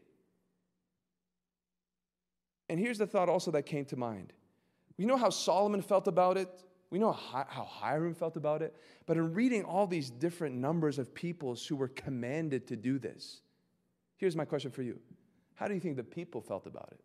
And 2.68 2.78
here's 2.78 2.98
the 2.98 3.06
thought 3.06 3.28
also 3.28 3.50
that 3.52 3.62
came 3.62 3.86
to 3.86 3.96
mind. 3.96 4.32
You 4.98 5.06
know 5.06 5.16
how 5.16 5.30
Solomon 5.30 5.80
felt 5.80 6.06
about 6.08 6.36
it? 6.36 6.50
We 6.90 6.98
know 6.98 7.12
how 7.12 7.44
Hiram 7.44 8.14
felt 8.14 8.36
about 8.36 8.62
it. 8.62 8.74
But 9.06 9.18
in 9.18 9.34
reading 9.34 9.64
all 9.64 9.86
these 9.86 10.10
different 10.10 10.54
numbers 10.54 10.98
of 10.98 11.14
peoples 11.14 11.66
who 11.66 11.76
were 11.76 11.88
commanded 11.88 12.66
to 12.68 12.76
do 12.76 12.98
this, 12.98 13.42
here's 14.16 14.36
my 14.36 14.44
question 14.44 14.70
for 14.70 14.82
you 14.82 14.98
How 15.54 15.68
do 15.68 15.74
you 15.74 15.80
think 15.80 15.96
the 15.96 16.04
people 16.04 16.40
felt 16.40 16.66
about 16.66 16.88
it? 16.92 17.00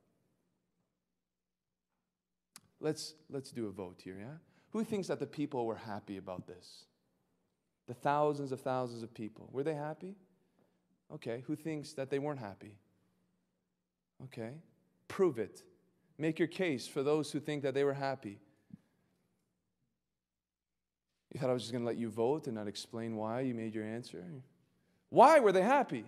Let's, 2.79 3.13
let's 3.29 3.51
do 3.51 3.67
a 3.67 3.71
vote 3.71 4.01
here, 4.03 4.17
yeah? 4.19 4.37
Who 4.71 4.83
thinks 4.83 5.07
that 5.07 5.19
the 5.19 5.27
people 5.27 5.65
were 5.65 5.75
happy 5.75 6.17
about 6.17 6.47
this? 6.47 6.85
The 7.87 7.93
thousands 7.93 8.51
of 8.51 8.61
thousands 8.61 9.03
of 9.03 9.13
people. 9.13 9.49
Were 9.51 9.63
they 9.63 9.75
happy? 9.75 10.15
Okay. 11.13 11.43
Who 11.47 11.55
thinks 11.55 11.93
that 11.93 12.09
they 12.09 12.19
weren't 12.19 12.39
happy? 12.39 12.75
Okay. 14.25 14.55
Prove 15.07 15.39
it. 15.39 15.63
Make 16.17 16.39
your 16.39 16.47
case 16.47 16.87
for 16.87 17.03
those 17.03 17.31
who 17.31 17.39
think 17.39 17.63
that 17.63 17.73
they 17.73 17.83
were 17.83 17.93
happy. 17.93 18.39
You 21.33 21.39
thought 21.39 21.49
I 21.49 21.53
was 21.53 21.63
just 21.63 21.71
going 21.71 21.83
to 21.83 21.87
let 21.87 21.97
you 21.97 22.09
vote 22.09 22.45
and 22.45 22.55
not 22.55 22.67
explain 22.67 23.15
why 23.15 23.41
you 23.41 23.55
made 23.55 23.73
your 23.73 23.83
answer? 23.83 24.23
Why 25.09 25.39
were 25.39 25.51
they 25.51 25.63
happy? 25.63 26.05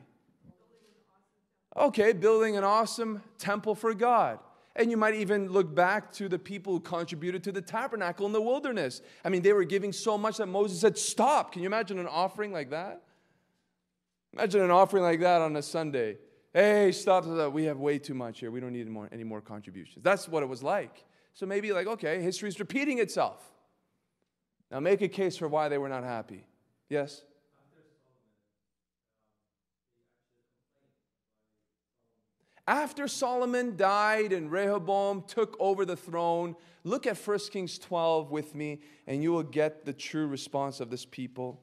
Okay, 1.76 2.13
building 2.13 2.55
an 2.55 2.63
awesome 2.63 3.21
temple 3.38 3.76
for 3.76 3.93
God. 3.93 4.39
And 4.76 4.91
you 4.91 4.97
might 4.97 5.15
even 5.15 5.49
look 5.49 5.73
back 5.73 6.11
to 6.13 6.28
the 6.30 6.38
people 6.38 6.73
who 6.73 6.80
contributed 6.80 7.43
to 7.45 7.51
the 7.51 7.61
tabernacle 7.61 8.26
in 8.26 8.34
the 8.34 8.41
wilderness. 8.41 9.01
I 9.23 9.30
mean, 9.30 9.41
they 9.41 9.53
were 9.53 9.63
giving 9.63 9.91
so 9.91 10.17
much 10.17 10.38
that 10.38 10.47
Moses 10.47 10.80
said, 10.80 10.97
Stop. 10.97 11.53
Can 11.53 11.61
you 11.61 11.67
imagine 11.67 11.97
an 11.97 12.07
offering 12.07 12.51
like 12.51 12.69
that? 12.69 13.01
Imagine 14.34 14.61
an 14.61 14.71
offering 14.71 15.03
like 15.03 15.21
that 15.21 15.41
on 15.41 15.55
a 15.55 15.61
Sunday. 15.61 16.17
Hey, 16.53 16.91
stop. 16.91 17.26
We 17.51 17.65
have 17.65 17.80
way 17.80 17.99
too 17.99 18.13
much 18.13 18.41
here. 18.41 18.51
We 18.51 18.59
don't 18.59 18.73
need 18.73 18.88
more, 18.88 19.09
any 19.11 19.23
more 19.23 19.41
contributions. 19.41 20.03
That's 20.03 20.28
what 20.28 20.43
it 20.43 20.49
was 20.49 20.61
like. 20.61 21.03
So 21.34 21.45
maybe, 21.45 21.71
like, 21.71 21.88
okay, 21.88 22.21
history 22.21 22.49
is 22.49 22.59
repeating 22.59 22.99
itself. 22.99 23.54
Now 24.76 24.82
make 24.82 25.01
a 25.01 25.07
case 25.07 25.38
for 25.38 25.47
why 25.47 25.69
they 25.69 25.78
were 25.78 25.88
not 25.88 26.03
happy. 26.03 26.43
Yes? 26.89 27.23
After 32.67 33.07
Solomon 33.07 33.78
died 33.78 34.34
and 34.34 34.51
Rehoboam 34.51 35.23
took 35.28 35.55
over 35.61 35.86
the 35.86 35.95
throne, 35.95 36.57
look 36.84 37.07
at 37.07 37.17
1 37.17 37.39
Kings 37.53 37.80
12 37.80 38.32
with 38.32 38.53
me, 38.53 38.82
and 39.07 39.23
you 39.23 39.32
will 39.32 39.43
get 39.43 39.86
the 39.86 39.93
true 39.93 40.28
response 40.28 40.82
of 40.82 40.89
this 40.89 41.05
people. 41.05 41.61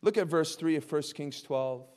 Look 0.00 0.16
at 0.16 0.28
verse 0.28 0.54
3 0.54 0.76
of 0.76 0.92
1 0.92 1.02
Kings 1.12 1.42
12. 1.42 1.88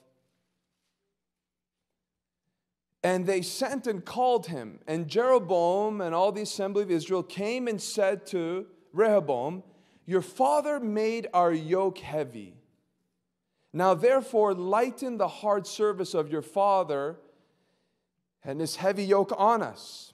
And 3.03 3.25
they 3.25 3.41
sent 3.41 3.85
and 3.85 4.03
called 4.03 4.47
him. 4.47 4.79
And 4.87 5.07
Jeroboam 5.07 5.99
and 5.99 6.15
all 6.15 6.31
the 6.31 6.41
assembly 6.41 6.83
of 6.83 6.91
Israel 6.91 7.21
came 7.21 7.67
and 7.67 7.81
said 7.81 8.25
to 8.27 8.65
Rehoboam, 8.93 9.63
Your 10.05 10.21
father 10.21 10.79
made 10.79 11.27
our 11.33 11.51
yoke 11.51 11.97
heavy. 11.97 12.55
Now, 13.73 13.95
therefore, 13.95 14.53
lighten 14.53 15.17
the 15.17 15.27
hard 15.27 15.65
service 15.65 16.13
of 16.13 16.31
your 16.31 16.43
father 16.43 17.17
and 18.43 18.59
his 18.59 18.75
heavy 18.75 19.03
yoke 19.03 19.33
on 19.35 19.61
us, 19.63 20.13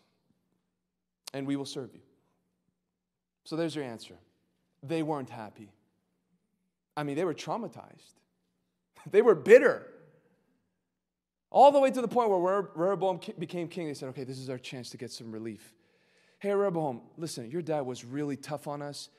and 1.34 1.46
we 1.46 1.56
will 1.56 1.66
serve 1.66 1.94
you. 1.94 2.02
So 3.44 3.56
there's 3.56 3.76
your 3.76 3.84
answer. 3.84 4.16
They 4.82 5.04
weren't 5.04 5.30
happy. 5.30 5.72
I 6.96 7.04
mean, 7.04 7.16
they 7.16 7.26
were 7.26 7.34
traumatized, 7.34 8.14
they 9.12 9.22
were 9.22 9.36
bitter. 9.36 9.88
All 11.52 11.72
the 11.72 11.80
way 11.80 11.90
to 11.90 12.02
the 12.02 12.08
point 12.08 12.30
where 12.30 12.70
Rehoboam 12.76 13.20
became 13.40 13.68
king, 13.68 13.88
they 13.88 13.94
said, 13.94 14.10
okay, 14.10 14.24
this 14.24 14.38
is 14.38 14.50
our 14.50 14.58
chance 14.58 14.90
to 14.92 14.98
get 14.98 15.12
some 15.12 15.32
relief. 15.32 15.74
Hey, 16.38 16.54
Rehoboam, 16.54 17.02
listen, 17.18 17.50
your 17.50 17.62
dad 17.62 17.82
was 17.82 18.06
really 18.06 18.38
tough 18.38 18.68
on 18.68 18.82
us. 18.82 19.10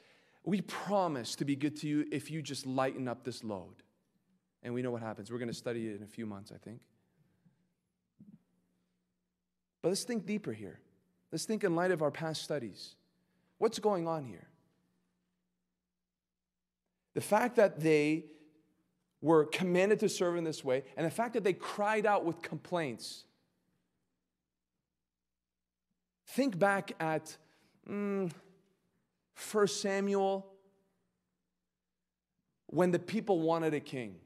We 0.45 0.61
promise 0.61 1.35
to 1.37 1.45
be 1.45 1.57
good 1.57 1.77
to 1.81 1.89
you 1.89 2.07
if 2.13 2.31
you 2.31 2.41
just 2.41 2.67
lighten 2.67 3.09
up 3.09 3.25
this 3.25 3.43
load. 3.45 3.83
And 4.63 4.73
we 4.75 4.83
know 4.83 4.91
what 4.91 5.03
happens. 5.03 5.31
We're 5.31 5.39
going 5.39 5.49
to 5.49 5.55
study 5.55 5.89
it 5.89 5.97
in 5.97 6.03
a 6.03 6.07
few 6.07 6.25
months, 6.25 6.53
I 6.55 6.59
think. 6.59 6.81
But 9.83 9.89
let's 9.89 10.05
think 10.05 10.27
deeper 10.27 10.53
here. 10.53 10.81
Let's 11.33 11.45
think 11.45 11.65
in 11.65 11.75
light 11.75 11.91
of 11.91 12.03
our 12.03 12.11
past 12.11 12.43
studies. 12.43 12.95
What's 13.59 13.79
going 13.79 14.07
on 14.07 14.25
here? 14.25 14.47
The 17.15 17.21
fact 17.21 17.57
that 17.57 17.81
they 17.81 18.27
were 19.23 19.45
commanded 19.45 20.01
to 20.01 20.09
serve 20.09 20.37
in 20.37 20.45
this 20.45 20.65
way, 20.65 20.83
and 20.97 21.07
the 21.07 21.11
fact 21.11 21.35
that 21.35 21.45
they 21.45 21.53
cried 21.53 22.07
out 22.07 22.25
with 22.25 22.41
complaints. 22.43 23.25
Think 26.27 26.59
back 26.59 26.93
at 27.01 27.37
mm, 27.89 28.31
1 29.53 29.67
Samuel 29.67 30.47
when 32.67 32.93
the 32.93 32.99
people 32.99 33.41
wanted 33.41 33.75
a 33.75 33.81
king. 33.81 34.17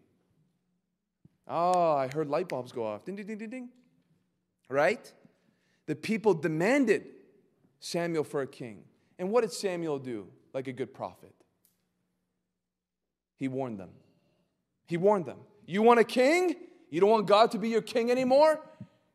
Oh, 1.48 1.92
I 1.92 2.08
heard 2.08 2.28
light 2.28 2.48
bulbs 2.48 2.72
go 2.72 2.86
off. 2.86 3.04
Ding, 3.04 3.16
ding, 3.16 3.26
ding, 3.26 3.38
ding, 3.38 3.50
ding. 3.50 3.68
Right? 4.68 5.12
The 5.86 5.94
people 5.94 6.34
demanded 6.34 7.06
Samuel 7.80 8.24
for 8.24 8.42
a 8.42 8.46
king. 8.46 8.84
And 9.18 9.30
what 9.30 9.42
did 9.42 9.52
Samuel 9.52 9.98
do 9.98 10.26
like 10.52 10.68
a 10.68 10.72
good 10.72 10.94
prophet? 10.94 11.34
He 13.36 13.48
warned 13.48 13.78
them. 13.78 13.90
He 14.86 14.96
warned 14.96 15.26
them. 15.26 15.38
You 15.66 15.82
want 15.82 16.00
a 16.00 16.04
king? 16.04 16.56
You 16.90 17.00
don't 17.00 17.10
want 17.10 17.26
God 17.26 17.50
to 17.52 17.58
be 17.58 17.68
your 17.68 17.82
king 17.82 18.10
anymore? 18.10 18.60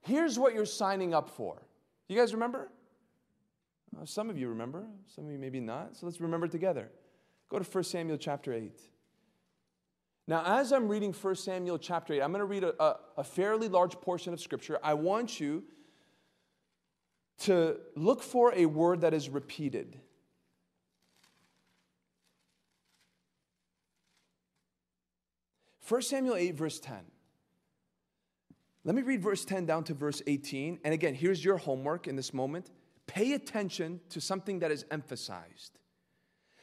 Here's 0.02 0.40
what 0.40 0.54
you're 0.54 0.66
signing 0.66 1.14
up 1.14 1.30
for. 1.30 1.62
You 2.08 2.18
guys 2.18 2.34
remember? 2.34 2.70
Uh, 3.96 4.06
some 4.06 4.30
of 4.30 4.38
you 4.38 4.50
remember, 4.50 4.86
some 5.08 5.26
of 5.26 5.32
you 5.32 5.38
maybe 5.38 5.60
not. 5.60 5.96
So 5.96 6.06
let's 6.06 6.20
remember 6.20 6.48
together. 6.48 6.90
Go 7.50 7.60
to 7.60 7.66
1 7.66 7.84
Samuel 7.84 8.18
chapter 8.18 8.54
8. 8.54 8.80
Now, 10.28 10.44
as 10.46 10.72
I'm 10.72 10.88
reading 10.88 11.12
1 11.12 11.36
Samuel 11.36 11.80
chapter 11.80 12.14
8, 12.14 12.22
I'm 12.22 12.32
going 12.32 12.40
to 12.40 12.46
read 12.46 12.64
a, 12.64 12.82
a, 12.82 13.00
a 13.18 13.24
fairly 13.24 13.68
large 13.68 14.00
portion 14.00 14.32
of 14.32 14.40
scripture. 14.40 14.78
I 14.84 14.94
want 14.94 15.40
you 15.40 15.64
to 17.40 17.78
look 17.96 18.22
for 18.22 18.54
a 18.56 18.66
word 18.68 19.02
that 19.02 19.14
is 19.14 19.30
repeated. 19.30 20.00
1 25.90 26.02
Samuel 26.04 26.36
8, 26.36 26.56
verse 26.56 26.80
10. 26.80 26.98
Let 28.84 28.96
me 28.96 29.02
read 29.02 29.22
verse 29.22 29.44
10 29.44 29.66
down 29.66 29.84
to 29.86 29.94
verse 29.94 30.22
18. 30.28 30.80
And 30.84 30.94
again, 30.94 31.16
here's 31.16 31.44
your 31.44 31.58
homework 31.58 32.08
in 32.08 32.16
this 32.16 32.34
moment. 32.34 32.70
Pay 33.08 33.34
attention 33.34 34.00
to 34.10 34.22
something 34.22 34.60
that 34.60 34.72
is 34.72 34.86
emphasized. 34.92 35.80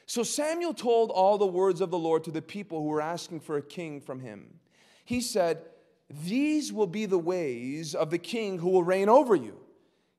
So 0.06 0.22
Samuel 0.22 0.72
told 0.72 1.10
all 1.10 1.38
the 1.38 1.46
words 1.46 1.80
of 1.80 1.90
the 1.90 1.98
Lord 1.98 2.22
to 2.24 2.30
the 2.30 2.40
people 2.40 2.80
who 2.80 2.88
were 2.88 3.00
asking 3.00 3.40
for 3.40 3.56
a 3.56 3.62
king 3.62 4.00
from 4.00 4.20
him. 4.20 4.60
He 5.04 5.20
said, 5.20 5.62
These 6.08 6.72
will 6.72 6.86
be 6.86 7.06
the 7.06 7.18
ways 7.18 7.94
of 7.94 8.10
the 8.10 8.18
king 8.18 8.58
who 8.58 8.70
will 8.70 8.84
reign 8.84 9.08
over 9.08 9.34
you. 9.34 9.58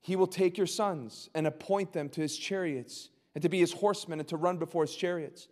He 0.02 0.18
will 0.18 0.28
take 0.28 0.58
your 0.58 0.68
sons 0.68 1.30
and 1.34 1.48
appoint 1.48 1.94
them 1.94 2.10
to 2.10 2.22
his 2.22 2.38
chariots 2.38 3.10
and 3.34 3.42
to 3.42 3.50
be 3.50 3.60
his 3.60 3.74
horsemen 3.74 4.20
and 4.20 4.28
to 4.28 4.38
run 4.38 4.58
before 4.58 4.84
his 4.84 4.96
chariots. 4.96 5.48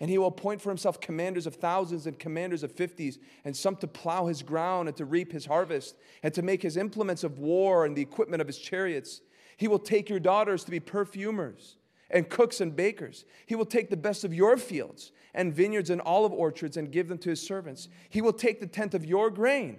And 0.00 0.08
he 0.08 0.16
will 0.16 0.28
appoint 0.28 0.62
for 0.62 0.70
himself 0.70 1.00
commanders 1.00 1.46
of 1.46 1.56
thousands 1.56 2.06
and 2.06 2.18
commanders 2.18 2.62
of 2.62 2.72
fifties, 2.72 3.18
and 3.44 3.54
some 3.54 3.76
to 3.76 3.86
plow 3.86 4.26
his 4.26 4.42
ground 4.42 4.88
and 4.88 4.96
to 4.96 5.04
reap 5.04 5.30
his 5.30 5.46
harvest, 5.46 5.94
and 6.22 6.32
to 6.32 6.42
make 6.42 6.62
his 6.62 6.78
implements 6.78 7.22
of 7.22 7.38
war 7.38 7.84
and 7.84 7.94
the 7.94 8.02
equipment 8.02 8.40
of 8.40 8.46
his 8.46 8.58
chariots. 8.58 9.20
He 9.58 9.68
will 9.68 9.78
take 9.78 10.08
your 10.08 10.20
daughters 10.20 10.64
to 10.64 10.70
be 10.70 10.80
perfumers 10.80 11.76
and 12.10 12.28
cooks 12.28 12.60
and 12.60 12.74
bakers. 12.74 13.26
He 13.46 13.54
will 13.54 13.66
take 13.66 13.90
the 13.90 13.96
best 13.96 14.24
of 14.24 14.32
your 14.32 14.56
fields 14.56 15.12
and 15.34 15.54
vineyards 15.54 15.90
and 15.90 16.00
olive 16.00 16.32
orchards 16.32 16.76
and 16.78 16.90
give 16.90 17.08
them 17.08 17.18
to 17.18 17.30
his 17.30 17.46
servants. 17.46 17.88
He 18.08 18.22
will 18.22 18.32
take 18.32 18.58
the 18.58 18.66
tenth 18.66 18.94
of 18.94 19.04
your 19.04 19.30
grain 19.30 19.78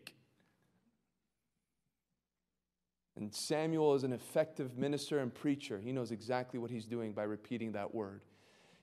And 3.15 3.33
Samuel 3.33 3.93
is 3.95 4.03
an 4.03 4.13
effective 4.13 4.77
minister 4.77 5.19
and 5.19 5.33
preacher. 5.33 5.79
He 5.79 5.91
knows 5.91 6.11
exactly 6.11 6.59
what 6.59 6.71
he's 6.71 6.85
doing 6.85 7.11
by 7.11 7.23
repeating 7.23 7.73
that 7.73 7.93
word. 7.93 8.21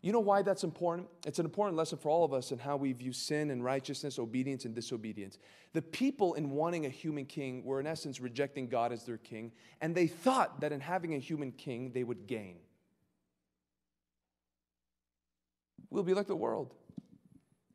You 0.01 0.13
know 0.13 0.21
why 0.21 0.43
that's 0.43 0.63
important? 0.63 1.09
It's 1.27 1.41
an 1.41 1.45
important 1.45 1.77
lesson 1.77 1.99
for 1.99 2.09
all 2.09 2.25
of 2.25 2.33
us 2.33 2.53
in 2.53 2.59
how 2.59 2.77
we 2.77 2.93
view 2.93 3.13
sin 3.13 3.51
and 3.51 3.65
righteousness, 3.65 4.19
obedience 4.19 4.65
and 4.65 4.75
disobedience. 4.75 5.39
The 5.73 5.83
people, 5.83 6.35
in 6.35 6.51
wanting 6.51 6.87
a 6.87 6.89
human 6.89 7.25
king, 7.25 7.65
were 7.65 7.81
in 7.81 7.87
essence 7.87 8.21
rejecting 8.21 8.69
God 8.69 8.93
as 8.93 9.05
their 9.05 9.17
king, 9.17 9.51
and 9.81 9.95
they 9.95 10.07
thought 10.07 10.61
that 10.61 10.71
in 10.71 10.81
having 10.81 11.15
a 11.15 11.19
human 11.19 11.51
king, 11.51 11.91
they 11.93 12.05
would 12.05 12.29
gain. 12.29 12.59
We'll 15.91 16.05
be 16.05 16.15
like 16.15 16.29
the 16.29 16.37
world 16.37 16.75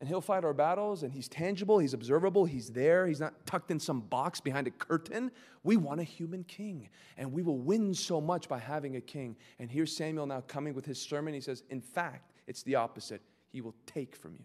and 0.03 0.09
he'll 0.09 0.19
fight 0.19 0.43
our 0.43 0.53
battles 0.53 1.03
and 1.03 1.13
he's 1.13 1.29
tangible, 1.29 1.79
he's 1.79 1.93
observable, 1.93 2.43
he's 2.43 2.67
there, 2.67 3.07
he's 3.07 3.21
not 3.21 3.45
tucked 3.45 3.71
in 3.71 3.79
some 3.79 4.01
box 4.01 4.41
behind 4.41 4.67
a 4.67 4.71
curtain. 4.71 5.31
We 5.63 5.77
want 5.77 6.01
a 6.01 6.03
human 6.03 6.43
king 6.43 6.89
and 7.15 7.31
we 7.31 7.41
will 7.41 7.57
win 7.57 7.93
so 7.93 8.19
much 8.19 8.49
by 8.49 8.59
having 8.59 8.97
a 8.97 8.99
king. 8.99 9.37
And 9.59 9.71
here's 9.71 9.95
Samuel 9.95 10.25
now 10.25 10.41
coming 10.41 10.73
with 10.73 10.83
his 10.83 10.99
sermon. 10.99 11.33
He 11.33 11.39
says, 11.39 11.63
In 11.69 11.79
fact, 11.79 12.33
it's 12.47 12.63
the 12.63 12.75
opposite. 12.75 13.21
He 13.53 13.61
will 13.61 13.75
take 13.85 14.13
from 14.13 14.33
you. 14.33 14.43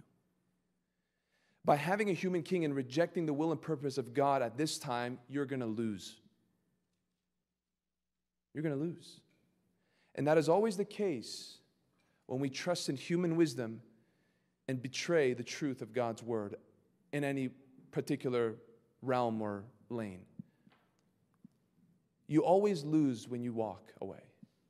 By 1.65 1.75
having 1.75 2.09
a 2.09 2.13
human 2.13 2.45
king 2.45 2.65
and 2.65 2.73
rejecting 2.73 3.27
the 3.27 3.33
will 3.33 3.51
and 3.51 3.61
purpose 3.61 3.99
of 3.99 4.15
God 4.15 4.43
at 4.43 4.57
this 4.57 4.79
time, 4.79 5.19
you're 5.29 5.45
going 5.45 5.59
to 5.59 5.67
lose. 5.67 6.21
You're 8.55 8.63
going 8.63 8.79
to 8.79 8.81
lose. 8.81 9.19
And 10.15 10.25
that 10.29 10.39
is 10.39 10.49
always 10.49 10.77
the 10.77 10.85
case 10.85 11.59
when 12.27 12.39
we 12.39 12.49
trust 12.49 12.89
in 12.89 12.97
human 12.97 13.35
wisdom 13.35 13.81
and 14.69 14.83
betray 14.83 15.33
the 15.33 15.43
truth 15.43 15.81
of 15.81 15.93
God's 15.93 16.23
word 16.23 16.55
in 17.13 17.25
any 17.25 17.49
particular 17.91 18.57
realm 19.03 19.41
or 19.41 19.65
lane. 19.89 20.21
You 22.27 22.45
always 22.45 22.85
lose 22.85 23.27
when 23.27 23.43
you 23.43 23.55
walk 23.55 23.93
away. 24.03 24.23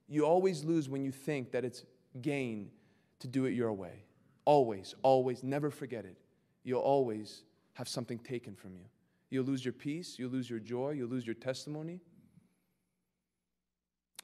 You 0.08 0.24
always 0.24 0.64
lose 0.64 0.88
when 0.88 1.04
you 1.04 1.10
think 1.10 1.50
that 1.50 1.64
it's 1.64 1.84
gain 2.22 2.70
to 3.18 3.26
do 3.26 3.44
it 3.46 3.50
your 3.50 3.72
way. 3.72 4.04
Always, 4.44 4.94
always, 5.02 5.42
never 5.42 5.70
forget 5.70 6.04
it. 6.04 6.16
You'll 6.62 6.80
always 6.80 7.42
have 7.74 7.88
something 7.88 8.18
taken 8.20 8.54
from 8.54 8.76
you. 8.76 8.84
You'll 9.30 9.44
lose 9.44 9.64
your 9.64 9.72
peace, 9.72 10.18
you'll 10.18 10.30
lose 10.30 10.48
your 10.48 10.60
joy, 10.60 10.92
you'll 10.92 11.10
lose 11.10 11.26
your 11.26 11.34
testimony, 11.34 12.00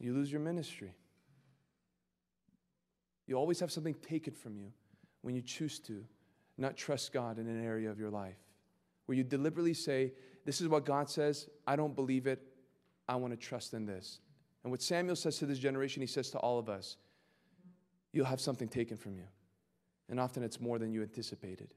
you 0.01 0.15
lose 0.15 0.33
your 0.33 0.41
ministry. 0.41 0.95
You 3.27 3.37
always 3.37 3.61
have 3.61 3.71
something 3.71 3.95
taken 3.95 4.33
from 4.33 4.57
you 4.57 4.73
when 5.25 5.35
you 5.35 5.41
choose 5.41 5.81
to 5.81 6.05
not 6.59 6.77
trust 6.77 7.13
God 7.13 7.39
in 7.39 7.49
an 7.49 7.65
area 7.65 7.91
of 7.91 7.99
your 7.99 8.11
life, 8.11 8.37
where 9.07 9.17
you 9.17 9.25
deliberately 9.25 9.75
say, 9.75 10.13
This 10.45 10.61
is 10.61 10.69
what 10.69 10.85
God 10.85 11.09
says, 11.09 11.49
I 11.67 11.77
don't 11.77 11.97
believe 11.97 12.27
it, 12.27 12.43
I 13.09 13.17
want 13.17 13.33
to 13.33 13.37
trust 13.37 13.73
in 13.73 13.87
this. 13.87 14.21
And 14.63 14.71
what 14.71 14.83
Samuel 14.83 15.17
says 15.17 15.39
to 15.39 15.47
this 15.47 15.59
generation, 15.59 16.03
he 16.03 16.07
says 16.07 16.31
to 16.31 16.39
all 16.39 16.59
of 16.59 16.69
us, 16.69 16.97
You'll 18.13 18.27
have 18.27 18.41
something 18.41 18.69
taken 18.69 18.97
from 18.99 19.17
you. 19.17 19.25
And 20.11 20.21
often 20.21 20.43
it's 20.43 20.61
more 20.61 20.79
than 20.79 20.93
you 20.93 21.03
anticipated. 21.03 21.73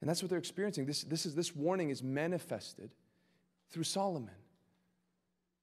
And 0.00 0.08
that's 0.08 0.22
what 0.22 0.28
they're 0.28 0.38
experiencing. 0.38 0.84
This, 0.84 1.02
this, 1.02 1.24
is, 1.24 1.34
this 1.34 1.56
warning 1.56 1.88
is 1.88 2.02
manifested 2.02 2.90
through 3.70 3.84
Solomon. 3.84 4.34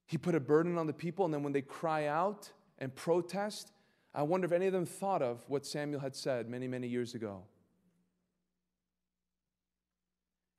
He 0.07 0.17
put 0.17 0.35
a 0.35 0.39
burden 0.39 0.77
on 0.77 0.87
the 0.87 0.93
people, 0.93 1.23
and 1.23 1.33
then 1.33 1.43
when 1.43 1.53
they 1.53 1.61
cry 1.61 2.07
out 2.07 2.51
and 2.79 2.93
protest, 2.93 3.71
I 4.15 4.21
wonder 4.21 4.45
if 4.45 4.53
any 4.53 4.65
of 4.65 4.73
them 4.73 4.85
thought 4.85 5.21
of 5.21 5.43
what 5.47 5.65
Samuel 5.65 5.99
had 5.99 6.15
said 6.15 6.49
many, 6.49 6.69
many 6.69 6.87
years 6.87 7.15
ago. 7.15 7.43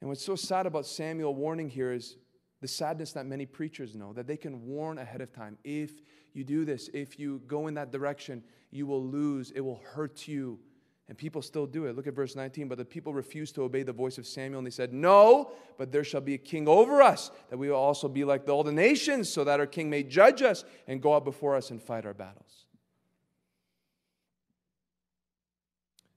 And 0.02 0.10
what's 0.10 0.24
so 0.24 0.36
sad 0.36 0.66
about 0.66 0.84
Samuel 0.84 1.34
warning 1.34 1.70
here 1.70 1.90
is 1.90 2.16
the 2.60 2.68
sadness 2.68 3.12
that 3.12 3.24
many 3.24 3.46
preachers 3.46 3.94
know 3.94 4.12
that 4.12 4.26
they 4.26 4.36
can 4.36 4.66
warn 4.66 4.98
ahead 4.98 5.22
of 5.22 5.32
time. 5.32 5.56
If 5.64 6.02
you 6.34 6.44
do 6.44 6.66
this, 6.66 6.90
if 6.92 7.18
you 7.18 7.40
go 7.46 7.66
in 7.66 7.74
that 7.74 7.92
direction, 7.92 8.44
you 8.70 8.86
will 8.86 9.02
lose, 9.02 9.52
it 9.52 9.60
will 9.60 9.80
hurt 9.94 10.28
you. 10.28 10.58
And 11.08 11.16
people 11.16 11.40
still 11.40 11.66
do 11.66 11.86
it. 11.86 11.96
Look 11.96 12.08
at 12.08 12.14
verse 12.14 12.36
19. 12.36 12.68
But 12.68 12.78
the 12.78 12.84
people 12.84 13.14
refused 13.14 13.54
to 13.54 13.62
obey 13.62 13.84
the 13.84 13.92
voice 13.92 14.18
of 14.18 14.26
Samuel, 14.26 14.58
and 14.58 14.66
they 14.66 14.72
said, 14.72 14.92
No, 14.92 15.52
but 15.78 15.92
there 15.92 16.04
shall 16.04 16.20
be 16.20 16.34
a 16.34 16.38
king 16.38 16.68
over 16.68 17.00
us, 17.00 17.30
that 17.48 17.56
we 17.56 17.68
will 17.68 17.76
also 17.76 18.08
be 18.08 18.24
like 18.24 18.48
all 18.48 18.64
the 18.64 18.72
nations, 18.72 19.32
so 19.32 19.44
that 19.44 19.60
our 19.60 19.66
king 19.66 19.88
may 19.88 20.02
judge 20.02 20.42
us 20.42 20.64
and 20.88 21.00
go 21.00 21.14
out 21.14 21.24
before 21.24 21.54
us 21.54 21.70
and 21.70 21.80
fight 21.80 22.04
our 22.04 22.12
battles. 22.12 22.65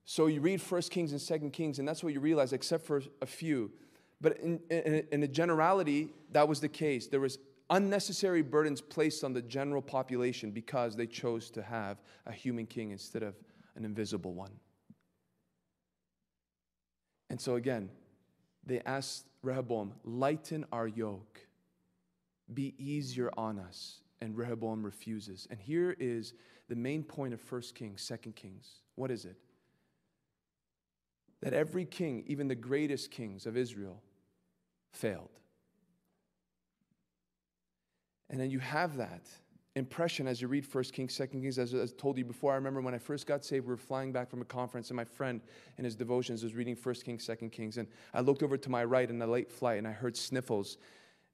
So 0.10 0.26
you 0.26 0.42
read 0.42 0.60
First 0.60 0.90
Kings 0.90 1.12
and 1.12 1.22
Second 1.22 1.52
Kings, 1.52 1.78
and 1.78 1.88
that's 1.88 2.04
what 2.04 2.14
you 2.14 2.20
realize, 2.20 2.52
except 2.52 2.84
for 2.84 3.04
a 3.22 3.28
few. 3.28 3.70
But 4.20 4.40
in, 4.40 4.60
in, 4.72 5.04
in 5.12 5.22
a 5.22 5.28
generality, 5.28 6.10
that 6.32 6.48
was 6.48 6.60
the 6.60 6.68
case. 6.68 7.06
There 7.06 7.20
was 7.20 7.38
unnecessary 7.70 8.42
burdens 8.42 8.82
placed 8.82 9.24
on 9.24 9.34
the 9.34 9.42
general 9.44 9.84
population 9.84 10.50
because 10.50 10.96
they 10.96 11.06
chose 11.06 11.52
to 11.52 11.62
have 11.62 12.02
a 12.26 12.32
human 12.32 12.66
king 12.66 12.90
instead 12.90 13.22
of 13.22 13.36
an 13.76 13.86
invisible 13.86 14.34
one. 14.34 14.50
And 17.30 17.40
so 17.40 17.54
again, 17.54 17.92
they 18.66 18.82
asked 18.88 19.28
Rehoboam, 19.44 19.94
lighten 20.04 20.66
our 20.72 20.88
yoke, 20.88 21.40
be 22.52 22.74
easier 22.80 23.30
on 23.38 23.60
us. 23.60 24.00
And 24.22 24.36
Rehoboam 24.36 24.84
refuses. 24.84 25.48
And 25.52 25.60
here 25.60 25.96
is 26.00 26.34
the 26.68 26.76
main 26.76 27.04
point 27.04 27.36
of 27.36 27.40
First 27.40 27.76
Kings, 27.76 28.02
Second 28.02 28.36
Kings. 28.36 28.82
What 28.96 29.12
is 29.12 29.26
it? 29.26 29.38
That 31.42 31.54
every 31.54 31.86
king, 31.86 32.24
even 32.28 32.48
the 32.48 32.56
greatest 32.56 33.12
kings 33.12 33.46
of 33.46 33.56
Israel, 33.56 34.02
failed. 34.92 35.30
And 38.30 38.40
then 38.40 38.52
you 38.52 38.60
have 38.60 38.98
that 38.98 39.24
impression 39.76 40.28
as 40.28 40.42
you 40.42 40.48
read 40.48 40.66
First 40.66 40.94
Kings, 40.94 41.14
Second 41.14 41.42
Kings. 41.42 41.58
As 41.58 41.74
I 41.74 41.86
told 41.98 42.18
you 42.18 42.26
before, 42.26 42.52
I 42.52 42.56
remember 42.56 42.82
when 42.82 42.94
I 42.94 42.98
first 42.98 43.26
got 43.26 43.44
saved, 43.44 43.66
we 43.66 43.72
were 43.72 43.78
flying 43.78 44.12
back 44.12 44.30
from 44.30 44.42
a 44.42 44.46
conference, 44.46 44.90
and 44.90 44.98
my 44.98 45.06
friend 45.06 45.42
in 45.78 45.86
his 45.86 45.96
devotions 45.96 46.44
was 46.44 46.54
reading 46.54 46.76
First 46.76 47.06
Kings, 47.06 47.24
Second 47.24 47.52
Kings. 47.52 47.78
And 47.78 47.88
I 48.14 48.22
looked 48.22 48.44
over 48.44 48.58
to 48.58 48.70
my 48.70 48.84
right 48.84 49.10
in 49.10 49.22
a 49.22 49.28
late 49.28 49.52
flight, 49.52 49.78
and 49.78 49.88
I 49.88 49.92
heard 49.92 50.16
sniffles. 50.16 50.78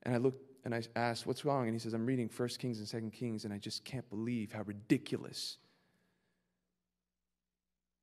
And 0.04 0.14
I 0.14 0.18
looked 0.18 0.42
and 0.64 0.74
I 0.74 0.82
asked, 0.96 1.28
What's 1.28 1.46
wrong? 1.46 1.66
And 1.66 1.74
he 1.74 1.80
says, 1.80 1.94
I'm 1.94 2.06
reading 2.06 2.28
First 2.30 2.60
Kings 2.60 2.80
and 2.80 2.88
Second 2.88 3.12
Kings, 3.12 3.46
and 3.46 3.54
I 3.54 3.58
just 3.58 3.84
can't 3.84 4.10
believe 4.10 4.52
how 4.52 4.64
ridiculous 4.64 5.58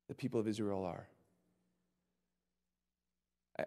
the 0.07 0.15
people 0.15 0.39
of 0.39 0.47
Israel 0.47 0.85
are. 0.85 1.07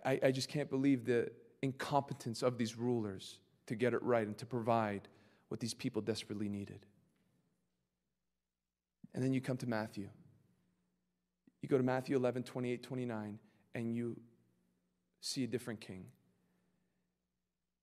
I, 0.05 0.21
I 0.25 0.31
just 0.31 0.49
can't 0.49 0.69
believe 0.69 1.05
the 1.05 1.31
incompetence 1.63 2.43
of 2.43 2.59
these 2.59 2.77
rulers 2.77 3.39
to 3.67 3.75
get 3.75 3.95
it 3.95 4.03
right 4.03 4.27
and 4.27 4.37
to 4.39 4.47
provide 4.47 5.09
what 5.49 5.61
these 5.61 5.75
people 5.75 6.03
desperately 6.03 6.49
needed. 6.49 6.87
And 9.15 9.23
then 9.23 9.33
you 9.33 9.41
come 9.41 9.57
to 9.59 9.67
Matthew. 9.67 10.09
You 11.63 11.69
go 11.69 11.79
to 11.79 11.85
Matthew 11.85 12.17
11, 12.17 12.43
28, 12.43 12.83
29, 12.83 13.39
and 13.75 13.95
you 13.95 14.17
see 15.21 15.45
a 15.45 15.47
different 15.47 15.81
king. 15.81 16.07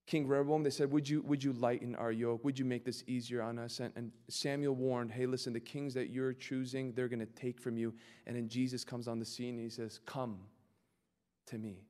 King 0.05 0.27
Rehoboam, 0.27 0.63
they 0.63 0.69
said, 0.69 0.91
would 0.91 1.07
you, 1.07 1.21
would 1.21 1.43
you 1.43 1.53
lighten 1.53 1.95
our 1.95 2.11
yoke? 2.11 2.43
Would 2.43 2.59
you 2.59 2.65
make 2.65 2.83
this 2.83 3.03
easier 3.07 3.41
on 3.41 3.57
us? 3.57 3.79
And, 3.79 3.93
and 3.95 4.11
Samuel 4.27 4.75
warned, 4.75 5.11
Hey, 5.11 5.25
listen, 5.25 5.53
the 5.53 5.61
kings 5.61 5.93
that 5.93 6.09
you're 6.09 6.33
choosing, 6.33 6.91
they're 6.91 7.07
going 7.07 7.19
to 7.19 7.25
take 7.25 7.59
from 7.59 7.77
you. 7.77 7.93
And 8.27 8.35
then 8.35 8.49
Jesus 8.49 8.83
comes 8.83 9.07
on 9.07 9.17
the 9.17 9.25
scene 9.25 9.55
and 9.55 9.63
he 9.63 9.69
says, 9.69 10.01
Come 10.05 10.39
to 11.47 11.57
me 11.57 11.85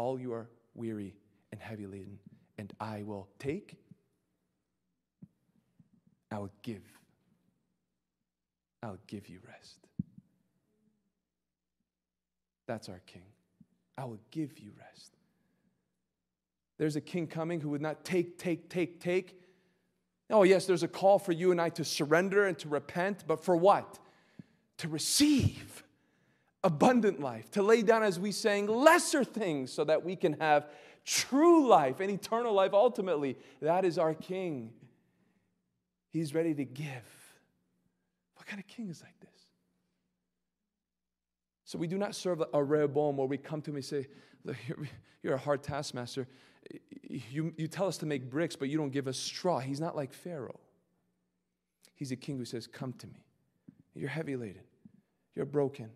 all 0.00 0.18
you 0.18 0.32
are 0.32 0.48
weary 0.74 1.14
and 1.52 1.60
heavy 1.60 1.86
laden, 1.86 2.18
and 2.56 2.72
I 2.80 3.02
will 3.02 3.28
take, 3.38 3.76
I 6.32 6.38
will 6.38 6.50
give. 6.62 6.82
I'll 8.82 8.98
give 9.06 9.28
you 9.28 9.40
rest. 9.46 9.76
That's 12.66 12.88
our 12.88 13.00
king. 13.06 13.24
I 13.98 14.06
will 14.06 14.20
give 14.30 14.58
you 14.58 14.70
rest. 14.78 15.16
There's 16.78 16.96
a 16.96 17.02
king 17.02 17.26
coming 17.26 17.60
who 17.60 17.68
would 17.68 17.82
not 17.82 18.02
take, 18.02 18.38
take, 18.38 18.70
take, 18.70 19.00
take. 19.00 19.38
Oh, 20.30 20.44
yes, 20.44 20.64
there's 20.64 20.82
a 20.82 20.88
call 20.88 21.18
for 21.18 21.32
you 21.32 21.50
and 21.50 21.60
I 21.60 21.68
to 21.70 21.84
surrender 21.84 22.46
and 22.46 22.58
to 22.60 22.70
repent, 22.70 23.24
but 23.26 23.44
for 23.44 23.54
what? 23.54 23.98
To 24.78 24.88
receive 24.88 25.84
abundant 26.62 27.20
life, 27.20 27.50
to 27.52 27.62
lay 27.62 27.82
down, 27.82 28.02
as 28.02 28.18
we 28.18 28.32
sang, 28.32 28.66
lesser 28.66 29.24
things 29.24 29.72
so 29.72 29.84
that 29.84 30.04
we 30.04 30.16
can 30.16 30.34
have 30.34 30.68
true 31.04 31.66
life 31.66 32.00
and 32.00 32.10
eternal 32.10 32.52
life 32.52 32.72
ultimately. 32.74 33.36
That 33.60 33.84
is 33.84 33.98
our 33.98 34.14
King. 34.14 34.72
He's 36.10 36.34
ready 36.34 36.54
to 36.54 36.64
give. 36.64 37.20
What 38.34 38.46
kind 38.46 38.60
of 38.60 38.66
king 38.66 38.88
is 38.88 39.00
like 39.00 39.18
this? 39.20 39.28
So 41.64 41.78
we 41.78 41.86
do 41.86 41.98
not 41.98 42.16
serve 42.16 42.42
a 42.52 42.62
Rehoboam 42.64 43.16
where 43.16 43.28
we 43.28 43.38
come 43.38 43.62
to 43.62 43.70
him 43.70 43.76
and 43.76 43.84
say, 43.84 44.08
you're, 44.66 44.88
you're 45.22 45.34
a 45.34 45.38
hard 45.38 45.62
taskmaster. 45.62 46.26
You, 47.08 47.54
you 47.56 47.68
tell 47.68 47.86
us 47.86 47.96
to 47.98 48.06
make 48.06 48.28
bricks, 48.28 48.56
but 48.56 48.68
you 48.68 48.76
don't 48.76 48.90
give 48.90 49.06
us 49.06 49.18
straw. 49.18 49.60
He's 49.60 49.80
not 49.80 49.94
like 49.94 50.12
Pharaoh. 50.12 50.58
He's 51.94 52.10
a 52.12 52.16
king 52.16 52.38
who 52.38 52.44
says, 52.44 52.66
Come 52.66 52.92
to 52.94 53.06
me. 53.06 53.24
You're 53.94 54.08
heavy 54.08 54.36
laden. 54.36 54.62
You're 55.34 55.46
broken. 55.46 55.90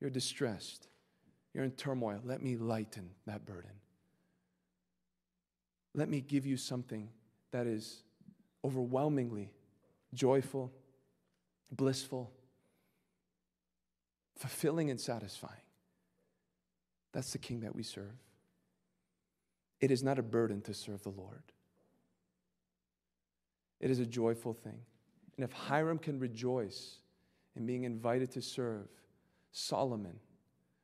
You're 0.00 0.10
distressed. 0.10 0.88
You're 1.54 1.64
in 1.64 1.72
turmoil. 1.72 2.20
Let 2.24 2.42
me 2.42 2.56
lighten 2.56 3.10
that 3.26 3.46
burden. 3.46 3.70
Let 5.94 6.08
me 6.08 6.20
give 6.20 6.44
you 6.44 6.56
something 6.56 7.08
that 7.52 7.66
is 7.66 8.02
overwhelmingly 8.62 9.50
joyful, 10.12 10.70
blissful, 11.70 12.30
fulfilling, 14.36 14.90
and 14.90 15.00
satisfying. 15.00 15.54
That's 17.12 17.32
the 17.32 17.38
king 17.38 17.60
that 17.60 17.74
we 17.74 17.82
serve. 17.82 18.12
It 19.80 19.90
is 19.90 20.02
not 20.02 20.18
a 20.18 20.22
burden 20.22 20.60
to 20.62 20.74
serve 20.74 21.02
the 21.02 21.10
Lord, 21.10 21.42
it 23.80 23.90
is 23.90 23.98
a 23.98 24.06
joyful 24.06 24.52
thing. 24.52 24.80
And 25.36 25.44
if 25.44 25.52
Hiram 25.52 25.98
can 25.98 26.18
rejoice 26.18 26.96
in 27.56 27.66
being 27.66 27.84
invited 27.84 28.30
to 28.32 28.42
serve 28.42 28.88
Solomon, 29.58 30.20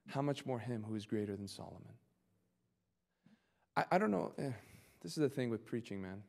how 0.07 0.23
much 0.23 0.47
more 0.47 0.59
him 0.59 0.83
who 0.89 0.95
is 0.95 1.05
greater 1.05 1.37
than 1.37 1.47
Solomon? 1.47 1.93
I, 3.77 3.85
I 3.93 3.99
don't 3.99 4.11
know. 4.11 4.33
Eh, 4.39 4.51
this 5.03 5.13
is 5.13 5.17
the 5.17 5.29
thing 5.29 5.51
with 5.51 5.67
preaching, 5.67 6.01
man. 6.01 6.23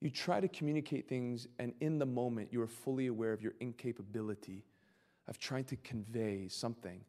You 0.00 0.08
try 0.08 0.38
to 0.38 0.46
communicate 0.46 1.08
things, 1.08 1.48
and 1.58 1.74
in 1.80 1.98
the 1.98 2.06
moment, 2.06 2.50
you 2.52 2.62
are 2.62 2.68
fully 2.68 3.08
aware 3.08 3.32
of 3.32 3.42
your 3.42 3.54
incapability 3.58 4.62
of 5.26 5.40
trying 5.40 5.64
to 5.64 5.76
convey 5.78 6.46
something 6.46 7.00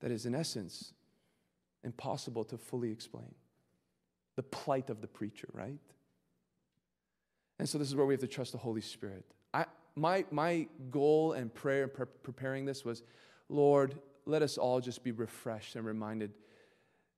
that 0.00 0.10
is, 0.10 0.24
in 0.24 0.34
essence, 0.34 0.94
impossible 1.84 2.44
to 2.44 2.56
fully 2.56 2.90
explain. 2.90 3.34
The 4.36 4.44
plight 4.44 4.88
of 4.88 5.02
the 5.02 5.08
preacher, 5.08 5.48
right? 5.52 5.78
And 7.58 7.68
so, 7.68 7.76
this 7.76 7.88
is 7.88 7.94
where 7.94 8.06
we 8.06 8.14
have 8.14 8.22
to 8.22 8.26
trust 8.26 8.52
the 8.52 8.58
Holy 8.58 8.80
Spirit. 8.80 9.26
I, 9.52 9.66
my, 9.94 10.24
my 10.30 10.68
goal 10.90 11.32
and 11.32 11.52
prayer 11.52 11.86
pre- 11.86 12.06
preparing 12.22 12.64
this 12.64 12.82
was 12.82 13.02
Lord, 13.50 13.98
let 14.24 14.40
us 14.40 14.56
all 14.56 14.80
just 14.80 15.04
be 15.04 15.12
refreshed 15.12 15.76
and 15.76 15.84
reminded 15.84 16.32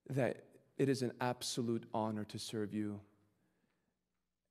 that 0.09 0.43
it 0.77 0.89
is 0.89 1.01
an 1.01 1.13
absolute 1.21 1.85
honor 1.93 2.25
to 2.25 2.39
serve 2.39 2.73
you 2.73 2.99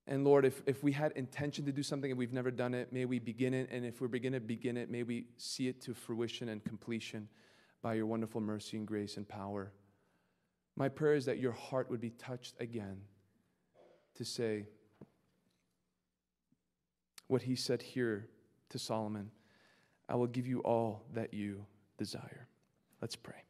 and 0.06 0.24
Lord, 0.24 0.44
if, 0.44 0.62
if 0.66 0.82
we 0.82 0.92
had 0.92 1.12
intention 1.12 1.64
to 1.66 1.72
do 1.72 1.82
something 1.82 2.10
and 2.10 2.18
we've 2.18 2.32
never 2.32 2.50
done 2.50 2.74
it, 2.74 2.92
may 2.92 3.04
we 3.04 3.18
begin 3.18 3.54
it. 3.54 3.68
And 3.70 3.84
if 3.84 4.00
we're 4.00 4.08
beginning 4.08 4.40
to 4.40 4.46
begin 4.46 4.76
it, 4.76 4.90
may 4.90 5.04
we 5.04 5.26
see 5.36 5.68
it 5.68 5.80
to 5.82 5.94
fruition 5.94 6.48
and 6.48 6.62
completion 6.64 7.28
by 7.82 7.94
your 7.94 8.06
wonderful 8.06 8.40
mercy 8.40 8.76
and 8.76 8.86
grace 8.86 9.16
and 9.16 9.28
power. 9.28 9.72
My 10.76 10.88
prayer 10.88 11.14
is 11.14 11.26
that 11.26 11.38
your 11.38 11.52
heart 11.52 11.88
would 11.90 12.00
be 12.00 12.10
touched 12.10 12.54
again 12.60 13.02
to 14.16 14.24
say 14.24 14.66
what 17.28 17.42
he 17.42 17.54
said 17.54 17.80
here 17.80 18.28
to 18.70 18.78
Solomon 18.78 19.30
I 20.08 20.16
will 20.16 20.26
give 20.26 20.46
you 20.46 20.60
all 20.60 21.04
that 21.14 21.32
you 21.32 21.64
desire. 22.02 22.48
Let's 23.00 23.14
pray. 23.14 23.44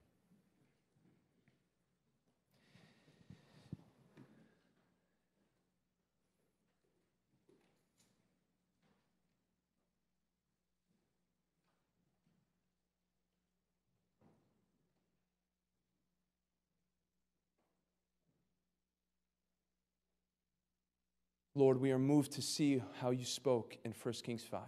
Lord, 21.54 21.80
we 21.80 21.90
are 21.92 21.98
moved 21.98 22.32
to 22.32 22.42
see 22.42 22.82
how 23.00 23.10
you 23.10 23.24
spoke 23.24 23.78
in 23.84 23.92
1 24.02 24.14
Kings 24.22 24.42
5. 24.42 24.60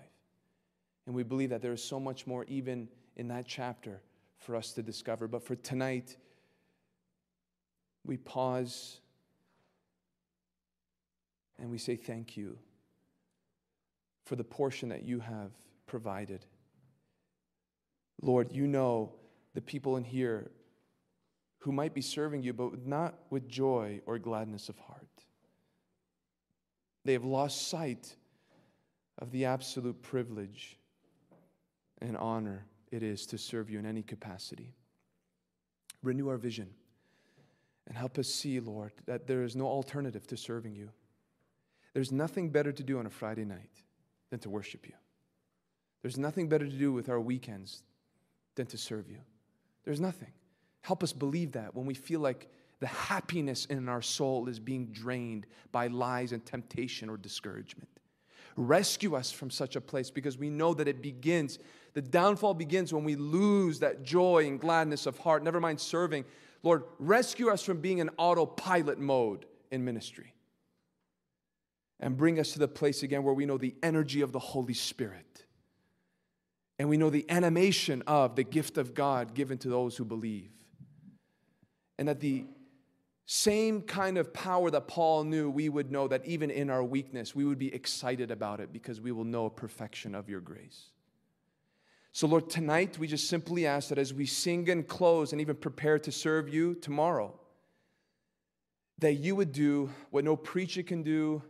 And 1.07 1.14
we 1.14 1.22
believe 1.22 1.51
that 1.51 1.61
there 1.61 1.72
is 1.72 1.82
so 1.82 2.01
much 2.01 2.26
more, 2.26 2.45
even 2.45 2.89
in 3.16 3.28
that 3.28 3.46
chapter, 3.46 4.00
for 4.38 4.56
us 4.56 4.72
to 4.72 4.82
discover. 4.82 5.28
But 5.28 5.42
for 5.42 5.54
tonight, 5.56 6.16
we 8.04 8.16
pause 8.16 9.00
and 11.58 11.70
we 11.70 11.78
say 11.78 11.96
thank 11.96 12.36
you 12.36 12.58
for 14.24 14.36
the 14.36 14.44
portion 14.44 14.88
that 14.88 15.04
you 15.04 15.20
have 15.20 15.52
provided. 15.86 16.44
Lord, 18.20 18.52
you 18.52 18.66
know 18.66 19.12
the 19.54 19.60
people 19.60 19.96
in 19.96 20.04
here 20.04 20.50
who 21.58 21.72
might 21.72 21.94
be 21.94 22.00
serving 22.00 22.42
you, 22.42 22.52
but 22.52 22.86
not 22.86 23.14
with 23.30 23.48
joy 23.48 24.00
or 24.06 24.18
gladness 24.18 24.68
of 24.68 24.78
heart. 24.78 25.06
They 27.04 27.12
have 27.12 27.24
lost 27.24 27.68
sight 27.68 28.16
of 29.18 29.30
the 29.30 29.44
absolute 29.44 30.02
privilege 30.02 30.78
and 32.00 32.16
honor 32.16 32.66
it 32.95 33.03
is 33.03 33.26
to 33.26 33.36
serve 33.36 33.70
you 33.70 33.80
in 33.80 33.86
any 33.86 34.03
capacity. 34.03 34.72
Renew 36.03 36.28
our 36.28 36.36
vision 36.36 36.70
and 37.88 37.97
help 37.97 38.18
us 38.18 38.28
see, 38.28 38.61
Lord, 38.61 38.92
that 39.07 39.26
there 39.26 39.42
is 39.42 39.57
no 39.57 39.66
alternative 39.66 40.28
to 40.28 40.36
serving 40.36 40.76
you. 40.76 40.90
There's 41.92 42.12
nothing 42.12 42.51
better 42.51 42.70
to 42.70 42.82
do 42.84 43.01
on 43.01 43.07
a 43.07 43.11
Friday 43.11 43.45
night 43.45 43.82
than 44.30 44.38
to 44.40 44.51
worship 44.51 44.86
you. 44.86 44.95
There's 46.03 46.16
nothing 46.16 46.49
better 46.49 46.66
to 46.66 46.78
do 46.78 46.92
with 46.92 47.09
our 47.09 47.20
weekends 47.20 47.82
than 48.55 48.66
to 48.66 48.78
serve 48.78 49.11
you. 49.11 49.18
There's 49.84 50.01
nothing. 50.01 50.30
Help 50.82 51.03
us 51.03 51.12
believe 51.12 51.53
that 51.53 51.74
when 51.74 51.86
we 51.86 51.95
feel 51.95 52.20
like 52.20 52.49
the 52.78 52.86
happiness 52.86 53.66
in 53.66 53.88
our 53.88 54.03
soul 54.03 54.49
is 54.49 54.61
being 54.61 54.86
drained 54.86 55.47
by 55.72 55.88
lies 55.88 56.30
and 56.30 56.45
temptation 56.45 57.09
or 57.09 57.16
discouragement. 57.16 57.88
Rescue 58.57 59.14
us 59.16 59.32
from 59.32 59.50
such 59.50 59.74
a 59.76 59.80
place 59.80 60.11
because 60.11 60.38
we 60.38 60.48
know 60.48 60.74
that 60.74 60.86
it 60.86 61.02
begins, 61.02 61.59
the 61.94 62.02
downfall 62.02 62.55
begins 62.55 62.92
when 62.92 63.05
we 63.05 63.16
lose 63.16 63.80
that 63.80 64.02
joy 64.02 64.46
and 64.46 64.61
gladness 64.61 65.07
of 65.07 65.18
heart, 65.18 65.42
never 65.42 65.61
mind 65.61 65.80
serving. 65.80 66.24
Lord, 66.62 66.84
rescue 66.98 67.50
us 67.50 67.62
from 67.62 67.80
being 67.80 67.98
in 67.98 68.11
autopilot 68.16 68.98
mode 68.98 69.46
in 69.70 69.84
ministry. 69.84 70.34
And 72.00 72.16
bring 72.16 72.38
us 72.38 72.52
to 72.52 72.59
the 72.59 72.68
place 72.68 73.02
again 73.02 73.22
where 73.22 73.34
we 73.34 73.46
know 73.46 73.59
the 73.59 73.74
energy 73.82 74.20
of 74.20 74.32
the 74.32 74.38
Holy 74.38 74.74
Spirit. 74.74 75.44
And 76.78 76.88
we 76.88 76.96
know 76.96 77.11
the 77.11 77.24
animation 77.30 78.02
of 78.07 78.34
the 78.36 78.42
gift 78.44 78.78
of 78.78 78.94
God 78.94 79.34
given 79.34 79.59
to 79.59 79.68
those 79.68 79.96
who 79.96 80.05
believe. 80.05 80.50
And 81.98 82.09
that 82.09 82.20
the 82.20 82.46
same 83.26 83.80
kind 83.82 84.18
of 84.18 84.34
power 84.34 84.70
that 84.70 84.86
Paul 84.86 85.24
knew, 85.24 85.48
we 85.48 85.68
would 85.68 85.90
know 85.90 86.08
that 86.08 86.26
even 86.26 86.50
in 86.50 86.68
our 86.68 86.84
weakness, 86.84 87.34
we 87.34 87.44
would 87.44 87.58
be 87.58 87.74
excited 87.74 88.30
about 88.30 88.60
it 88.60 88.72
because 88.72 89.00
we 89.00 89.12
will 89.12 89.24
know 89.24 89.46
a 89.46 89.50
perfection 89.50 90.14
of 90.14 90.28
your 90.28 90.40
grace. 90.40 90.90
So, 92.12 92.26
Lord, 92.26 92.50
tonight 92.50 92.98
we 92.98 93.06
just 93.06 93.28
simply 93.28 93.66
ask 93.66 93.88
that 93.88 93.98
as 93.98 94.12
we 94.12 94.26
sing 94.26 94.68
and 94.70 94.86
close 94.86 95.32
and 95.32 95.40
even 95.40 95.56
prepare 95.56 95.98
to 96.00 96.12
serve 96.12 96.48
you 96.48 96.74
tomorrow, 96.74 97.34
that 98.98 99.14
you 99.14 99.34
would 99.34 99.52
do 99.52 99.90
what 100.10 100.24
no 100.24 100.36
preacher 100.36 100.82
can 100.82 101.02
do, 101.02 101.42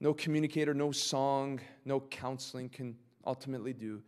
no 0.00 0.12
communicator, 0.12 0.74
no 0.74 0.92
song, 0.92 1.60
no 1.84 2.00
counseling 2.00 2.68
can 2.68 2.96
ultimately 3.24 3.72
do, 3.72 4.02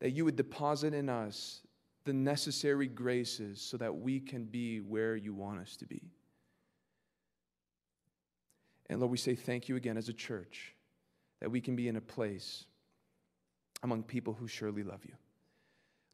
that 0.00 0.10
you 0.10 0.24
would 0.24 0.36
deposit 0.36 0.94
in 0.94 1.08
us 1.08 1.62
the 2.04 2.12
necessary 2.12 2.86
graces 2.86 3.60
so 3.60 3.76
that 3.76 3.94
we 3.94 4.20
can 4.20 4.44
be 4.44 4.80
where 4.80 5.16
you 5.16 5.34
want 5.34 5.60
us 5.60 5.76
to 5.76 5.86
be. 5.86 6.02
And 8.88 9.00
Lord, 9.00 9.10
we 9.10 9.18
say 9.18 9.34
thank 9.34 9.68
you 9.68 9.76
again 9.76 9.96
as 9.96 10.08
a 10.08 10.12
church 10.12 10.74
that 11.40 11.50
we 11.50 11.60
can 11.60 11.76
be 11.76 11.88
in 11.88 11.96
a 11.96 12.00
place 12.00 12.64
among 13.82 14.02
people 14.02 14.32
who 14.32 14.48
surely 14.48 14.82
love 14.82 15.04
you. 15.04 15.14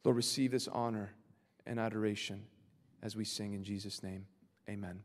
Lord, 0.03 0.17
receive 0.17 0.51
this 0.51 0.67
honor 0.67 1.13
and 1.65 1.79
adoration 1.79 2.43
as 3.01 3.15
we 3.15 3.23
sing 3.23 3.53
in 3.53 3.63
Jesus' 3.63 4.03
name. 4.03 4.25
Amen. 4.69 4.99